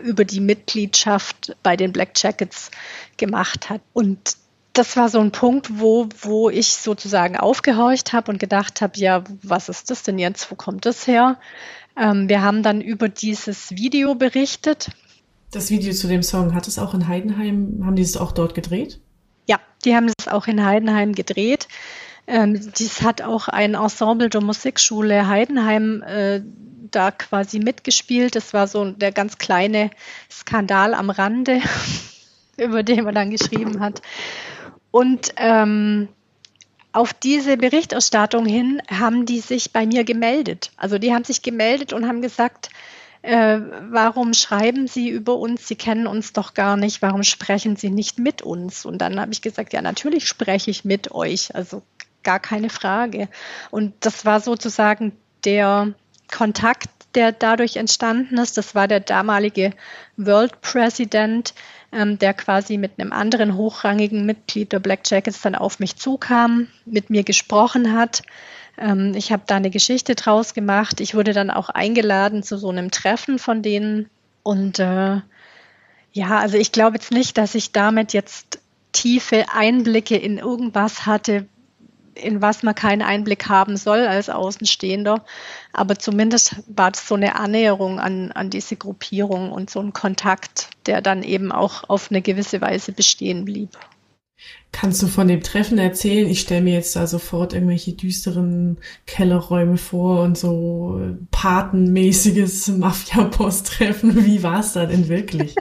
über 0.00 0.24
die 0.24 0.40
Mitgliedschaft 0.40 1.56
bei 1.62 1.76
den 1.76 1.92
Black 1.92 2.10
Jackets 2.16 2.70
gemacht 3.16 3.70
hat. 3.70 3.80
Und 3.92 4.36
das 4.72 4.96
war 4.96 5.08
so 5.08 5.20
ein 5.20 5.32
Punkt, 5.32 5.80
wo, 5.80 6.08
wo 6.20 6.48
ich 6.48 6.68
sozusagen 6.74 7.36
aufgehorcht 7.36 8.12
habe 8.12 8.30
und 8.30 8.38
gedacht 8.38 8.80
habe, 8.80 8.98
ja, 8.98 9.24
was 9.42 9.68
ist 9.68 9.90
das 9.90 10.02
denn 10.02 10.18
jetzt? 10.18 10.50
Wo 10.50 10.54
kommt 10.54 10.86
das 10.86 11.06
her? 11.06 11.38
Ähm, 11.96 12.28
wir 12.28 12.42
haben 12.42 12.62
dann 12.62 12.80
über 12.80 13.08
dieses 13.08 13.72
Video 13.72 14.14
berichtet 14.14 14.90
Das 15.50 15.70
Video 15.70 15.92
zu 15.92 16.06
dem 16.06 16.22
Song, 16.22 16.54
hat 16.54 16.68
es 16.68 16.78
auch 16.78 16.94
in 16.94 17.08
Heidenheim, 17.08 17.82
haben 17.84 17.96
die 17.96 18.02
es 18.02 18.16
auch 18.16 18.32
dort 18.32 18.54
gedreht? 18.54 19.00
Ja, 19.48 19.58
die 19.84 19.96
haben 19.96 20.10
es 20.16 20.28
auch 20.28 20.46
in 20.46 20.64
Heidenheim 20.64 21.14
gedreht. 21.14 21.66
Ähm, 22.26 22.60
dies 22.78 23.02
hat 23.02 23.22
auch 23.22 23.48
ein 23.48 23.74
Ensemble 23.74 24.28
der 24.28 24.40
Musikschule 24.40 25.26
Heidenheim 25.26 26.02
äh, 26.02 26.42
da 26.90 27.10
quasi 27.10 27.58
mitgespielt. 27.58 28.34
Das 28.34 28.52
war 28.54 28.66
so 28.66 28.90
der 28.90 29.12
ganz 29.12 29.38
kleine 29.38 29.90
Skandal 30.30 30.94
am 30.94 31.10
Rande, 31.10 31.60
über 32.56 32.82
den 32.82 33.04
man 33.04 33.14
dann 33.14 33.30
geschrieben 33.30 33.80
hat. 33.80 34.02
Und 34.90 35.32
ähm, 35.36 36.08
auf 36.92 37.12
diese 37.12 37.56
Berichterstattung 37.56 38.46
hin 38.46 38.82
haben 38.90 39.26
die 39.26 39.40
sich 39.40 39.72
bei 39.72 39.86
mir 39.86 40.04
gemeldet. 40.04 40.72
Also 40.76 40.98
die 40.98 41.14
haben 41.14 41.24
sich 41.24 41.42
gemeldet 41.42 41.92
und 41.92 42.06
haben 42.06 42.20
gesagt, 42.20 42.70
äh, 43.22 43.60
warum 43.90 44.34
schreiben 44.34 44.86
Sie 44.88 45.08
über 45.08 45.36
uns? 45.36 45.68
Sie 45.68 45.76
kennen 45.76 46.06
uns 46.06 46.32
doch 46.32 46.54
gar 46.54 46.76
nicht. 46.76 47.02
Warum 47.02 47.22
sprechen 47.22 47.76
Sie 47.76 47.90
nicht 47.90 48.18
mit 48.18 48.42
uns? 48.42 48.84
Und 48.84 48.98
dann 48.98 49.20
habe 49.20 49.32
ich 49.32 49.42
gesagt, 49.42 49.72
ja, 49.72 49.82
natürlich 49.82 50.26
spreche 50.26 50.70
ich 50.70 50.84
mit 50.84 51.12
euch. 51.12 51.54
Also 51.54 51.82
gar 52.22 52.40
keine 52.40 52.70
Frage. 52.70 53.28
Und 53.70 53.94
das 54.00 54.24
war 54.24 54.40
sozusagen 54.40 55.12
der 55.44 55.94
Kontakt, 56.30 56.88
der 57.14 57.32
dadurch 57.32 57.76
entstanden 57.76 58.38
ist. 58.38 58.56
Das 58.56 58.74
war 58.74 58.88
der 58.88 59.00
damalige 59.00 59.72
World 60.16 60.60
President, 60.60 61.54
ähm, 61.92 62.18
der 62.18 62.34
quasi 62.34 62.76
mit 62.76 62.92
einem 62.98 63.12
anderen 63.12 63.56
hochrangigen 63.56 64.24
Mitglied 64.26 64.72
der 64.72 64.78
Black 64.78 65.00
Jackets 65.04 65.40
dann 65.40 65.54
auf 65.54 65.80
mich 65.80 65.96
zukam, 65.96 66.68
mit 66.84 67.10
mir 67.10 67.24
gesprochen 67.24 67.92
hat. 67.96 68.22
Ähm, 68.78 69.14
ich 69.14 69.32
habe 69.32 69.42
da 69.46 69.56
eine 69.56 69.70
Geschichte 69.70 70.14
draus 70.14 70.54
gemacht. 70.54 71.00
Ich 71.00 71.14
wurde 71.14 71.32
dann 71.32 71.50
auch 71.50 71.68
eingeladen 71.68 72.42
zu 72.42 72.58
so 72.58 72.70
einem 72.70 72.90
Treffen 72.90 73.38
von 73.38 73.62
denen. 73.62 74.08
Und 74.42 74.78
äh, 74.78 75.20
ja, 76.12 76.38
also 76.38 76.56
ich 76.56 76.72
glaube 76.72 76.96
jetzt 76.96 77.12
nicht, 77.12 77.38
dass 77.38 77.54
ich 77.54 77.72
damit 77.72 78.12
jetzt 78.12 78.60
tiefe 78.92 79.44
Einblicke 79.52 80.16
in 80.16 80.38
irgendwas 80.38 81.06
hatte, 81.06 81.46
in 82.20 82.42
was 82.42 82.62
man 82.62 82.74
keinen 82.74 83.02
Einblick 83.02 83.48
haben 83.48 83.76
soll 83.76 84.06
als 84.06 84.28
Außenstehender. 84.28 85.24
Aber 85.72 85.98
zumindest 85.98 86.56
war 86.66 86.90
das 86.90 87.06
so 87.06 87.14
eine 87.14 87.36
Annäherung 87.36 87.98
an, 87.98 88.32
an 88.32 88.50
diese 88.50 88.76
Gruppierung 88.76 89.52
und 89.52 89.70
so 89.70 89.80
ein 89.80 89.92
Kontakt, 89.92 90.70
der 90.86 91.00
dann 91.02 91.22
eben 91.22 91.52
auch 91.52 91.88
auf 91.88 92.10
eine 92.10 92.22
gewisse 92.22 92.60
Weise 92.60 92.92
bestehen 92.92 93.44
blieb. 93.44 93.70
Kannst 94.72 95.02
du 95.02 95.08
von 95.08 95.26
dem 95.26 95.42
Treffen 95.42 95.78
erzählen? 95.78 96.28
Ich 96.28 96.40
stelle 96.40 96.62
mir 96.62 96.74
jetzt 96.74 96.94
da 96.94 97.06
sofort 97.06 97.52
irgendwelche 97.52 97.92
düsteren 97.92 98.78
Kellerräume 99.06 99.76
vor 99.76 100.22
und 100.22 100.38
so 100.38 101.00
patenmäßiges 101.32 102.68
Mafia-Post-Treffen. 102.68 104.24
Wie 104.24 104.42
war 104.42 104.60
es 104.60 104.72
da 104.72 104.86
denn 104.86 105.08
wirklich? 105.08 105.56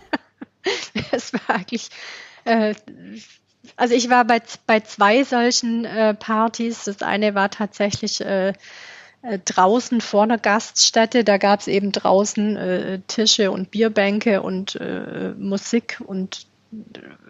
es 1.11 1.33
war 1.33 1.41
eigentlich 1.55 1.89
äh, 2.45 2.75
also 3.79 3.95
ich 3.95 4.09
war 4.09 4.25
bei, 4.25 4.41
bei 4.67 4.81
zwei 4.81 5.23
solchen 5.23 5.85
äh, 5.85 6.13
Partys. 6.13 6.83
Das 6.83 7.01
eine 7.01 7.33
war 7.33 7.49
tatsächlich 7.49 8.19
äh, 8.21 8.49
äh, 9.21 9.39
draußen 9.43 10.01
vor 10.01 10.23
einer 10.23 10.37
Gaststätte. 10.37 11.23
Da 11.23 11.37
gab 11.37 11.61
es 11.61 11.67
eben 11.67 11.91
draußen 11.91 12.57
äh, 12.57 12.99
Tische 13.07 13.51
und 13.51 13.71
Bierbänke 13.71 14.41
und 14.41 14.75
äh, 14.75 15.33
Musik 15.37 16.01
und 16.05 16.47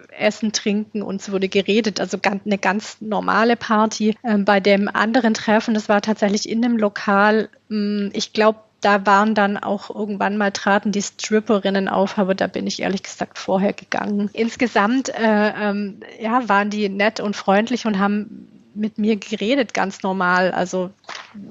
Essen, 0.09 0.51
Trinken 0.51 1.01
und 1.01 1.21
es 1.21 1.31
wurde 1.31 1.47
geredet. 1.47 1.99
Also 1.99 2.17
eine 2.21 2.57
ganz 2.57 2.97
normale 2.99 3.55
Party. 3.55 4.15
Ähm, 4.23 4.43
bei 4.43 4.59
dem 4.59 4.87
anderen 4.87 5.33
Treffen, 5.33 5.73
das 5.73 5.87
war 5.87 6.01
tatsächlich 6.01 6.49
in 6.49 6.65
einem 6.65 6.77
Lokal, 6.77 7.49
mh, 7.69 8.01
hm, 8.05 8.09
ich 8.13 8.33
glaube, 8.33 8.59
da 8.81 9.05
waren 9.05 9.35
dann 9.35 9.57
auch 9.57 9.93
irgendwann 9.93 10.37
mal 10.37 10.51
traten 10.51 10.91
die 10.91 11.01
Stripperinnen 11.01 11.87
auf, 11.87 12.17
aber 12.17 12.35
da 12.35 12.47
bin 12.47 12.67
ich 12.67 12.81
ehrlich 12.81 13.03
gesagt 13.03 13.37
vorher 13.37 13.73
gegangen. 13.73 14.29
Insgesamt 14.33 15.09
äh, 15.09 15.49
ähm, 15.49 15.99
ja, 16.19 16.47
waren 16.47 16.69
die 16.69 16.87
nett 16.89 17.19
und 17.19 17.35
freundlich 17.35 17.85
und 17.85 17.99
haben 17.99 18.47
mit 18.75 18.97
mir 18.97 19.17
geredet, 19.17 19.73
ganz 19.73 20.03
normal. 20.03 20.51
Also 20.51 20.91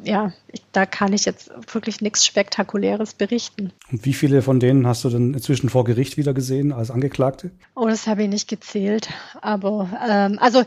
ja, 0.05 0.33
ich, 0.51 0.63
da 0.73 0.87
kann 0.87 1.13
ich 1.13 1.25
jetzt 1.25 1.51
wirklich 1.73 2.01
nichts 2.01 2.25
Spektakuläres 2.25 3.15
berichten. 3.15 3.73
Und 3.91 4.05
wie 4.05 4.15
viele 4.15 4.43
von 4.43 4.61
denen 4.61 4.87
hast 4.87 5.05
du 5.05 5.11
denn 5.11 5.35
inzwischen 5.35 5.69
vor 5.69 5.85
Gericht 5.85 6.17
wieder 6.17 6.33
gesehen 6.33 6.73
als 6.73 6.91
Angeklagte? 6.91 7.51
Oh, 7.75 7.87
das 7.87 8.07
habe 8.07 8.23
ich 8.23 8.29
nicht 8.29 8.49
gezählt. 8.49 9.09
Aber 9.43 9.89
ähm, 10.09 10.39
also 10.41 10.65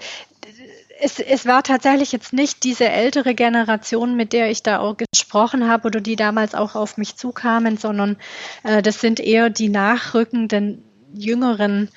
es, 1.02 1.20
es 1.20 1.46
war 1.46 1.64
tatsächlich 1.64 2.12
jetzt 2.12 2.32
nicht 2.32 2.64
diese 2.64 2.88
ältere 2.88 3.34
Generation, 3.34 4.16
mit 4.16 4.34
der 4.34 4.52
ich 4.52 4.62
da 4.62 4.80
auch 4.80 4.96
gesprochen 4.96 5.68
habe 5.68 5.88
oder 5.88 6.00
die 6.00 6.16
damals 6.16 6.54
auch 6.54 6.76
auf 6.76 6.98
mich 6.98 7.16
zukamen, 7.16 7.78
sondern 7.78 8.18
äh, 8.64 8.82
das 8.82 9.02
sind 9.02 9.20
eher 9.20 9.50
die 9.50 9.70
nachrückenden 9.70 10.84
jüngeren 11.14 11.90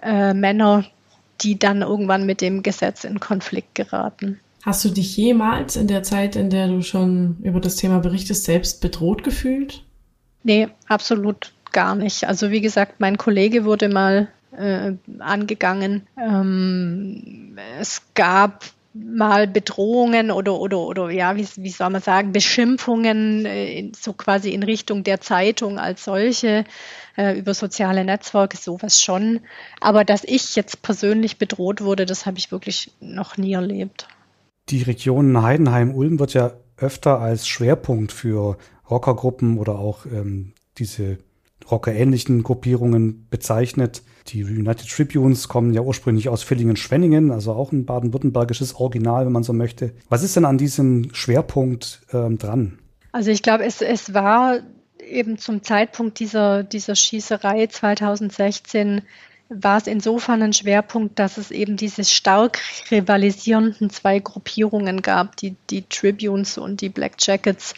äh, 0.00 0.32
Männer, 0.32 0.84
die 1.40 1.58
dann 1.58 1.82
irgendwann 1.82 2.24
mit 2.24 2.40
dem 2.40 2.62
Gesetz 2.62 3.04
in 3.04 3.18
Konflikt 3.18 3.74
geraten. 3.74 4.38
Hast 4.62 4.84
du 4.84 4.90
dich 4.90 5.16
jemals 5.16 5.74
in 5.74 5.88
der 5.88 6.04
Zeit, 6.04 6.36
in 6.36 6.48
der 6.48 6.68
du 6.68 6.82
schon 6.82 7.38
über 7.42 7.58
das 7.60 7.76
Thema 7.76 7.98
berichtest, 7.98 8.44
selbst 8.44 8.80
bedroht 8.80 9.24
gefühlt? 9.24 9.82
Nee, 10.44 10.68
absolut 10.86 11.52
gar 11.72 11.96
nicht. 11.96 12.28
Also 12.28 12.50
wie 12.50 12.60
gesagt, 12.60 13.00
mein 13.00 13.18
Kollege 13.18 13.64
wurde 13.64 13.88
mal 13.88 14.28
äh, 14.56 14.92
angegangen. 15.18 16.06
Ähm, 16.16 17.58
es 17.78 18.02
gab 18.14 18.64
mal 18.94 19.46
Bedrohungen 19.46 20.30
oder 20.30 20.58
oder 20.58 20.78
oder 20.78 21.10
ja, 21.10 21.36
wie, 21.36 21.48
wie 21.56 21.70
soll 21.70 21.90
man 21.90 22.02
sagen, 22.02 22.32
Beschimpfungen 22.32 23.46
äh, 23.46 23.90
so 23.98 24.12
quasi 24.12 24.50
in 24.50 24.62
Richtung 24.62 25.02
der 25.02 25.20
Zeitung 25.20 25.78
als 25.78 26.04
solche 26.04 26.64
äh, 27.16 27.38
über 27.38 27.54
soziale 27.54 28.04
Netzwerke 28.04 28.56
sowas 28.56 29.00
schon, 29.00 29.40
aber 29.80 30.04
dass 30.04 30.24
ich 30.24 30.56
jetzt 30.56 30.82
persönlich 30.82 31.38
bedroht 31.38 31.80
wurde, 31.82 32.04
das 32.04 32.26
habe 32.26 32.38
ich 32.38 32.52
wirklich 32.52 32.92
noch 33.00 33.36
nie 33.38 33.54
erlebt. 33.54 34.08
Die 34.68 34.82
Region 34.82 35.42
Heidenheim-Ulm 35.42 36.18
wird 36.18 36.34
ja 36.34 36.52
öfter 36.76 37.18
als 37.18 37.48
Schwerpunkt 37.48 38.12
für 38.12 38.58
Rockergruppen 38.90 39.58
oder 39.58 39.78
auch 39.78 40.06
ähm, 40.06 40.52
diese 40.78 41.18
Rocker-ähnlichen 41.70 42.42
Gruppierungen 42.42 43.26
bezeichnet. 43.30 44.02
Die 44.28 44.44
United 44.44 44.88
Tribunes 44.88 45.48
kommen 45.48 45.74
ja 45.74 45.80
ursprünglich 45.80 46.28
aus 46.28 46.42
Villingen-Schwenningen, 46.42 47.30
also 47.30 47.52
auch 47.52 47.72
ein 47.72 47.84
baden-württembergisches 47.84 48.74
Original, 48.76 49.26
wenn 49.26 49.32
man 49.32 49.42
so 49.42 49.52
möchte. 49.52 49.92
Was 50.08 50.22
ist 50.22 50.36
denn 50.36 50.44
an 50.44 50.58
diesem 50.58 51.12
Schwerpunkt 51.14 52.02
ähm, 52.12 52.38
dran? 52.38 52.78
Also 53.12 53.30
ich 53.30 53.42
glaube, 53.42 53.64
es, 53.64 53.82
es 53.82 54.14
war 54.14 54.60
eben 54.98 55.38
zum 55.38 55.62
Zeitpunkt 55.62 56.18
dieser, 56.18 56.62
dieser 56.62 56.94
Schießerei 56.94 57.66
2016 57.66 59.02
war 59.48 59.76
es 59.76 59.86
insofern 59.86 60.42
ein 60.42 60.52
Schwerpunkt, 60.52 61.18
dass 61.18 61.36
es 61.36 61.50
eben 61.50 61.76
diese 61.76 62.04
stark 62.04 62.58
rivalisierenden 62.90 63.90
zwei 63.90 64.18
Gruppierungen 64.18 65.02
gab, 65.02 65.36
die, 65.36 65.56
die 65.68 65.82
Tribunes 65.82 66.56
und 66.56 66.80
die 66.80 66.88
Black 66.88 67.14
Jackets, 67.18 67.74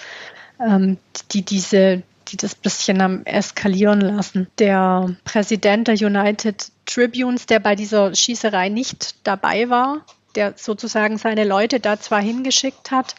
ähm, 0.64 0.98
die 1.32 1.42
diese 1.42 2.02
die 2.34 2.46
das 2.46 2.54
bisschen 2.54 3.00
am 3.00 3.24
eskalieren 3.24 4.00
lassen. 4.00 4.48
Der 4.58 5.14
Präsident 5.24 5.88
der 5.88 5.94
United 5.94 6.70
Tribunes, 6.86 7.46
der 7.46 7.60
bei 7.60 7.76
dieser 7.76 8.14
Schießerei 8.14 8.68
nicht 8.68 9.26
dabei 9.26 9.70
war, 9.70 10.04
der 10.34 10.54
sozusagen 10.56 11.16
seine 11.16 11.44
Leute 11.44 11.78
da 11.78 11.98
zwar 11.98 12.20
hingeschickt 12.20 12.90
hat, 12.90 13.14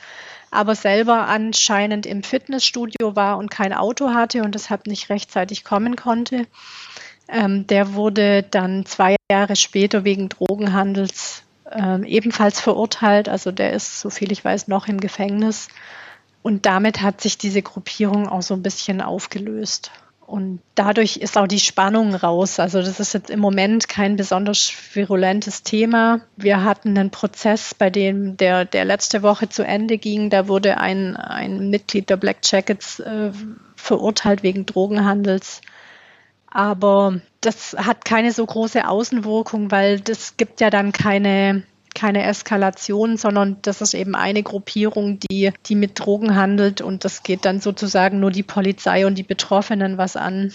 aber 0.51 0.75
selber 0.75 1.28
anscheinend 1.28 2.06
im 2.06 2.23
Fitnessstudio 2.23 3.15
war 3.15 3.38
und 3.38 3.49
kein 3.49 3.73
Auto 3.73 4.13
hatte 4.13 4.43
und 4.43 4.54
deshalb 4.54 4.86
nicht 4.86 5.10
rechtzeitig 5.10 5.63
kommen 5.63 5.95
konnte. 5.95 6.45
Ähm, 7.28 7.65
der 7.67 7.93
wurde 7.93 8.43
dann 8.43 8.86
zwei 8.86 9.15
Jahre 9.32 9.56
später 9.56 10.04
wegen 10.04 10.30
Drogenhandels 10.30 11.43
ähm, 11.71 12.04
ebenfalls 12.04 12.60
verurteilt. 12.60 13.30
Also 13.30 13.51
der 13.51 13.73
ist, 13.73 14.01
so 14.01 14.10
viel 14.10 14.32
ich 14.32 14.43
weiß, 14.43 14.67
noch 14.67 14.88
im 14.88 14.99
Gefängnis. 14.99 15.69
Und 16.45 16.67
damit 16.67 17.01
hat 17.01 17.21
sich 17.21 17.39
diese 17.39 17.63
Gruppierung 17.63 18.29
auch 18.29 18.43
so 18.43 18.53
ein 18.53 18.62
bisschen 18.62 19.01
aufgelöst. 19.01 19.89
Und 20.27 20.60
dadurch 20.75 21.17
ist 21.17 21.39
auch 21.39 21.47
die 21.47 21.60
Spannung 21.60 22.13
raus. 22.13 22.60
Also 22.60 22.84
das 22.84 22.99
ist 22.99 23.15
jetzt 23.15 23.31
im 23.31 23.39
Moment 23.39 23.89
kein 23.89 24.15
besonders 24.15 24.71
virulentes 24.93 25.63
Thema. 25.63 26.21
Wir 26.38 26.63
hatten 26.63 26.95
einen 26.95 27.10
Prozess, 27.10 27.73
bei 27.73 27.89
dem 27.89 28.38
der, 28.38 28.63
der 28.63 28.86
letzte 28.86 29.23
Woche 29.23 29.49
zu 29.49 29.65
Ende 29.65 29.97
ging. 29.97 30.29
Da 30.29 30.47
wurde 30.47 30.77
ein, 30.77 31.15
ein 31.15 31.71
Mitglied 31.71 32.12
der 32.12 32.17
Black 32.17 32.38
Jackets 32.43 32.99
äh, 32.99 33.31
verurteilt 33.75 34.43
wegen 34.43 34.67
Drogenhandels. 34.67 35.62
Aber 36.45 37.21
das 37.41 37.75
hat 37.75 38.05
keine 38.05 38.31
so 38.31 38.45
große 38.45 38.88
Außenwirkung, 38.88 39.71
weil 39.71 39.99
das 39.99 40.38
gibt 40.38 40.62
ja 40.62 40.69
dann 40.69 40.91
keine 40.91 41.63
keine 41.95 42.23
Eskalation, 42.23 43.17
sondern 43.17 43.58
das 43.62 43.81
ist 43.81 43.93
eben 43.93 44.15
eine 44.15 44.43
Gruppierung, 44.43 45.19
die, 45.19 45.51
die 45.65 45.75
mit 45.75 45.99
Drogen 45.99 46.36
handelt 46.36 46.81
und 46.81 47.03
das 47.05 47.23
geht 47.23 47.45
dann 47.45 47.62
sozusagen 47.62 48.19
nur 48.19 48.31
die 48.31 48.43
Polizei 48.43 49.08
und 49.08 49.17
die 49.17 49.23
Betroffenen 49.23 49.97
was 49.97 50.15
an. 50.15 50.51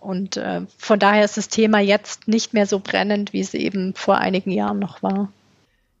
Und 0.00 0.36
äh, 0.36 0.62
von 0.78 0.98
daher 0.98 1.24
ist 1.24 1.36
das 1.36 1.48
Thema 1.48 1.78
jetzt 1.78 2.26
nicht 2.26 2.52
mehr 2.52 2.66
so 2.66 2.80
brennend, 2.80 3.32
wie 3.32 3.40
es 3.40 3.54
eben 3.54 3.94
vor 3.94 4.18
einigen 4.18 4.50
Jahren 4.50 4.80
noch 4.80 5.02
war. 5.02 5.32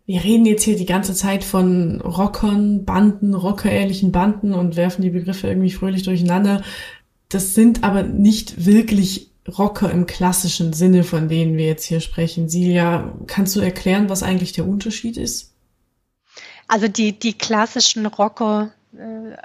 Wir 0.06 0.24
reden 0.24 0.44
jetzt 0.44 0.64
hier 0.64 0.76
die 0.76 0.86
ganze 0.86 1.14
Zeit 1.14 1.44
von 1.44 2.00
Rockern, 2.00 2.84
Banden, 2.84 3.34
rockerähnlichen 3.34 4.10
Banden 4.10 4.52
und 4.52 4.76
werfen 4.76 5.02
die 5.02 5.10
Begriffe 5.10 5.46
irgendwie 5.46 5.70
fröhlich 5.70 6.02
durcheinander. 6.02 6.62
Das 7.28 7.54
sind 7.54 7.84
aber 7.84 8.02
nicht 8.02 8.66
wirklich 8.66 9.31
Rocker 9.48 9.90
im 9.90 10.06
klassischen 10.06 10.72
Sinne, 10.72 11.04
von 11.04 11.28
denen 11.28 11.56
wir 11.56 11.66
jetzt 11.66 11.84
hier 11.84 12.00
sprechen. 12.00 12.48
Silja, 12.48 13.12
kannst 13.26 13.56
du 13.56 13.60
erklären, 13.60 14.08
was 14.08 14.22
eigentlich 14.22 14.52
der 14.52 14.66
Unterschied 14.66 15.16
ist? 15.16 15.52
Also 16.68 16.88
die, 16.88 17.18
die 17.18 17.36
klassischen 17.36 18.06
Rocker 18.06 18.72
äh, 18.96 19.36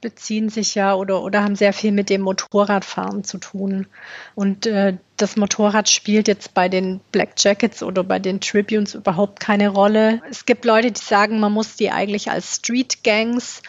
beziehen 0.00 0.48
sich 0.48 0.74
ja 0.74 0.94
oder, 0.94 1.22
oder 1.22 1.42
haben 1.42 1.54
sehr 1.54 1.72
viel 1.72 1.92
mit 1.92 2.10
dem 2.10 2.22
Motorradfahren 2.22 3.24
zu 3.24 3.38
tun. 3.38 3.86
Und 4.34 4.66
äh, 4.66 4.96
das 5.16 5.36
Motorrad 5.36 5.88
spielt 5.88 6.28
jetzt 6.28 6.54
bei 6.54 6.68
den 6.68 7.00
Black 7.12 7.34
Jackets 7.36 7.82
oder 7.82 8.02
bei 8.02 8.18
den 8.18 8.40
Tribunes 8.40 8.94
überhaupt 8.94 9.38
keine 9.38 9.68
Rolle. 9.68 10.22
Es 10.30 10.46
gibt 10.46 10.64
Leute, 10.64 10.90
die 10.92 11.00
sagen, 11.00 11.40
man 11.40 11.52
muss 11.52 11.76
die 11.76 11.90
eigentlich 11.90 12.30
als 12.30 12.56
Street 12.56 13.04
Gangs 13.04 13.62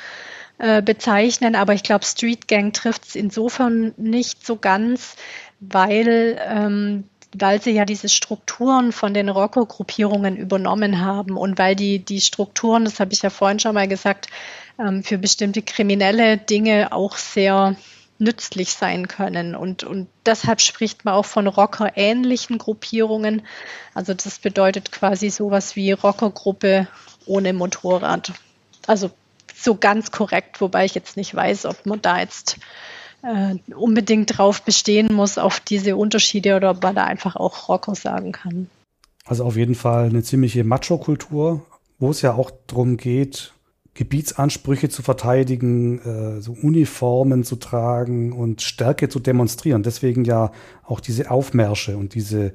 äh, 0.57 0.81
bezeichnen, 0.81 1.55
aber 1.55 1.73
ich 1.73 1.83
glaube, 1.83 2.05
Street 2.05 2.47
Gang 2.47 2.73
trifft 2.73 3.07
es 3.07 3.15
insofern 3.15 3.93
nicht 3.97 4.45
so 4.45 4.55
ganz, 4.55 5.15
weil 5.61 6.37
ähm, 6.45 7.05
weil 7.37 7.61
sie 7.61 7.71
ja 7.71 7.85
diese 7.85 8.09
Strukturen 8.09 8.91
von 8.91 9.13
den 9.13 9.29
Rocco-Gruppierungen 9.29 10.35
übernommen 10.35 10.99
haben 10.99 11.37
und 11.37 11.57
weil 11.57 11.75
die, 11.75 11.99
die 11.99 12.21
Strukturen, 12.21 12.85
das 12.85 12.99
habe 12.99 13.13
ich 13.13 13.21
ja 13.21 13.29
vorhin 13.29 13.59
schon 13.59 13.73
mal 13.73 13.87
gesagt, 13.87 14.27
ähm, 14.79 15.03
für 15.03 15.17
bestimmte 15.17 15.61
kriminelle 15.61 16.37
Dinge 16.37 16.91
auch 16.91 17.15
sehr 17.15 17.75
nützlich 18.19 18.73
sein 18.73 19.07
können. 19.07 19.55
Und, 19.55 19.83
und 19.83 20.07
deshalb 20.25 20.61
spricht 20.61 21.05
man 21.05 21.15
auch 21.15 21.25
von 21.25 21.47
Rocker-ähnlichen 21.47 22.57
Gruppierungen. 22.57 23.41
Also 23.95 24.13
das 24.13 24.37
bedeutet 24.39 24.91
quasi 24.91 25.29
sowas 25.29 25.75
wie 25.75 25.91
Rockergruppe 25.91 26.87
ohne 27.25 27.53
Motorrad. 27.53 28.33
Also 28.87 29.09
so 29.55 29.75
ganz 29.75 30.11
korrekt, 30.11 30.61
wobei 30.61 30.85
ich 30.85 30.95
jetzt 30.95 31.17
nicht 31.17 31.33
weiß, 31.33 31.65
ob 31.65 31.85
man 31.85 32.01
da 32.01 32.19
jetzt 32.19 32.57
äh, 33.23 33.55
unbedingt 33.73 34.37
drauf 34.37 34.63
bestehen 34.63 35.13
muss, 35.13 35.37
auf 35.37 35.59
diese 35.59 35.95
Unterschiede 35.95 36.55
oder 36.55 36.71
ob 36.71 36.83
man 36.83 36.95
da 36.95 37.05
einfach 37.05 37.35
auch 37.35 37.69
Rocker 37.69 37.95
sagen 37.95 38.31
kann. 38.31 38.69
Also 39.25 39.45
auf 39.45 39.55
jeden 39.55 39.75
Fall 39.75 40.05
eine 40.05 40.23
ziemliche 40.23 40.63
Macho-Kultur, 40.63 41.65
wo 41.99 42.09
es 42.09 42.21
ja 42.21 42.33
auch 42.33 42.51
darum 42.67 42.97
geht, 42.97 43.53
Gebietsansprüche 43.93 44.89
zu 44.89 45.03
verteidigen, 45.03 45.99
äh, 45.99 46.41
so 46.41 46.53
Uniformen 46.53 47.43
zu 47.43 47.57
tragen 47.57 48.31
und 48.31 48.61
Stärke 48.61 49.09
zu 49.09 49.19
demonstrieren. 49.19 49.83
Deswegen 49.83 50.23
ja 50.23 50.51
auch 50.83 50.99
diese 50.99 51.29
Aufmärsche 51.29 51.97
und 51.97 52.15
diese 52.15 52.53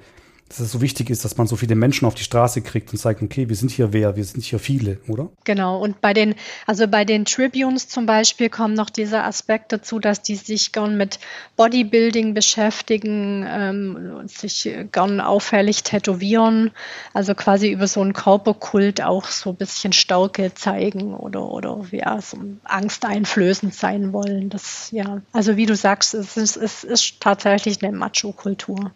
dass 0.48 0.60
es 0.60 0.72
so 0.72 0.80
wichtig 0.80 1.10
ist, 1.10 1.24
dass 1.24 1.36
man 1.36 1.46
so 1.46 1.56
viele 1.56 1.74
Menschen 1.74 2.06
auf 2.06 2.14
die 2.14 2.22
Straße 2.22 2.62
kriegt 2.62 2.92
und 2.92 2.98
sagt, 2.98 3.22
okay, 3.22 3.48
wir 3.48 3.56
sind 3.56 3.70
hier 3.70 3.92
wer, 3.92 4.16
wir 4.16 4.24
sind 4.24 4.44
hier 4.44 4.58
viele, 4.58 4.98
oder? 5.08 5.28
Genau. 5.44 5.80
Und 5.80 6.00
bei 6.00 6.12
den, 6.14 6.34
also 6.66 6.86
bei 6.86 7.04
den 7.04 7.24
Tribunes 7.24 7.88
zum 7.88 8.06
Beispiel 8.06 8.48
kommt 8.48 8.76
noch 8.76 8.90
dieser 8.90 9.24
Aspekt 9.24 9.72
dazu, 9.72 9.98
dass 9.98 10.22
die 10.22 10.36
sich 10.36 10.72
gern 10.72 10.96
mit 10.96 11.18
Bodybuilding 11.56 12.34
beschäftigen, 12.34 13.44
ähm, 13.48 14.28
sich 14.28 14.70
gern 14.92 15.20
auffällig 15.20 15.82
tätowieren, 15.82 16.70
also 17.12 17.34
quasi 17.34 17.70
über 17.70 17.88
so 17.88 18.00
einen 18.00 18.12
Körperkult 18.12 19.02
auch 19.02 19.26
so 19.26 19.50
ein 19.50 19.56
bisschen 19.56 19.92
Stärke 19.92 20.54
zeigen 20.54 21.14
oder, 21.14 21.42
oder 21.50 21.84
ja, 21.90 22.20
so 22.20 22.38
angsteinflößend 22.64 23.74
sein 23.74 24.12
wollen. 24.12 24.48
Das, 24.50 24.90
ja, 24.92 25.22
also 25.32 25.56
wie 25.56 25.66
du 25.66 25.74
sagst, 25.74 26.14
es 26.14 26.36
ist, 26.36 26.56
es 26.56 26.84
ist 26.84 27.20
tatsächlich 27.20 27.82
eine 27.82 27.96
Macho-Kultur. 27.96 28.92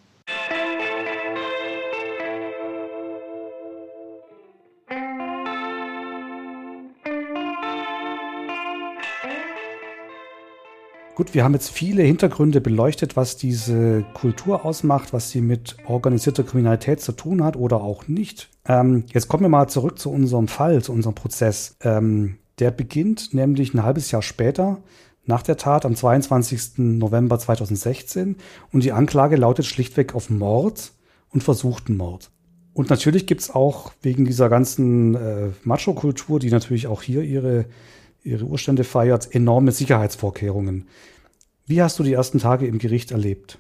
Gut, 11.21 11.35
wir 11.35 11.45
haben 11.45 11.53
jetzt 11.53 11.69
viele 11.69 12.03
Hintergründe 12.03 12.63
beleuchtet, 12.63 13.15
was 13.15 13.37
diese 13.37 14.07
Kultur 14.15 14.65
ausmacht, 14.65 15.13
was 15.13 15.29
sie 15.29 15.43
mit 15.43 15.77
organisierter 15.87 16.45
Kriminalität 16.45 17.03
zu 17.03 17.13
tun 17.13 17.45
hat 17.45 17.57
oder 17.57 17.83
auch 17.83 18.09
nicht. 18.09 18.49
Ähm, 18.67 19.05
jetzt 19.13 19.29
kommen 19.29 19.43
wir 19.43 19.51
mal 19.51 19.69
zurück 19.69 19.99
zu 19.99 20.11
unserem 20.11 20.49
Fall, 20.49 20.81
zu 20.81 20.93
unserem 20.93 21.15
Prozess. 21.15 21.77
Ähm, 21.83 22.39
der 22.59 22.71
beginnt 22.71 23.35
nämlich 23.35 23.75
ein 23.75 23.83
halbes 23.83 24.11
Jahr 24.11 24.23
später 24.23 24.79
nach 25.27 25.43
der 25.43 25.59
Tat 25.59 25.85
am 25.85 25.95
22. 25.95 26.79
November 26.79 27.39
2016 27.39 28.37
und 28.73 28.83
die 28.83 28.93
Anklage 28.93 29.37
lautet 29.37 29.67
schlichtweg 29.67 30.15
auf 30.15 30.31
Mord 30.31 30.93
und 31.29 31.43
versuchten 31.43 31.99
Mord. 31.99 32.31
Und 32.73 32.89
natürlich 32.89 33.27
gibt 33.27 33.43
es 33.43 33.51
auch 33.51 33.93
wegen 34.01 34.25
dieser 34.25 34.49
ganzen 34.49 35.17
äh, 35.17 35.49
Macho-Kultur, 35.65 36.39
die 36.39 36.51
natürlich 36.51 36.87
auch 36.87 37.03
hier 37.03 37.21
ihre 37.21 37.67
ihre 38.23 38.45
Urstände 38.45 38.85
feiert, 38.85 39.35
enorme 39.35 39.73
Sicherheitsvorkehrungen. 39.73 40.89
Wie 41.67 41.83
hast 41.83 41.99
du 41.99 42.03
die 42.03 42.13
ersten 42.13 42.39
Tage 42.39 42.67
im 42.67 42.79
Gericht 42.79 43.11
erlebt? 43.11 43.59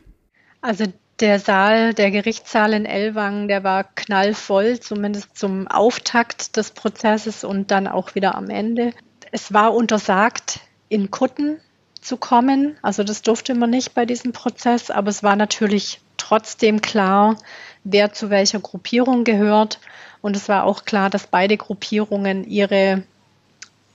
Also 0.60 0.84
der 1.20 1.38
Saal, 1.38 1.94
der 1.94 2.10
Gerichtssaal 2.10 2.72
in 2.72 2.86
Ellwangen, 2.86 3.48
der 3.48 3.62
war 3.62 3.84
knallvoll, 3.84 4.80
zumindest 4.80 5.36
zum 5.36 5.68
Auftakt 5.68 6.56
des 6.56 6.70
Prozesses 6.70 7.44
und 7.44 7.70
dann 7.70 7.86
auch 7.86 8.14
wieder 8.14 8.34
am 8.34 8.48
Ende. 8.50 8.92
Es 9.30 9.52
war 9.52 9.74
untersagt, 9.74 10.60
in 10.88 11.10
Kutten 11.10 11.58
zu 12.00 12.16
kommen. 12.16 12.76
Also 12.82 13.04
das 13.04 13.22
durfte 13.22 13.54
man 13.54 13.70
nicht 13.70 13.94
bei 13.94 14.06
diesem 14.06 14.32
Prozess, 14.32 14.90
aber 14.90 15.10
es 15.10 15.22
war 15.22 15.36
natürlich 15.36 16.00
trotzdem 16.16 16.80
klar, 16.80 17.36
wer 17.84 18.12
zu 18.12 18.30
welcher 18.30 18.60
Gruppierung 18.60 19.24
gehört. 19.24 19.78
Und 20.22 20.36
es 20.36 20.48
war 20.48 20.64
auch 20.64 20.84
klar, 20.84 21.10
dass 21.10 21.26
beide 21.26 21.56
Gruppierungen 21.56 22.44
ihre 22.44 23.02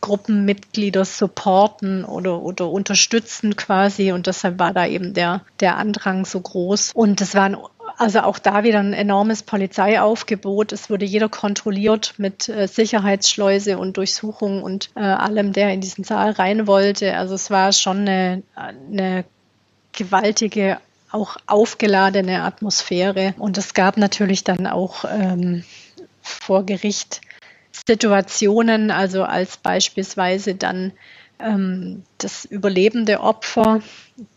Gruppenmitglieder 0.06 1.04
supporten 1.04 2.06
oder, 2.06 2.44
oder 2.44 2.70
unterstützen 2.70 3.56
quasi. 3.56 4.12
Und 4.12 4.28
deshalb 4.28 4.60
war 4.60 4.72
da 4.72 4.86
eben 4.86 5.16
der, 5.16 5.42
der 5.62 5.78
Andrang 5.78 6.26
so 6.26 6.40
groß. 6.40 6.92
Und 6.94 7.22
es 7.22 7.34
waren 7.34 7.58
also 7.98 8.20
auch 8.20 8.38
da 8.38 8.64
wieder 8.64 8.80
ein 8.80 8.94
enormes 8.94 9.42
Polizeiaufgebot. 9.42 10.74
Es 10.74 10.92
wurde 10.92 11.06
jeder 11.06 11.28
kontrolliert 11.28 12.14
mit 12.18 12.48
äh, 12.50 12.68
Sicherheitsschleuse 12.68 13.80
und 13.80 13.98
Durchsuchung 13.98 14.62
und 14.62 14.92
äh, 14.96 15.00
allem, 15.00 15.54
der 15.54 15.74
in 15.74 15.82
diesen 15.82 16.04
Saal 16.04 16.32
rein 16.32 16.68
wollte. 16.68 17.18
Also 17.18 17.34
es 17.34 17.50
war 17.50 17.74
schon 17.74 18.02
eine, 18.02 18.44
eine 18.56 19.26
gewaltige, 19.92 20.78
auch 21.12 21.38
aufgeladene 21.48 22.44
Atmosphäre. 22.44 23.34
Und 23.40 23.58
es 23.58 23.74
gab 23.74 23.98
natürlich 23.98 24.44
dann 24.44 24.68
auch 24.68 25.04
ähm, 25.10 25.64
vor 26.22 26.64
Gericht 26.64 27.22
Situationen, 27.88 28.92
also 28.92 29.24
als 29.24 29.58
beispielsweise 29.58 30.56
dann 30.56 30.94
ähm, 31.40 32.04
das 32.18 32.46
überlebende 32.46 33.20
Opfer, 33.20 33.82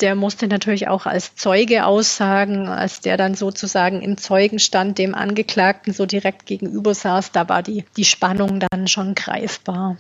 der 0.01 0.15
musste 0.15 0.49
natürlich 0.49 0.89
auch 0.89 1.07
als 1.07 1.37
Zeuge 1.37 1.87
aussagen, 1.87 2.69
als 2.69 3.01
der 3.01 3.17
dann 3.17 3.35
sozusagen 3.35 4.03
im 4.03 4.17
Zeugenstand 4.17 4.99
dem 4.99 5.15
Angeklagten 5.15 5.93
so 5.93 6.07
direkt 6.07 6.47
gegenüber 6.47 6.95
saß, 6.95 7.33
da 7.33 7.49
war 7.49 7.63
die, 7.63 7.85
die 7.97 8.05
Spannung 8.05 8.61
dann 8.71 8.89
schon 8.89 9.15
greifbar. 9.15 9.97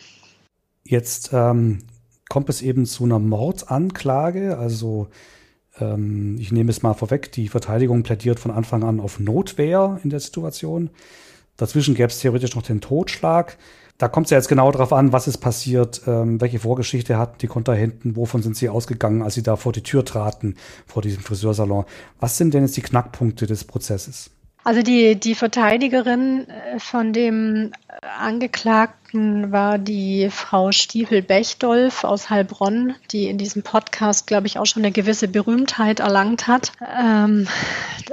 Jetzt 0.84 1.30
ähm, 1.32 1.80
kommt 2.28 2.48
es 2.48 2.62
eben 2.62 2.86
zu 2.86 3.04
einer 3.04 3.18
Mordanklage, 3.18 4.58
also 4.58 5.08
ähm, 5.78 6.36
ich 6.40 6.50
nehme 6.50 6.70
es 6.70 6.82
mal 6.82 6.94
vorweg, 6.94 7.30
die 7.32 7.48
Verteidigung 7.48 8.02
plädiert 8.02 8.40
von 8.40 8.50
Anfang 8.50 8.82
an 8.82 9.00
auf 9.00 9.20
Notwehr 9.20 10.00
in 10.02 10.10
der 10.10 10.20
Situation. 10.20 10.90
Dazwischen 11.58 11.94
gäbe 11.94 12.08
es 12.08 12.20
theoretisch 12.20 12.54
noch 12.54 12.62
den 12.62 12.80
Totschlag. 12.80 13.58
Da 13.98 14.06
kommt 14.06 14.28
es 14.28 14.30
ja 14.30 14.38
jetzt 14.38 14.48
genau 14.48 14.70
darauf 14.70 14.92
an, 14.92 15.12
was 15.12 15.26
ist 15.26 15.38
passiert, 15.38 16.02
ähm, 16.06 16.40
welche 16.40 16.60
Vorgeschichte 16.60 17.18
hatten 17.18 17.38
die 17.38 17.48
Kontrahenten, 17.48 18.14
wovon 18.14 18.42
sind 18.42 18.56
sie 18.56 18.68
ausgegangen, 18.68 19.22
als 19.22 19.34
sie 19.34 19.42
da 19.42 19.56
vor 19.56 19.72
die 19.72 19.82
Tür 19.82 20.04
traten, 20.04 20.54
vor 20.86 21.02
diesem 21.02 21.22
Friseursalon. 21.22 21.84
Was 22.20 22.38
sind 22.38 22.54
denn 22.54 22.62
jetzt 22.62 22.76
die 22.76 22.82
Knackpunkte 22.82 23.46
des 23.46 23.64
Prozesses? 23.64 24.30
Also 24.68 24.82
die, 24.82 25.16
die 25.16 25.34
Verteidigerin 25.34 26.46
äh, 26.46 26.78
von 26.78 27.14
dem 27.14 27.72
Angeklagten 28.02 29.50
war 29.50 29.78
die 29.78 30.28
Frau 30.30 30.72
Stiefel-Bechdolf 30.72 32.04
aus 32.04 32.28
Heilbronn, 32.28 32.94
die 33.10 33.28
in 33.28 33.38
diesem 33.38 33.62
Podcast, 33.62 34.26
glaube 34.26 34.46
ich, 34.46 34.58
auch 34.58 34.66
schon 34.66 34.84
eine 34.84 34.92
gewisse 34.92 35.26
Berühmtheit 35.26 36.00
erlangt 36.00 36.48
hat. 36.48 36.72
Ähm, 37.00 37.48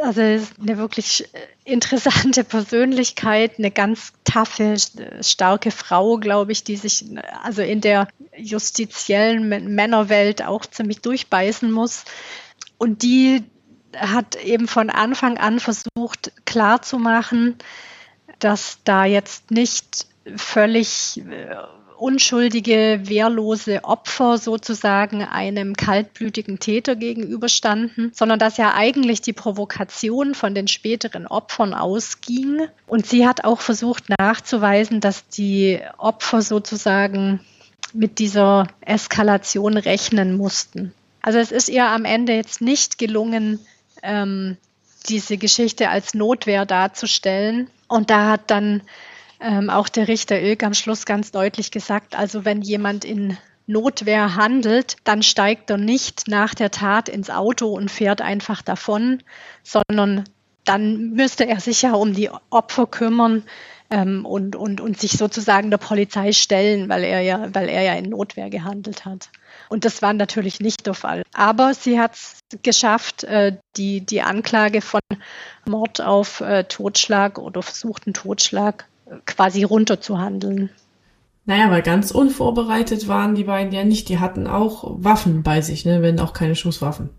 also 0.02 0.22
eine 0.22 0.78
wirklich 0.78 1.28
interessante 1.66 2.46
Persönlichkeit, 2.46 3.56
eine 3.58 3.70
ganz 3.70 4.14
taffe, 4.24 4.76
starke 5.20 5.72
Frau, 5.72 6.16
glaube 6.20 6.54
ich, 6.54 6.64
die 6.64 6.78
sich 6.78 7.04
also 7.44 7.64
in 7.64 7.82
der 7.82 8.08
justiziellen 8.38 9.50
Männerwelt 9.76 10.42
auch 10.46 10.66
ziemlich 10.66 11.02
durchbeißen 11.02 11.70
muss. 11.70 12.06
Und 12.78 13.04
die 13.04 13.44
hat 13.98 14.36
eben 14.36 14.68
von 14.68 14.90
Anfang 14.90 15.38
an 15.38 15.60
versucht 15.60 16.32
klarzumachen, 16.46 17.56
dass 18.40 18.80
da 18.84 19.06
jetzt 19.06 19.52
nicht 19.52 20.08
völlig 20.36 21.22
äh, 21.30 21.56
unschuldige, 21.98 23.02
wehrlose 23.04 23.84
Opfer 23.84 24.38
sozusagen 24.38 25.24
einem 25.24 25.76
kaltblütigen 25.76 26.60
Täter 26.60 26.96
gegenüberstanden, 26.96 28.12
sondern 28.14 28.40
dass 28.40 28.58
ja 28.58 28.74
eigentlich 28.74 29.22
die 29.22 29.34
Provokation 29.34 30.36
von 30.36 30.54
den 30.54 30.68
späteren 30.68 31.28
Opfern 31.28 31.74
ausging. 31.74 32.68
Und 32.88 33.06
sie 33.06 33.28
hat 33.28 33.44
auch 33.44 33.62
versucht 33.62 34.06
nachzuweisen, 34.20 35.00
dass 35.02 35.28
die 35.28 35.80
Opfer 35.98 36.42
sozusagen 36.42 37.40
mit 37.94 38.20
dieser 38.20 38.68
Eskalation 38.82 39.78
rechnen 39.78 40.36
mussten. 40.36 40.94
Also 41.22 41.40
es 41.40 41.52
ist 41.52 41.70
ihr 41.70 41.86
am 41.86 42.06
Ende 42.06 42.34
jetzt 42.34 42.62
nicht 42.62 42.98
gelungen, 42.98 43.60
ähm, 44.06 44.58
diese 45.10 45.38
Geschichte 45.38 45.90
als 45.90 46.14
Notwehr 46.14 46.66
darzustellen. 46.66 47.70
Und 47.88 48.10
da 48.10 48.30
hat 48.32 48.50
dann 48.52 48.82
ähm, 49.40 49.70
auch 49.70 49.90
der 49.90 50.08
Richter 50.08 50.40
Ilk 50.40 50.64
am 50.64 50.74
Schluss 50.74 51.06
ganz 51.06 51.32
deutlich 51.32 51.72
gesagt, 51.72 52.16
also 52.16 52.46
wenn 52.46 52.62
jemand 52.62 53.06
in 53.06 53.38
Notwehr 53.68 54.36
handelt, 54.36 54.98
dann 55.04 55.24
steigt 55.24 55.70
er 55.70 55.78
nicht 55.78 56.28
nach 56.28 56.54
der 56.54 56.72
Tat 56.72 57.10
ins 57.10 57.30
Auto 57.30 57.70
und 57.70 57.90
fährt 57.90 58.22
einfach 58.22 58.62
davon, 58.62 59.24
sondern 59.64 60.24
dann 60.66 61.12
müsste 61.12 61.48
er 61.48 61.60
sich 61.60 61.82
ja 61.84 61.94
um 61.94 62.14
die 62.14 62.30
Opfer 62.50 62.88
kümmern 62.88 63.44
ähm, 63.90 64.26
und, 64.26 64.56
und, 64.56 64.82
und 64.82 65.00
sich 65.00 65.14
sozusagen 65.14 65.72
der 65.72 65.78
Polizei 65.78 66.32
stellen, 66.32 66.90
weil 66.90 67.04
er 67.04 67.22
ja, 67.22 67.54
weil 67.54 67.70
er 67.70 67.84
ja 67.84 67.94
in 67.94 68.10
Notwehr 68.10 68.50
gehandelt 68.50 69.06
hat. 69.06 69.30
Und 69.70 69.86
das 69.86 70.02
war 70.02 70.14
natürlich 70.14 70.60
nicht 70.60 70.86
der 70.86 70.94
Fall. 70.94 71.24
Aber 71.34 71.74
sie 71.74 72.00
hat 72.00 72.14
es 72.14 72.40
geschafft, 72.64 73.24
äh, 73.24 73.58
die, 73.78 74.02
die 74.02 74.22
Anklage 74.22 74.82
von 74.82 75.02
Mord 75.68 76.02
auf 76.02 76.42
äh, 76.42 76.64
Totschlag 76.66 77.38
oder 77.38 77.62
versuchten 77.62 78.14
Totschlag 78.14 78.86
äh, 79.06 79.16
quasi 79.26 79.64
runterzuhandeln. 79.64 80.70
Naja, 81.46 81.70
weil 81.70 81.84
ganz 81.84 82.12
unvorbereitet 82.12 83.08
waren 83.08 83.36
die 83.36 83.44
beiden 83.44 83.72
ja 83.72 83.84
nicht. 83.84 84.10
Die 84.10 84.20
hatten 84.20 84.48
auch 84.48 84.84
Waffen 84.98 85.44
bei 85.44 85.62
sich, 85.62 85.86
ne? 85.86 86.02
wenn 86.02 86.20
auch 86.20 86.34
keine 86.34 86.56
Schusswaffen. 86.56 87.10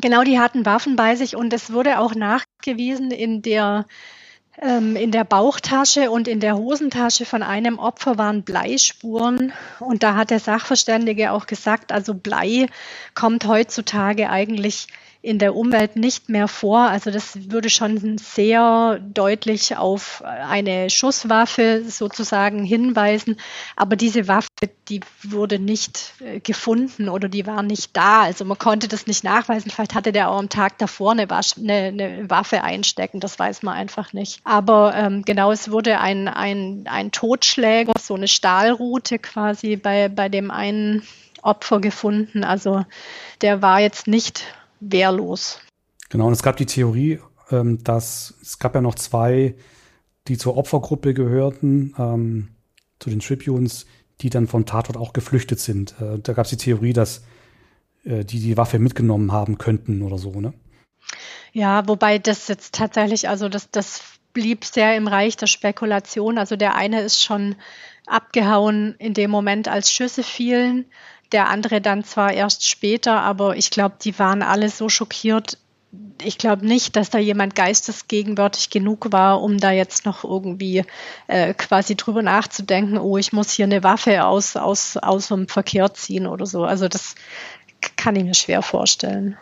Genau, 0.00 0.24
die 0.24 0.38
hatten 0.38 0.64
Waffen 0.66 0.96
bei 0.96 1.16
sich 1.16 1.36
und 1.36 1.52
es 1.52 1.72
wurde 1.72 1.98
auch 1.98 2.14
nachgewiesen 2.14 3.10
in 3.10 3.42
der 3.42 3.86
in 4.60 5.10
der 5.10 5.24
Bauchtasche 5.24 6.10
und 6.10 6.28
in 6.28 6.38
der 6.38 6.56
Hosentasche 6.56 7.24
von 7.24 7.42
einem 7.42 7.78
Opfer 7.78 8.18
waren 8.18 8.42
Bleispuren. 8.42 9.52
Und 9.80 10.02
da 10.02 10.14
hat 10.14 10.30
der 10.30 10.40
Sachverständige 10.40 11.32
auch 11.32 11.46
gesagt, 11.46 11.90
also 11.90 12.14
Blei 12.14 12.66
kommt 13.14 13.46
heutzutage 13.46 14.28
eigentlich 14.28 14.88
in 15.22 15.38
der 15.38 15.54
Umwelt 15.54 15.94
nicht 15.94 16.28
mehr 16.28 16.48
vor. 16.48 16.80
Also 16.80 17.12
das 17.12 17.50
würde 17.50 17.70
schon 17.70 18.18
sehr 18.18 18.98
deutlich 19.00 19.76
auf 19.76 20.20
eine 20.24 20.90
Schusswaffe 20.90 21.84
sozusagen 21.88 22.64
hinweisen. 22.64 23.36
Aber 23.76 23.94
diese 23.94 24.26
Waffe, 24.26 24.48
die 24.88 25.00
wurde 25.22 25.60
nicht 25.60 26.14
äh, 26.20 26.40
gefunden 26.40 27.08
oder 27.08 27.28
die 27.28 27.46
war 27.46 27.62
nicht 27.62 27.96
da. 27.96 28.22
Also 28.22 28.44
man 28.44 28.58
konnte 28.58 28.88
das 28.88 29.06
nicht 29.06 29.22
nachweisen. 29.22 29.70
Vielleicht 29.70 29.94
hatte 29.94 30.10
der 30.10 30.28
auch 30.28 30.38
am 30.38 30.48
Tag 30.48 30.78
davor 30.78 31.12
eine, 31.12 31.30
Wasch, 31.30 31.56
eine, 31.56 31.72
eine 31.72 32.28
Waffe 32.28 32.64
einstecken. 32.64 33.20
Das 33.20 33.38
weiß 33.38 33.62
man 33.62 33.74
einfach 33.74 34.12
nicht. 34.12 34.40
Aber 34.42 34.92
ähm, 34.96 35.22
genau, 35.22 35.52
es 35.52 35.70
wurde 35.70 36.00
ein, 36.00 36.26
ein, 36.26 36.86
ein 36.90 37.12
Totschläger, 37.12 37.92
so 38.00 38.14
eine 38.14 38.26
Stahlrute 38.26 39.20
quasi 39.20 39.76
bei, 39.76 40.08
bei 40.08 40.28
dem 40.28 40.50
einen 40.50 41.06
Opfer 41.42 41.80
gefunden. 41.80 42.42
Also 42.42 42.84
der 43.40 43.62
war 43.62 43.80
jetzt 43.80 44.08
nicht 44.08 44.44
wehrlos. 44.82 45.60
Genau, 46.10 46.26
und 46.26 46.32
es 46.32 46.42
gab 46.42 46.56
die 46.56 46.66
Theorie, 46.66 47.20
ähm, 47.50 47.82
dass 47.82 48.34
es 48.42 48.58
gab 48.58 48.74
ja 48.74 48.80
noch 48.80 48.94
zwei, 48.94 49.54
die 50.28 50.36
zur 50.36 50.56
Opfergruppe 50.56 51.14
gehörten, 51.14 51.94
ähm, 51.98 52.48
zu 52.98 53.10
den 53.10 53.20
Tribunes, 53.20 53.86
die 54.20 54.30
dann 54.30 54.46
vom 54.46 54.66
Tatort 54.66 54.96
auch 54.96 55.12
geflüchtet 55.12 55.58
sind. 55.58 55.94
Äh, 56.00 56.18
da 56.18 56.32
gab 56.32 56.44
es 56.44 56.50
die 56.50 56.56
Theorie, 56.56 56.92
dass 56.92 57.24
äh, 58.04 58.24
die 58.24 58.40
die 58.40 58.56
Waffe 58.56 58.78
mitgenommen 58.78 59.32
haben 59.32 59.58
könnten 59.58 60.02
oder 60.02 60.18
so, 60.18 60.40
ne? 60.40 60.52
Ja, 61.52 61.86
wobei 61.88 62.18
das 62.18 62.48
jetzt 62.48 62.74
tatsächlich, 62.74 63.28
also 63.28 63.48
das, 63.48 63.70
das 63.70 64.02
blieb 64.32 64.64
sehr 64.64 64.96
im 64.96 65.08
Reich 65.08 65.36
der 65.36 65.46
Spekulation. 65.46 66.38
Also 66.38 66.56
der 66.56 66.74
eine 66.74 67.02
ist 67.02 67.22
schon 67.22 67.56
abgehauen 68.06 68.94
in 68.98 69.14
dem 69.14 69.30
Moment, 69.30 69.68
als 69.68 69.92
Schüsse 69.92 70.22
fielen 70.22 70.86
der 71.32 71.48
andere 71.48 71.80
dann 71.80 72.04
zwar 72.04 72.32
erst 72.32 72.66
später, 72.66 73.20
aber 73.20 73.56
ich 73.56 73.70
glaube, 73.70 73.96
die 74.02 74.18
waren 74.18 74.42
alle 74.42 74.68
so 74.68 74.88
schockiert. 74.88 75.58
Ich 76.22 76.38
glaube 76.38 76.66
nicht, 76.66 76.96
dass 76.96 77.10
da 77.10 77.18
jemand 77.18 77.54
geistesgegenwärtig 77.54 78.70
genug 78.70 79.12
war, 79.12 79.42
um 79.42 79.58
da 79.58 79.72
jetzt 79.72 80.06
noch 80.06 80.24
irgendwie 80.24 80.84
äh, 81.26 81.52
quasi 81.54 81.96
drüber 81.96 82.22
nachzudenken, 82.22 82.96
oh, 82.98 83.18
ich 83.18 83.32
muss 83.32 83.50
hier 83.50 83.66
eine 83.66 83.82
Waffe 83.82 84.24
aus, 84.24 84.56
aus, 84.56 84.96
aus 84.96 85.28
dem 85.28 85.48
Verkehr 85.48 85.92
ziehen 85.92 86.26
oder 86.26 86.46
so. 86.46 86.64
Also 86.64 86.88
das 86.88 87.14
kann 87.96 88.16
ich 88.16 88.24
mir 88.24 88.34
schwer 88.34 88.62
vorstellen. 88.62 89.36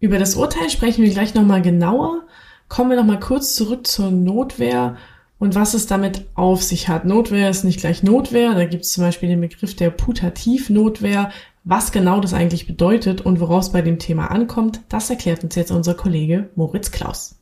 Über 0.00 0.18
das 0.18 0.34
Urteil 0.34 0.68
sprechen 0.68 1.04
wir 1.04 1.10
gleich 1.10 1.34
nochmal 1.34 1.62
genauer. 1.62 2.24
Kommen 2.68 2.90
wir 2.90 2.96
nochmal 2.96 3.20
kurz 3.20 3.54
zurück 3.54 3.86
zur 3.86 4.10
Notwehr 4.10 4.96
und 5.44 5.54
was 5.54 5.74
es 5.74 5.86
damit 5.86 6.24
auf 6.32 6.62
sich 6.62 6.88
hat. 6.88 7.04
Notwehr 7.04 7.50
ist 7.50 7.64
nicht 7.64 7.80
gleich 7.80 8.02
Notwehr. 8.02 8.54
Da 8.54 8.64
gibt 8.64 8.84
es 8.84 8.92
zum 8.92 9.04
Beispiel 9.04 9.28
den 9.28 9.42
Begriff 9.42 9.76
der 9.76 9.90
Putativnotwehr. 9.90 11.30
Was 11.64 11.92
genau 11.92 12.18
das 12.20 12.32
eigentlich 12.32 12.66
bedeutet 12.66 13.20
und 13.20 13.40
worauf 13.40 13.64
es 13.64 13.72
bei 13.72 13.82
dem 13.82 13.98
Thema 13.98 14.30
ankommt, 14.30 14.80
das 14.88 15.10
erklärt 15.10 15.44
uns 15.44 15.54
jetzt 15.54 15.70
unser 15.70 15.92
Kollege 15.92 16.48
Moritz 16.56 16.90
Klaus. 16.90 17.38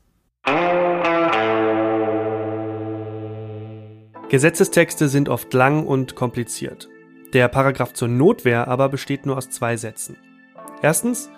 Gesetzestexte 4.29 5.09
sind 5.09 5.29
oft 5.29 5.55
lang 5.55 5.87
und 5.87 6.17
kompliziert. 6.17 6.89
Der 7.33 7.47
Paragraph 7.47 7.93
zur 7.93 8.09
Notwehr 8.09 8.67
aber 8.67 8.89
besteht 8.89 9.27
nur 9.27 9.37
aus 9.37 9.49
zwei 9.49 9.77
Sätzen. 9.77 10.17
Erstens, 10.83 11.31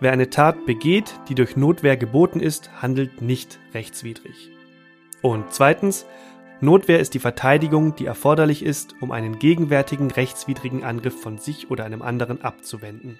wer 0.00 0.12
eine 0.12 0.30
Tat 0.30 0.64
begeht, 0.64 1.20
die 1.28 1.34
durch 1.34 1.56
Notwehr 1.56 1.98
geboten 1.98 2.40
ist, 2.40 2.70
handelt 2.80 3.20
nicht 3.20 3.58
rechtswidrig. 3.74 4.55
Und 5.22 5.52
zweitens, 5.52 6.06
Notwehr 6.60 7.00
ist 7.00 7.12
die 7.12 7.18
Verteidigung, 7.18 7.96
die 7.96 8.06
erforderlich 8.06 8.64
ist, 8.64 8.94
um 9.00 9.10
einen 9.10 9.38
gegenwärtigen 9.38 10.10
rechtswidrigen 10.10 10.84
Angriff 10.84 11.20
von 11.20 11.36
sich 11.36 11.70
oder 11.70 11.84
einem 11.84 12.00
anderen 12.00 12.42
abzuwenden. 12.42 13.18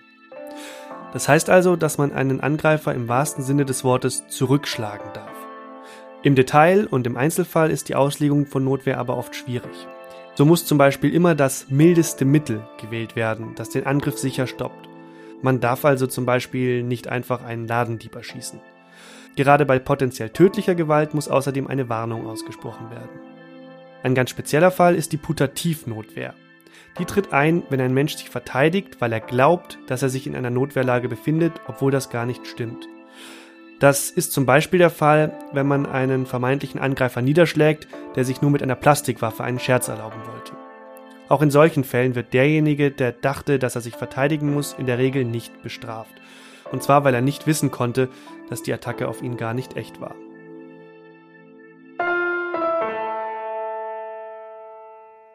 Das 1.12 1.28
heißt 1.28 1.51
also, 1.51 1.76
dass 1.76 1.99
man 1.99 2.12
einen 2.12 2.40
Angreifer 2.40 2.94
im 2.94 3.09
wahrsten 3.09 3.44
Sinne 3.44 3.64
des 3.64 3.84
Wortes 3.84 4.26
zurückschlagen 4.28 5.12
darf. 5.12 5.30
Im 6.22 6.34
Detail 6.34 6.86
und 6.86 7.07
im 7.07 7.16
Einzelfall 7.16 7.70
ist 7.70 7.88
die 7.88 7.94
Auslegung 7.94 8.47
von 8.47 8.64
Notwehr 8.64 8.99
aber 8.99 9.16
oft 9.16 9.36
schwierig. 9.36 9.86
So 10.34 10.44
muss 10.44 10.66
zum 10.66 10.76
Beispiel 10.76 11.14
immer 11.14 11.34
das 11.34 11.70
mildeste 11.70 12.24
Mittel 12.24 12.66
gewählt 12.80 13.16
werden, 13.16 13.55
das 13.55 13.70
den 13.70 13.86
Angriff 13.86 14.18
sicher 14.18 14.47
stoppt. 14.47 14.88
Man 15.42 15.61
darf 15.61 15.84
also 15.84 16.07
zum 16.07 16.26
Beispiel 16.26 16.82
nicht 16.82 17.09
einfach 17.09 17.44
einen 17.44 17.66
Ladendieb 17.66 18.14
erschießen. 18.16 18.61
Gerade 19.37 19.66
bei 19.66 19.78
potenziell 19.78 20.30
tödlicher 20.30 20.74
Gewalt 20.74 21.12
muss 21.12 21.28
außerdem 21.28 21.66
eine 21.66 21.91
Warnung 21.91 22.26
ausgesprochen 22.26 22.91
werden. 22.91 23.20
Ein 24.03 24.14
ganz 24.14 24.30
spezieller 24.30 24.70
Fall 24.70 24.95
ist 24.95 25.12
die 25.12 25.18
Putativnotwehr. 25.18 26.34
Die 26.99 27.05
tritt 27.05 27.34
ein, 27.34 27.62
wenn 27.68 27.80
ein 27.80 27.93
Mensch 27.93 28.16
sich 28.16 28.30
verteidigt, 28.30 29.01
weil 29.01 29.12
er 29.12 29.20
glaubt, 29.20 29.78
dass 29.89 30.03
er 30.03 30.09
sich 30.09 30.26
in 30.26 30.34
einer 30.34 30.49
Notwehrlage 30.49 31.11
befindet, 31.11 31.53
obwohl 31.66 31.93
das 31.93 32.09
gar 32.09 32.24
nicht 32.24 32.47
stimmt. 32.47 32.89
Das 33.78 34.11
ist 34.11 34.32
zum 34.32 34.47
Beispiel 34.47 34.78
der 34.78 34.89
Fall, 34.89 35.39
wenn 35.53 35.66
man 35.66 35.84
einen 35.84 36.24
vermeintlichen 36.24 36.80
Angreifer 36.80 37.20
niederschlägt, 37.20 37.89
der 38.14 38.24
sich 38.24 38.41
nur 38.41 38.51
mit 38.51 38.62
einer 38.62 38.74
Plastikwaffe 38.74 39.45
einen 39.45 39.59
Scherz 39.59 39.89
erlauben 39.89 40.20
wollte. 40.32 40.53
Auch 41.28 41.43
in 41.43 41.51
solchen 41.51 41.84
Fällen 41.84 42.14
wird 42.14 42.32
derjenige, 42.32 42.91
der 42.91 43.12
dachte, 43.12 43.59
dass 43.59 43.74
er 43.74 43.82
sich 43.82 43.97
verteidigen 43.97 44.55
muss, 44.55 44.72
in 44.78 44.87
der 44.87 44.97
Regel 44.97 45.24
nicht 45.24 45.62
bestraft 45.62 46.14
und 46.73 46.83
zwar 46.83 47.05
weil 47.05 47.14
er 47.14 47.23
nicht 47.23 47.47
wissen 47.47 47.71
konnte, 47.71 48.09
dass 48.49 48.62
die 48.62 48.73
Attacke 48.73 49.09
auf 49.09 49.23
ihn 49.23 49.37
gar 49.37 49.55
nicht 49.55 49.77
echt 49.77 50.01
war. 50.01 50.14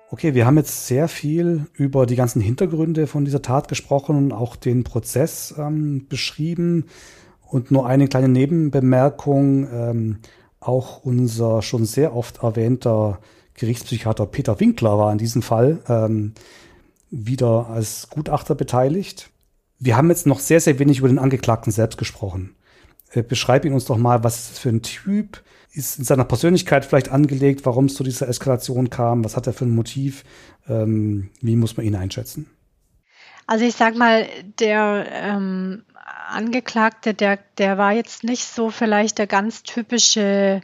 Okay, 0.10 0.34
wir 0.36 0.46
haben 0.46 0.58
jetzt 0.58 0.88
sehr 0.88 1.08
viel 1.08 1.68
über 1.74 2.06
die 2.06 2.18
ganzen 2.18 2.42
Hintergründe 2.42 3.08
von 3.08 3.24
dieser 3.24 3.42
Tat 3.42 3.70
gesprochen 3.70 4.18
und 4.18 4.34
auch 4.34 4.58
den 4.58 4.84
Prozess 4.84 5.56
ähm, 5.58 6.06
beschrieben. 6.10 6.88
Und 7.48 7.72
nur 7.72 7.86
eine 7.86 8.08
kleine 8.08 8.28
Nebenbemerkung. 8.28 9.68
Ähm, 9.72 10.18
auch 10.62 11.04
unser 11.04 11.62
schon 11.62 11.86
sehr 11.86 12.16
oft 12.16 12.44
erwähnter 12.44 13.20
Gerichtspsychiater 13.56 14.26
Peter 14.28 14.60
Winkler 14.60 14.98
war 14.98 15.12
in 15.12 15.18
diesem 15.18 15.42
Fall 15.42 15.80
ähm, 15.90 16.34
wieder 17.10 17.68
als 17.68 18.10
Gutachter 18.10 18.56
beteiligt. 18.56 19.32
Wir 19.84 19.98
haben 19.98 20.10
jetzt 20.10 20.28
noch 20.28 20.40
sehr, 20.40 20.60
sehr 20.60 20.78
wenig 20.78 21.00
über 21.00 21.08
den 21.08 21.18
Angeklagten 21.18 21.72
selbst 21.72 21.98
gesprochen. 21.98 22.56
Äh, 23.14 23.24
beschreib 23.24 23.66
ihn 23.66 23.74
uns 23.74 23.86
doch 23.86 23.98
mal, 23.98 24.24
was 24.24 24.38
ist 24.38 24.52
das 24.52 24.60
für 24.60 24.70
ein 24.70 24.84
Typ? 24.84 25.42
Ist 25.74 25.98
in 25.98 26.06
seiner 26.06 26.24
Persönlichkeit 26.24 26.86
vielleicht 26.86 27.10
angelegt, 27.10 27.66
warum 27.66 27.86
es 27.86 27.96
zu 27.96 28.04
dieser 28.04 28.28
Eskalation 28.28 28.92
kam? 28.92 29.26
Was 29.26 29.36
hat 29.36 29.48
er 29.48 29.54
für 29.54 29.66
ein 29.66 29.74
Motiv? 29.74 30.24
Ähm, 30.70 31.32
wie 31.42 31.56
muss 31.56 31.78
man 31.78 31.86
ihn 31.88 31.96
einschätzen? 31.96 32.48
Also 33.48 33.66
ich 33.66 33.76
sag 33.76 33.96
mal, 33.96 34.28
der 34.60 35.08
ähm, 35.12 35.84
Angeklagte, 36.30 37.16
der, 37.16 37.40
der 37.58 37.80
war 37.80 37.92
jetzt 37.92 38.24
nicht 38.24 38.46
so 38.46 38.70
vielleicht 38.70 39.18
der 39.18 39.28
ganz 39.28 39.64
typische 39.64 40.62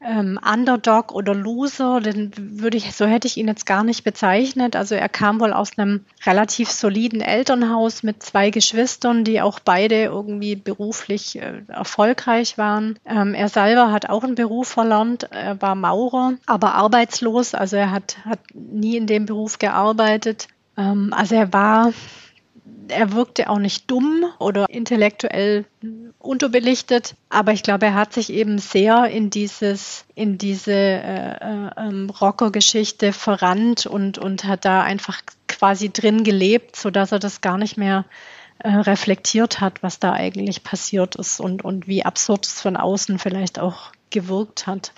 ähm, 0.00 0.38
Underdog 0.44 1.12
oder 1.12 1.34
Loser, 1.34 2.00
den 2.00 2.32
würde 2.36 2.76
ich, 2.76 2.94
so 2.94 3.06
hätte 3.06 3.26
ich 3.26 3.36
ihn 3.36 3.48
jetzt 3.48 3.66
gar 3.66 3.82
nicht 3.82 4.04
bezeichnet. 4.04 4.76
Also 4.76 4.94
er 4.94 5.08
kam 5.08 5.40
wohl 5.40 5.52
aus 5.52 5.76
einem 5.76 6.04
relativ 6.24 6.70
soliden 6.70 7.20
Elternhaus 7.20 8.02
mit 8.02 8.22
zwei 8.22 8.50
Geschwistern, 8.50 9.24
die 9.24 9.40
auch 9.40 9.58
beide 9.60 10.04
irgendwie 10.04 10.56
beruflich 10.56 11.40
äh, 11.40 11.62
erfolgreich 11.68 12.58
waren. 12.58 12.98
Ähm, 13.04 13.34
er 13.34 13.48
selber 13.48 13.90
hat 13.90 14.08
auch 14.08 14.22
einen 14.22 14.36
Beruf 14.36 14.68
verlernt, 14.68 15.24
er 15.32 15.60
war 15.60 15.74
Maurer, 15.74 16.34
aber 16.46 16.74
arbeitslos, 16.74 17.54
also 17.54 17.76
er 17.76 17.90
hat, 17.90 18.18
hat 18.24 18.40
nie 18.54 18.96
in 18.96 19.06
dem 19.06 19.26
Beruf 19.26 19.58
gearbeitet. 19.58 20.48
Ähm, 20.76 21.12
also 21.12 21.34
er 21.34 21.52
war 21.52 21.92
er 22.88 23.12
wirkte 23.12 23.48
auch 23.50 23.58
nicht 23.58 23.90
dumm 23.90 24.24
oder 24.38 24.66
intellektuell 24.68 25.64
unterbelichtet, 26.18 27.14
aber 27.28 27.52
ich 27.52 27.62
glaube, 27.62 27.86
er 27.86 27.94
hat 27.94 28.12
sich 28.12 28.32
eben 28.32 28.58
sehr 28.58 29.06
in 29.06 29.30
dieses, 29.30 30.04
in 30.14 30.38
diese 30.38 30.72
äh, 30.72 31.32
äh, 31.32 31.70
ähm, 31.76 32.10
Rocker-Geschichte 32.10 33.12
verrannt 33.12 33.86
und, 33.86 34.18
und 34.18 34.44
hat 34.44 34.64
da 34.64 34.82
einfach 34.82 35.20
quasi 35.46 35.90
drin 35.90 36.24
gelebt, 36.24 36.76
sodass 36.76 37.12
er 37.12 37.18
das 37.18 37.40
gar 37.40 37.58
nicht 37.58 37.76
mehr 37.76 38.04
äh, 38.58 38.68
reflektiert 38.68 39.60
hat, 39.60 39.82
was 39.82 40.00
da 40.00 40.12
eigentlich 40.12 40.64
passiert 40.64 41.16
ist 41.16 41.40
und, 41.40 41.64
und 41.64 41.86
wie 41.86 42.04
absurd 42.04 42.46
es 42.46 42.60
von 42.60 42.76
außen 42.76 43.18
vielleicht 43.18 43.58
auch 43.58 43.92
gewirkt 44.10 44.66
hat. 44.66 44.92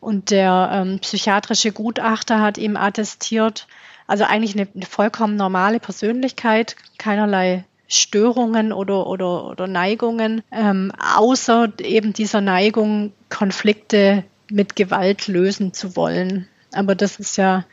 Und 0.00 0.30
der 0.30 0.70
ähm, 0.72 0.98
psychiatrische 1.00 1.72
Gutachter 1.72 2.40
hat 2.40 2.58
ihm 2.58 2.76
attestiert, 2.76 3.66
also 4.08 4.24
eigentlich 4.24 4.56
eine, 4.56 4.66
eine 4.74 4.86
vollkommen 4.86 5.36
normale 5.36 5.78
Persönlichkeit, 5.78 6.74
keinerlei 6.98 7.64
Störungen 7.86 8.72
oder, 8.72 9.06
oder, 9.06 9.46
oder 9.50 9.66
Neigungen, 9.66 10.42
ähm, 10.50 10.92
außer 11.16 11.72
eben 11.78 12.12
dieser 12.12 12.40
Neigung, 12.40 13.12
Konflikte 13.30 14.24
mit 14.50 14.76
Gewalt 14.76 15.28
lösen 15.28 15.72
zu 15.72 15.94
wollen. 15.94 16.48
Aber 16.72 16.94
das 16.94 17.20
ist 17.20 17.36
ja 17.36 17.64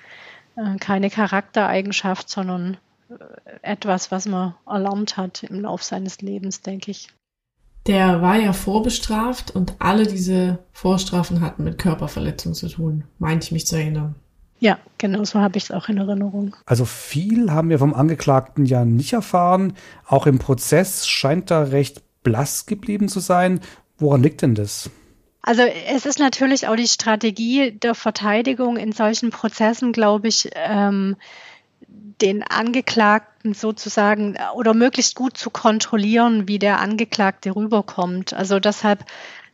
äh, 0.55 0.77
keine 0.77 1.09
Charaktereigenschaft, 1.09 2.29
sondern 2.29 2.77
äh, 3.09 3.13
etwas, 3.61 4.11
was 4.11 4.25
man 4.25 4.55
erlernt 4.67 5.17
hat 5.17 5.43
im 5.43 5.61
Laufe 5.61 5.83
seines 5.83 6.21
Lebens, 6.21 6.61
denke 6.61 6.91
ich. 6.91 7.09
Der 7.87 8.21
war 8.21 8.37
ja 8.37 8.51
vorbestraft 8.51 9.51
und 9.51 9.75
alle 9.79 10.07
diese 10.07 10.59
Vorstrafen 10.71 11.41
hatten 11.41 11.63
mit 11.63 11.77
Körperverletzung 11.77 12.53
zu 12.53 12.67
tun, 12.67 13.03
meinte 13.19 13.45
ich 13.45 13.51
mich 13.51 13.67
zu 13.67 13.75
erinnern. 13.75 14.15
Ja, 14.59 14.79
genau 14.97 15.23
so 15.25 15.39
habe 15.39 15.57
ich 15.57 15.65
es 15.65 15.71
auch 15.71 15.89
in 15.89 15.97
Erinnerung. 15.97 16.55
Also 16.65 16.85
viel 16.85 17.51
haben 17.51 17.69
wir 17.69 17.79
vom 17.79 17.93
Angeklagten 17.93 18.65
ja 18.65 18.85
nicht 18.85 19.13
erfahren. 19.13 19.73
Auch 20.07 20.27
im 20.27 20.39
Prozess 20.39 21.07
scheint 21.07 21.51
er 21.51 21.71
recht 21.71 22.01
blass 22.23 22.65
geblieben 22.65 23.09
zu 23.09 23.19
sein. 23.19 23.59
Woran 23.97 24.23
liegt 24.23 24.41
denn 24.41 24.55
das? 24.55 24.89
Also 25.41 25.61
es 25.61 26.05
ist 26.07 26.19
natürlich 26.19 26.67
auch 26.67 26.75
die 26.75 26.87
Strategie 26.87 27.71
der 27.71 27.93
Verteidigung 27.93 28.77
in 28.77 28.91
solchen 28.91 29.29
Prozessen, 29.29 29.91
glaube 29.91 30.27
ich, 30.27 30.49
ähm, 30.55 31.17
den 32.21 32.43
Angeklagten 32.43 33.53
sozusagen 33.53 34.37
oder 34.55 34.73
möglichst 34.73 35.15
gut 35.15 35.37
zu 35.37 35.49
kontrollieren, 35.49 36.47
wie 36.47 36.59
der 36.59 36.79
Angeklagte 36.79 37.55
rüberkommt. 37.55 38.33
Also 38.33 38.59
deshalb 38.59 39.05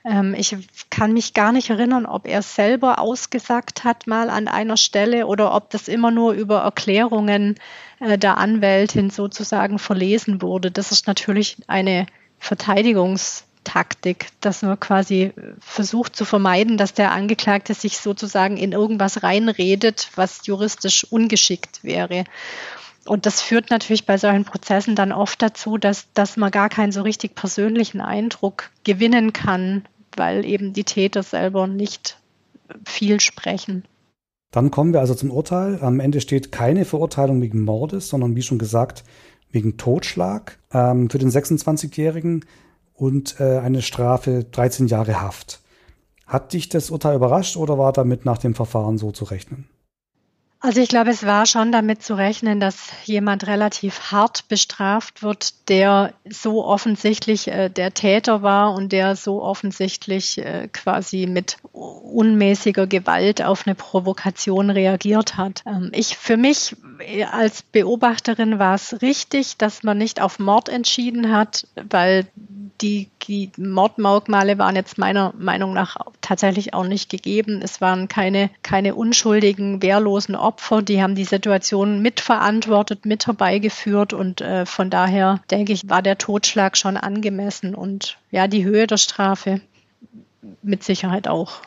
ähm, 0.03 0.33
ich 0.35 0.55
kann 0.89 1.13
mich 1.13 1.33
gar 1.33 1.51
nicht 1.51 1.69
erinnern, 1.69 2.05
ob 2.05 2.27
er 2.27 2.41
selber 2.41 2.99
ausgesagt 2.99 3.83
hat 3.83 4.07
mal 4.07 4.29
an 4.29 4.47
einer 4.47 4.77
Stelle 4.77 5.27
oder 5.27 5.53
ob 5.53 5.69
das 5.69 5.87
immer 5.87 6.11
nur 6.11 6.33
über 6.33 6.61
Erklärungen 6.61 7.55
äh, 7.99 8.17
der 8.17 8.37
Anwältin 8.37 9.09
sozusagen 9.09 9.79
verlesen 9.79 10.41
wurde. 10.41 10.71
Das 10.71 10.91
ist 10.91 11.07
natürlich 11.07 11.57
eine 11.67 12.07
Verteidigungstaktik, 12.39 14.27
dass 14.41 14.63
man 14.63 14.79
quasi 14.79 15.33
versucht 15.59 16.15
zu 16.15 16.25
vermeiden, 16.25 16.77
dass 16.77 16.93
der 16.93 17.11
Angeklagte 17.11 17.75
sich 17.75 17.99
sozusagen 17.99 18.57
in 18.57 18.71
irgendwas 18.71 19.21
reinredet, 19.21 20.09
was 20.15 20.47
juristisch 20.47 21.03
ungeschickt 21.03 21.83
wäre. 21.83 22.23
Und 23.05 23.25
das 23.25 23.41
führt 23.41 23.71
natürlich 23.71 24.05
bei 24.05 24.17
solchen 24.17 24.45
Prozessen 24.45 24.95
dann 24.95 25.11
oft 25.11 25.41
dazu, 25.41 25.77
dass, 25.77 26.07
dass 26.13 26.37
man 26.37 26.51
gar 26.51 26.69
keinen 26.69 26.91
so 26.91 27.01
richtig 27.01 27.33
persönlichen 27.33 27.99
Eindruck 27.99 28.69
gewinnen 28.83 29.33
kann, 29.33 29.85
weil 30.17 30.45
eben 30.45 30.73
die 30.73 30.83
Täter 30.83 31.23
selber 31.23 31.67
nicht 31.67 32.17
viel 32.85 33.19
sprechen. 33.19 33.85
Dann 34.51 34.71
kommen 34.71 34.93
wir 34.93 34.99
also 34.99 35.15
zum 35.15 35.31
Urteil. 35.31 35.79
Am 35.81 35.99
Ende 35.99 36.19
steht 36.19 36.51
keine 36.51 36.85
Verurteilung 36.85 37.41
wegen 37.41 37.63
Mordes, 37.63 38.09
sondern 38.09 38.35
wie 38.35 38.41
schon 38.41 38.59
gesagt, 38.59 39.03
wegen 39.49 39.77
Totschlag 39.77 40.59
ähm, 40.73 41.09
für 41.09 41.17
den 41.17 41.29
26-Jährigen 41.29 42.45
und 42.93 43.39
äh, 43.39 43.59
eine 43.59 43.81
Strafe 43.81 44.45
13 44.51 44.87
Jahre 44.87 45.21
Haft. 45.21 45.61
Hat 46.25 46.53
dich 46.53 46.69
das 46.69 46.91
Urteil 46.91 47.15
überrascht 47.15 47.57
oder 47.57 47.77
war 47.77 47.91
damit 47.93 48.25
nach 48.25 48.37
dem 48.37 48.55
Verfahren 48.55 48.97
so 48.97 49.11
zu 49.11 49.25
rechnen? 49.25 49.67
Also 50.63 50.79
ich 50.79 50.89
glaube, 50.89 51.09
es 51.09 51.25
war 51.25 51.47
schon 51.47 51.71
damit 51.71 52.03
zu 52.03 52.13
rechnen, 52.13 52.59
dass 52.59 52.91
jemand 53.05 53.47
relativ 53.47 54.11
hart 54.11 54.47
bestraft 54.47 55.23
wird, 55.23 55.67
der 55.69 56.13
so 56.29 56.63
offensichtlich 56.63 57.47
äh, 57.47 57.69
der 57.69 57.95
Täter 57.95 58.43
war 58.43 58.75
und 58.75 58.91
der 58.91 59.15
so 59.15 59.41
offensichtlich 59.41 60.37
äh, 60.37 60.69
quasi 60.71 61.25
mit 61.25 61.57
unmäßiger 61.73 62.85
Gewalt 62.85 63.41
auf 63.41 63.65
eine 63.65 63.73
Provokation 63.73 64.69
reagiert 64.69 65.35
hat. 65.35 65.63
Ähm, 65.65 65.89
ich 65.93 66.15
für 66.15 66.37
mich 66.37 66.75
äh, 66.99 67.23
als 67.23 67.63
Beobachterin 67.63 68.59
war 68.59 68.75
es 68.75 69.01
richtig, 69.01 69.57
dass 69.57 69.81
man 69.81 69.97
nicht 69.97 70.21
auf 70.21 70.37
Mord 70.37 70.69
entschieden 70.69 71.31
hat, 71.31 71.65
weil 71.89 72.27
die, 72.81 73.09
die 73.27 73.51
Mordmerkmale 73.57 74.57
waren 74.57 74.75
jetzt 74.75 74.97
meiner 74.97 75.33
Meinung 75.37 75.73
nach 75.73 75.97
tatsächlich 76.21 76.73
auch 76.73 76.85
nicht 76.85 77.09
gegeben. 77.09 77.61
Es 77.63 77.81
waren 77.81 78.07
keine, 78.07 78.49
keine 78.63 78.95
unschuldigen, 78.95 79.81
wehrlosen 79.81 80.35
Opfer. 80.35 80.81
Die 80.81 81.01
haben 81.01 81.15
die 81.15 81.25
Situation 81.25 82.01
mitverantwortet, 82.01 83.05
mit 83.05 83.27
herbeigeführt 83.27 84.13
und 84.13 84.41
äh, 84.41 84.65
von 84.65 84.89
daher 84.89 85.41
denke 85.49 85.73
ich, 85.73 85.89
war 85.89 86.01
der 86.01 86.17
Totschlag 86.17 86.77
schon 86.77 86.97
angemessen 86.97 87.75
und 87.75 88.17
ja, 88.31 88.47
die 88.47 88.63
Höhe 88.63 88.87
der 88.87 88.97
Strafe 88.97 89.61
mit 90.61 90.83
Sicherheit 90.83 91.27
auch. 91.27 91.61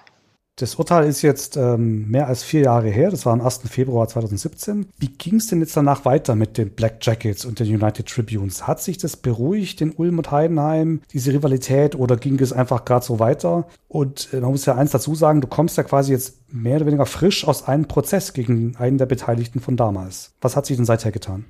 Das 0.56 0.76
Urteil 0.76 1.08
ist 1.08 1.22
jetzt 1.22 1.56
ähm, 1.56 2.08
mehr 2.08 2.28
als 2.28 2.44
vier 2.44 2.62
Jahre 2.62 2.88
her. 2.88 3.10
Das 3.10 3.26
war 3.26 3.32
am 3.32 3.40
1. 3.40 3.62
Februar 3.68 4.06
2017. 4.06 4.86
Wie 4.98 5.08
ging 5.08 5.36
es 5.36 5.48
denn 5.48 5.58
jetzt 5.58 5.76
danach 5.76 6.04
weiter 6.04 6.36
mit 6.36 6.58
den 6.58 6.70
Black 6.70 6.98
Jackets 7.00 7.44
und 7.44 7.58
den 7.58 7.66
United 7.66 8.06
Tribunes? 8.06 8.68
Hat 8.68 8.80
sich 8.80 8.96
das 8.96 9.16
beruhigt 9.16 9.80
in 9.80 9.90
Ulm 9.90 10.18
und 10.18 10.30
Heidenheim, 10.30 11.00
diese 11.12 11.32
Rivalität, 11.32 11.96
oder 11.96 12.16
ging 12.16 12.38
es 12.38 12.52
einfach 12.52 12.84
gerade 12.84 13.04
so 13.04 13.18
weiter? 13.18 13.66
Und 13.88 14.28
äh, 14.32 14.38
man 14.38 14.52
muss 14.52 14.64
ja 14.64 14.76
eins 14.76 14.92
dazu 14.92 15.16
sagen, 15.16 15.40
du 15.40 15.48
kommst 15.48 15.76
ja 15.76 15.82
quasi 15.82 16.12
jetzt 16.12 16.36
mehr 16.52 16.76
oder 16.76 16.86
weniger 16.86 17.06
frisch 17.06 17.44
aus 17.48 17.66
einem 17.66 17.88
Prozess 17.88 18.32
gegen 18.32 18.76
einen 18.76 18.98
der 18.98 19.06
Beteiligten 19.06 19.58
von 19.58 19.76
damals. 19.76 20.34
Was 20.40 20.54
hat 20.54 20.66
sich 20.66 20.76
denn 20.76 20.86
seither 20.86 21.10
getan? 21.10 21.46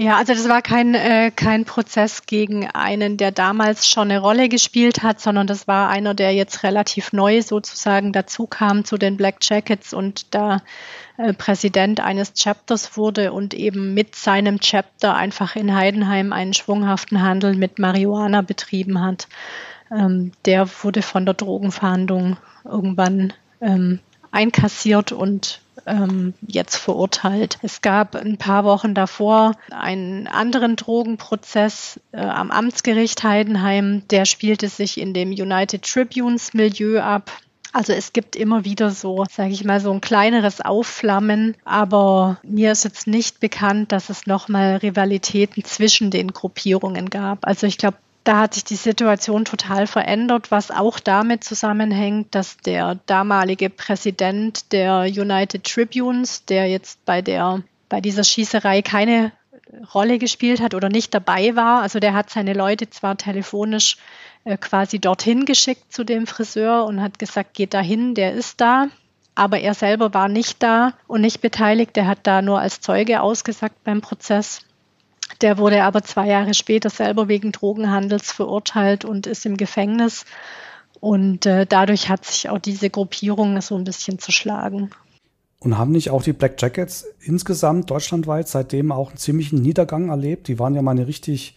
Ja, 0.00 0.16
also 0.16 0.32
das 0.32 0.48
war 0.48 0.62
kein, 0.62 0.94
äh, 0.94 1.32
kein 1.34 1.64
Prozess 1.64 2.22
gegen 2.24 2.70
einen, 2.70 3.16
der 3.16 3.32
damals 3.32 3.88
schon 3.88 4.12
eine 4.12 4.20
Rolle 4.20 4.48
gespielt 4.48 5.02
hat, 5.02 5.20
sondern 5.20 5.48
das 5.48 5.66
war 5.66 5.88
einer, 5.88 6.14
der 6.14 6.32
jetzt 6.32 6.62
relativ 6.62 7.12
neu 7.12 7.42
sozusagen 7.42 8.12
dazu 8.12 8.46
kam 8.46 8.84
zu 8.84 8.96
den 8.96 9.16
Black 9.16 9.38
Jackets 9.40 9.92
und 9.92 10.36
da 10.36 10.62
äh, 11.16 11.32
Präsident 11.32 11.98
eines 11.98 12.34
Chapters 12.34 12.96
wurde 12.96 13.32
und 13.32 13.54
eben 13.54 13.92
mit 13.92 14.14
seinem 14.14 14.60
Chapter 14.60 15.16
einfach 15.16 15.56
in 15.56 15.74
Heidenheim 15.74 16.32
einen 16.32 16.54
schwunghaften 16.54 17.20
Handel 17.20 17.56
mit 17.56 17.80
Marihuana 17.80 18.42
betrieben 18.42 19.00
hat. 19.02 19.26
Ähm, 19.90 20.30
der 20.44 20.68
wurde 20.84 21.02
von 21.02 21.24
der 21.24 21.34
Drogenfahndung 21.34 22.36
irgendwann 22.64 23.32
ähm, 23.60 23.98
einkassiert 24.30 25.10
und 25.10 25.60
ähm, 25.86 26.34
jetzt 26.46 26.76
verurteilt. 26.76 27.58
Es 27.62 27.82
gab 27.82 28.14
ein 28.14 28.38
paar 28.38 28.64
Wochen 28.64 28.94
davor 28.94 29.52
einen 29.70 30.26
anderen 30.26 30.76
Drogenprozess 30.76 32.00
äh, 32.12 32.18
am 32.18 32.50
Amtsgericht 32.50 33.22
Heidenheim. 33.22 34.02
Der 34.10 34.24
spielte 34.24 34.68
sich 34.68 34.98
in 34.98 35.14
dem 35.14 35.30
United 35.30 35.82
Tribunes 35.82 36.54
Milieu 36.54 37.00
ab. 37.00 37.30
Also 37.72 37.92
es 37.92 38.12
gibt 38.12 38.34
immer 38.34 38.64
wieder 38.64 38.90
so, 38.90 39.26
sage 39.30 39.52
ich 39.52 39.62
mal, 39.64 39.80
so 39.80 39.92
ein 39.92 40.00
kleineres 40.00 40.60
Aufflammen, 40.62 41.54
aber 41.64 42.38
mir 42.42 42.72
ist 42.72 42.84
jetzt 42.84 43.06
nicht 43.06 43.40
bekannt, 43.40 43.92
dass 43.92 44.08
es 44.08 44.26
nochmal 44.26 44.76
Rivalitäten 44.76 45.62
zwischen 45.64 46.10
den 46.10 46.32
Gruppierungen 46.32 47.10
gab. 47.10 47.46
Also 47.46 47.66
ich 47.66 47.76
glaube, 47.76 47.98
da 48.24 48.40
hat 48.40 48.54
sich 48.54 48.64
die 48.64 48.76
Situation 48.76 49.44
total 49.44 49.86
verändert, 49.86 50.50
was 50.50 50.70
auch 50.70 51.00
damit 51.00 51.44
zusammenhängt, 51.44 52.34
dass 52.34 52.58
der 52.58 52.96
damalige 53.06 53.70
Präsident 53.70 54.72
der 54.72 55.02
United 55.02 55.64
Tribunes, 55.64 56.44
der 56.44 56.68
jetzt 56.68 57.04
bei 57.04 57.22
der 57.22 57.62
bei 57.88 58.00
dieser 58.02 58.24
Schießerei 58.24 58.82
keine 58.82 59.32
Rolle 59.94 60.18
gespielt 60.18 60.60
hat 60.60 60.74
oder 60.74 60.88
nicht 60.88 61.14
dabei 61.14 61.56
war. 61.56 61.82
Also 61.82 62.00
der 62.00 62.14
hat 62.14 62.30
seine 62.30 62.52
Leute 62.52 62.90
zwar 62.90 63.16
telefonisch 63.16 63.96
äh, 64.44 64.56
quasi 64.56 64.98
dorthin 64.98 65.44
geschickt 65.44 65.92
zu 65.92 66.04
dem 66.04 66.26
Friseur 66.26 66.84
und 66.84 67.00
hat 67.00 67.18
gesagt, 67.18 67.54
geht 67.54 67.74
dahin, 67.74 68.14
der 68.14 68.32
ist 68.32 68.60
da. 68.60 68.88
Aber 69.34 69.60
er 69.60 69.74
selber 69.74 70.14
war 70.14 70.28
nicht 70.28 70.62
da 70.62 70.94
und 71.06 71.20
nicht 71.20 71.40
beteiligt. 71.40 71.96
Er 71.96 72.06
hat 72.06 72.20
da 72.24 72.42
nur 72.42 72.60
als 72.60 72.80
Zeuge 72.80 73.20
ausgesagt 73.20 73.84
beim 73.84 74.00
Prozess. 74.00 74.62
Der 75.40 75.58
wurde 75.58 75.84
aber 75.84 76.02
zwei 76.02 76.26
Jahre 76.26 76.54
später 76.54 76.90
selber 76.90 77.28
wegen 77.28 77.52
Drogenhandels 77.52 78.32
verurteilt 78.32 79.04
und 79.04 79.26
ist 79.26 79.46
im 79.46 79.56
Gefängnis. 79.56 80.24
Und 81.00 81.46
äh, 81.46 81.64
dadurch 81.66 82.08
hat 82.08 82.24
sich 82.24 82.48
auch 82.48 82.58
diese 82.58 82.90
Gruppierung 82.90 83.60
so 83.60 83.76
ein 83.76 83.84
bisschen 83.84 84.18
zerschlagen. 84.18 84.90
Und 85.60 85.78
haben 85.78 85.92
nicht 85.92 86.10
auch 86.10 86.22
die 86.22 86.32
Black 86.32 86.60
Jackets 86.60 87.06
insgesamt 87.20 87.90
deutschlandweit 87.90 88.48
seitdem 88.48 88.92
auch 88.92 89.10
einen 89.10 89.18
ziemlichen 89.18 89.60
Niedergang 89.60 90.08
erlebt? 90.08 90.48
Die 90.48 90.58
waren 90.58 90.74
ja 90.74 90.82
mal 90.82 90.92
eine 90.92 91.06
richtig 91.06 91.56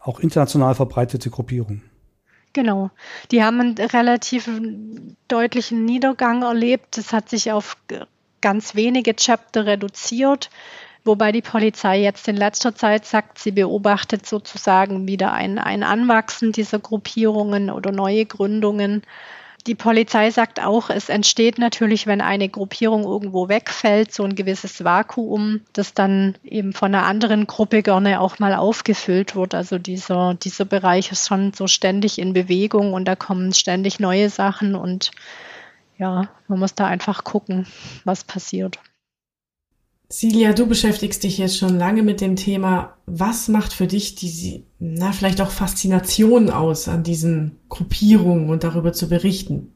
auch 0.00 0.20
international 0.20 0.74
verbreitete 0.74 1.30
Gruppierung. 1.30 1.82
Genau. 2.52 2.90
Die 3.30 3.42
haben 3.42 3.60
einen 3.60 3.74
relativ 3.76 4.48
deutlichen 5.28 5.84
Niedergang 5.84 6.42
erlebt. 6.42 6.96
Das 6.96 7.12
hat 7.12 7.28
sich 7.28 7.52
auf 7.52 7.76
ganz 8.40 8.74
wenige 8.74 9.14
Chapter 9.14 9.66
reduziert. 9.66 10.50
Wobei 11.06 11.30
die 11.30 11.42
Polizei 11.42 12.00
jetzt 12.00 12.26
in 12.26 12.36
letzter 12.36 12.74
Zeit 12.74 13.06
sagt, 13.06 13.38
sie 13.38 13.52
beobachtet 13.52 14.26
sozusagen 14.26 15.06
wieder 15.06 15.32
ein, 15.32 15.58
ein 15.58 15.84
Anwachsen 15.84 16.50
dieser 16.50 16.80
Gruppierungen 16.80 17.70
oder 17.70 17.92
neue 17.92 18.26
Gründungen. 18.26 19.02
Die 19.68 19.76
Polizei 19.76 20.30
sagt 20.32 20.60
auch, 20.60 20.90
es 20.90 21.08
entsteht 21.08 21.58
natürlich, 21.58 22.08
wenn 22.08 22.20
eine 22.20 22.48
Gruppierung 22.48 23.04
irgendwo 23.04 23.48
wegfällt, 23.48 24.12
so 24.12 24.24
ein 24.24 24.34
gewisses 24.34 24.82
Vakuum, 24.82 25.60
das 25.72 25.94
dann 25.94 26.36
eben 26.42 26.72
von 26.72 26.92
einer 26.92 27.06
anderen 27.06 27.46
Gruppe 27.46 27.82
gerne 27.82 28.20
auch 28.20 28.40
mal 28.40 28.54
aufgefüllt 28.54 29.36
wird. 29.36 29.54
Also 29.54 29.78
dieser, 29.78 30.34
dieser 30.34 30.64
Bereich 30.64 31.12
ist 31.12 31.28
schon 31.28 31.52
so 31.52 31.68
ständig 31.68 32.18
in 32.18 32.32
Bewegung 32.32 32.92
und 32.92 33.06
da 33.06 33.14
kommen 33.14 33.52
ständig 33.54 34.00
neue 34.00 34.28
Sachen 34.28 34.74
und 34.74 35.12
ja, 35.98 36.28
man 36.48 36.58
muss 36.58 36.74
da 36.74 36.86
einfach 36.86 37.22
gucken, 37.22 37.66
was 38.04 38.24
passiert. 38.24 38.78
Silja, 40.08 40.52
du 40.52 40.66
beschäftigst 40.66 41.24
dich 41.24 41.38
jetzt 41.38 41.58
schon 41.58 41.78
lange 41.78 42.02
mit 42.02 42.20
dem 42.20 42.36
Thema. 42.36 42.96
Was 43.06 43.48
macht 43.48 43.72
für 43.72 43.88
dich 43.88 44.14
die, 44.14 44.64
na, 44.78 45.12
vielleicht 45.12 45.40
auch 45.40 45.50
Faszination 45.50 46.48
aus 46.48 46.86
an 46.86 47.02
diesen 47.02 47.58
Gruppierungen 47.68 48.48
und 48.48 48.62
darüber 48.62 48.92
zu 48.92 49.08
berichten? 49.08 49.72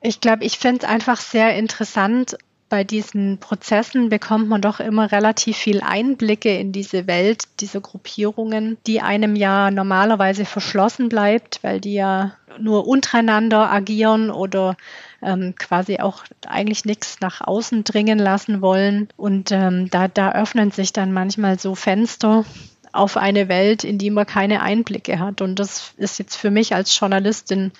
Ich 0.00 0.20
glaube, 0.20 0.44
ich 0.44 0.58
finde 0.58 0.84
es 0.84 0.88
einfach 0.88 1.20
sehr 1.20 1.56
interessant. 1.56 2.38
Bei 2.68 2.84
diesen 2.84 3.38
Prozessen 3.38 4.10
bekommt 4.10 4.48
man 4.48 4.60
doch 4.60 4.78
immer 4.78 5.10
relativ 5.10 5.56
viel 5.56 5.80
Einblicke 5.80 6.54
in 6.56 6.70
diese 6.70 7.06
Welt 7.06 7.44
dieser 7.60 7.80
Gruppierungen, 7.80 8.76
die 8.86 9.00
einem 9.00 9.34
ja 9.34 9.70
normalerweise 9.70 10.44
verschlossen 10.44 11.08
bleibt, 11.08 11.60
weil 11.62 11.80
die 11.80 11.94
ja 11.94 12.34
nur 12.60 12.86
untereinander 12.86 13.72
agieren 13.72 14.30
oder 14.30 14.76
ähm, 15.22 15.54
quasi 15.58 15.98
auch 15.98 16.24
eigentlich 16.46 16.84
nichts 16.84 17.20
nach 17.20 17.40
außen 17.40 17.84
dringen 17.84 18.18
lassen 18.18 18.60
wollen. 18.60 19.08
Und 19.16 19.50
ähm, 19.52 19.90
da, 19.90 20.08
da 20.08 20.32
öffnen 20.32 20.70
sich 20.70 20.92
dann 20.92 21.12
manchmal 21.12 21.58
so 21.58 21.74
Fenster 21.74 22.44
auf 22.92 23.16
eine 23.16 23.48
Welt, 23.48 23.84
in 23.84 23.98
die 23.98 24.10
man 24.10 24.26
keine 24.26 24.62
Einblicke 24.62 25.18
hat. 25.18 25.40
Und 25.40 25.58
das 25.58 25.92
ist 25.96 26.18
jetzt 26.18 26.36
für 26.36 26.50
mich 26.50 26.74
als 26.74 26.98
Journalistin 26.98 27.72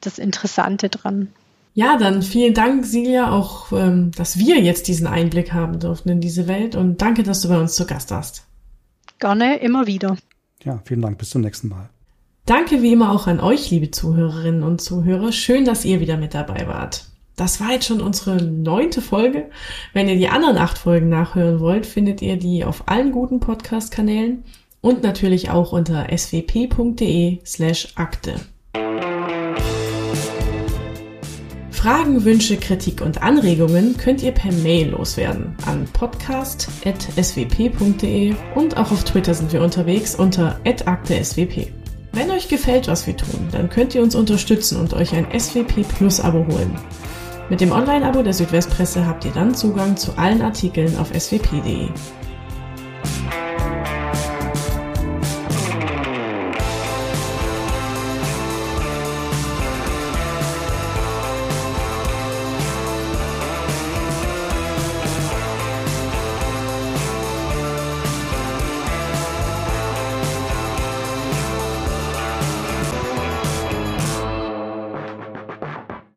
das 0.00 0.18
Interessante 0.18 0.88
dran. 0.88 1.28
Ja, 1.74 1.98
dann 1.98 2.22
vielen 2.22 2.54
Dank, 2.54 2.86
Silja, 2.86 3.30
auch, 3.30 3.70
ähm, 3.72 4.10
dass 4.16 4.38
wir 4.38 4.60
jetzt 4.60 4.88
diesen 4.88 5.06
Einblick 5.06 5.52
haben 5.52 5.78
durften 5.78 6.08
in 6.08 6.20
diese 6.20 6.48
Welt. 6.48 6.74
Und 6.74 7.02
danke, 7.02 7.22
dass 7.22 7.42
du 7.42 7.48
bei 7.48 7.58
uns 7.58 7.74
zu 7.74 7.86
Gast 7.86 8.10
warst. 8.10 8.46
Gerne, 9.18 9.58
immer 9.58 9.86
wieder. 9.86 10.16
Ja, 10.64 10.80
vielen 10.84 11.02
Dank. 11.02 11.18
Bis 11.18 11.30
zum 11.30 11.42
nächsten 11.42 11.68
Mal. 11.68 11.90
Danke 12.46 12.80
wie 12.80 12.92
immer 12.92 13.10
auch 13.10 13.26
an 13.26 13.40
euch, 13.40 13.70
liebe 13.72 13.90
Zuhörerinnen 13.90 14.62
und 14.62 14.80
Zuhörer. 14.80 15.32
Schön, 15.32 15.64
dass 15.64 15.84
ihr 15.84 15.98
wieder 15.98 16.16
mit 16.16 16.32
dabei 16.32 16.68
wart. 16.68 17.06
Das 17.34 17.60
war 17.60 17.72
jetzt 17.72 17.86
schon 17.86 18.00
unsere 18.00 18.40
neunte 18.40 19.02
Folge. 19.02 19.50
Wenn 19.92 20.08
ihr 20.08 20.14
die 20.14 20.28
anderen 20.28 20.56
acht 20.56 20.78
Folgen 20.78 21.08
nachhören 21.08 21.58
wollt, 21.58 21.86
findet 21.86 22.22
ihr 22.22 22.36
die 22.36 22.64
auf 22.64 22.84
allen 22.86 23.10
guten 23.10 23.40
Podcast-Kanälen 23.40 24.44
und 24.80 25.02
natürlich 25.02 25.50
auch 25.50 25.72
unter 25.72 26.06
swp.de 26.16 27.40
slash 27.44 27.88
akte. 27.96 28.36
Fragen, 31.70 32.24
Wünsche, 32.24 32.58
Kritik 32.58 33.00
und 33.00 33.22
Anregungen 33.22 33.96
könnt 33.96 34.22
ihr 34.22 34.30
per 34.30 34.52
Mail 34.52 34.90
loswerden 34.90 35.56
an 35.66 35.88
podcast.swp.de 35.92 38.34
und 38.54 38.76
auch 38.76 38.92
auf 38.92 39.02
Twitter 39.02 39.34
sind 39.34 39.52
wir 39.52 39.62
unterwegs 39.62 40.14
unter 40.14 40.60
@akte_swp. 40.64 41.72
Wenn 42.16 42.30
euch 42.30 42.48
gefällt, 42.48 42.88
was 42.88 43.06
wir 43.06 43.14
tun, 43.14 43.48
dann 43.52 43.68
könnt 43.68 43.94
ihr 43.94 44.02
uns 44.02 44.14
unterstützen 44.14 44.80
und 44.80 44.94
euch 44.94 45.14
ein 45.14 45.26
SWP 45.38 45.86
Plus 45.86 46.18
Abo 46.18 46.46
holen. 46.46 46.74
Mit 47.50 47.60
dem 47.60 47.72
Online-Abo 47.72 48.22
der 48.22 48.32
Südwestpresse 48.32 49.06
habt 49.06 49.26
ihr 49.26 49.32
dann 49.32 49.54
Zugang 49.54 49.98
zu 49.98 50.16
allen 50.16 50.40
Artikeln 50.40 50.96
auf 50.96 51.08
swp.de. 51.14 51.88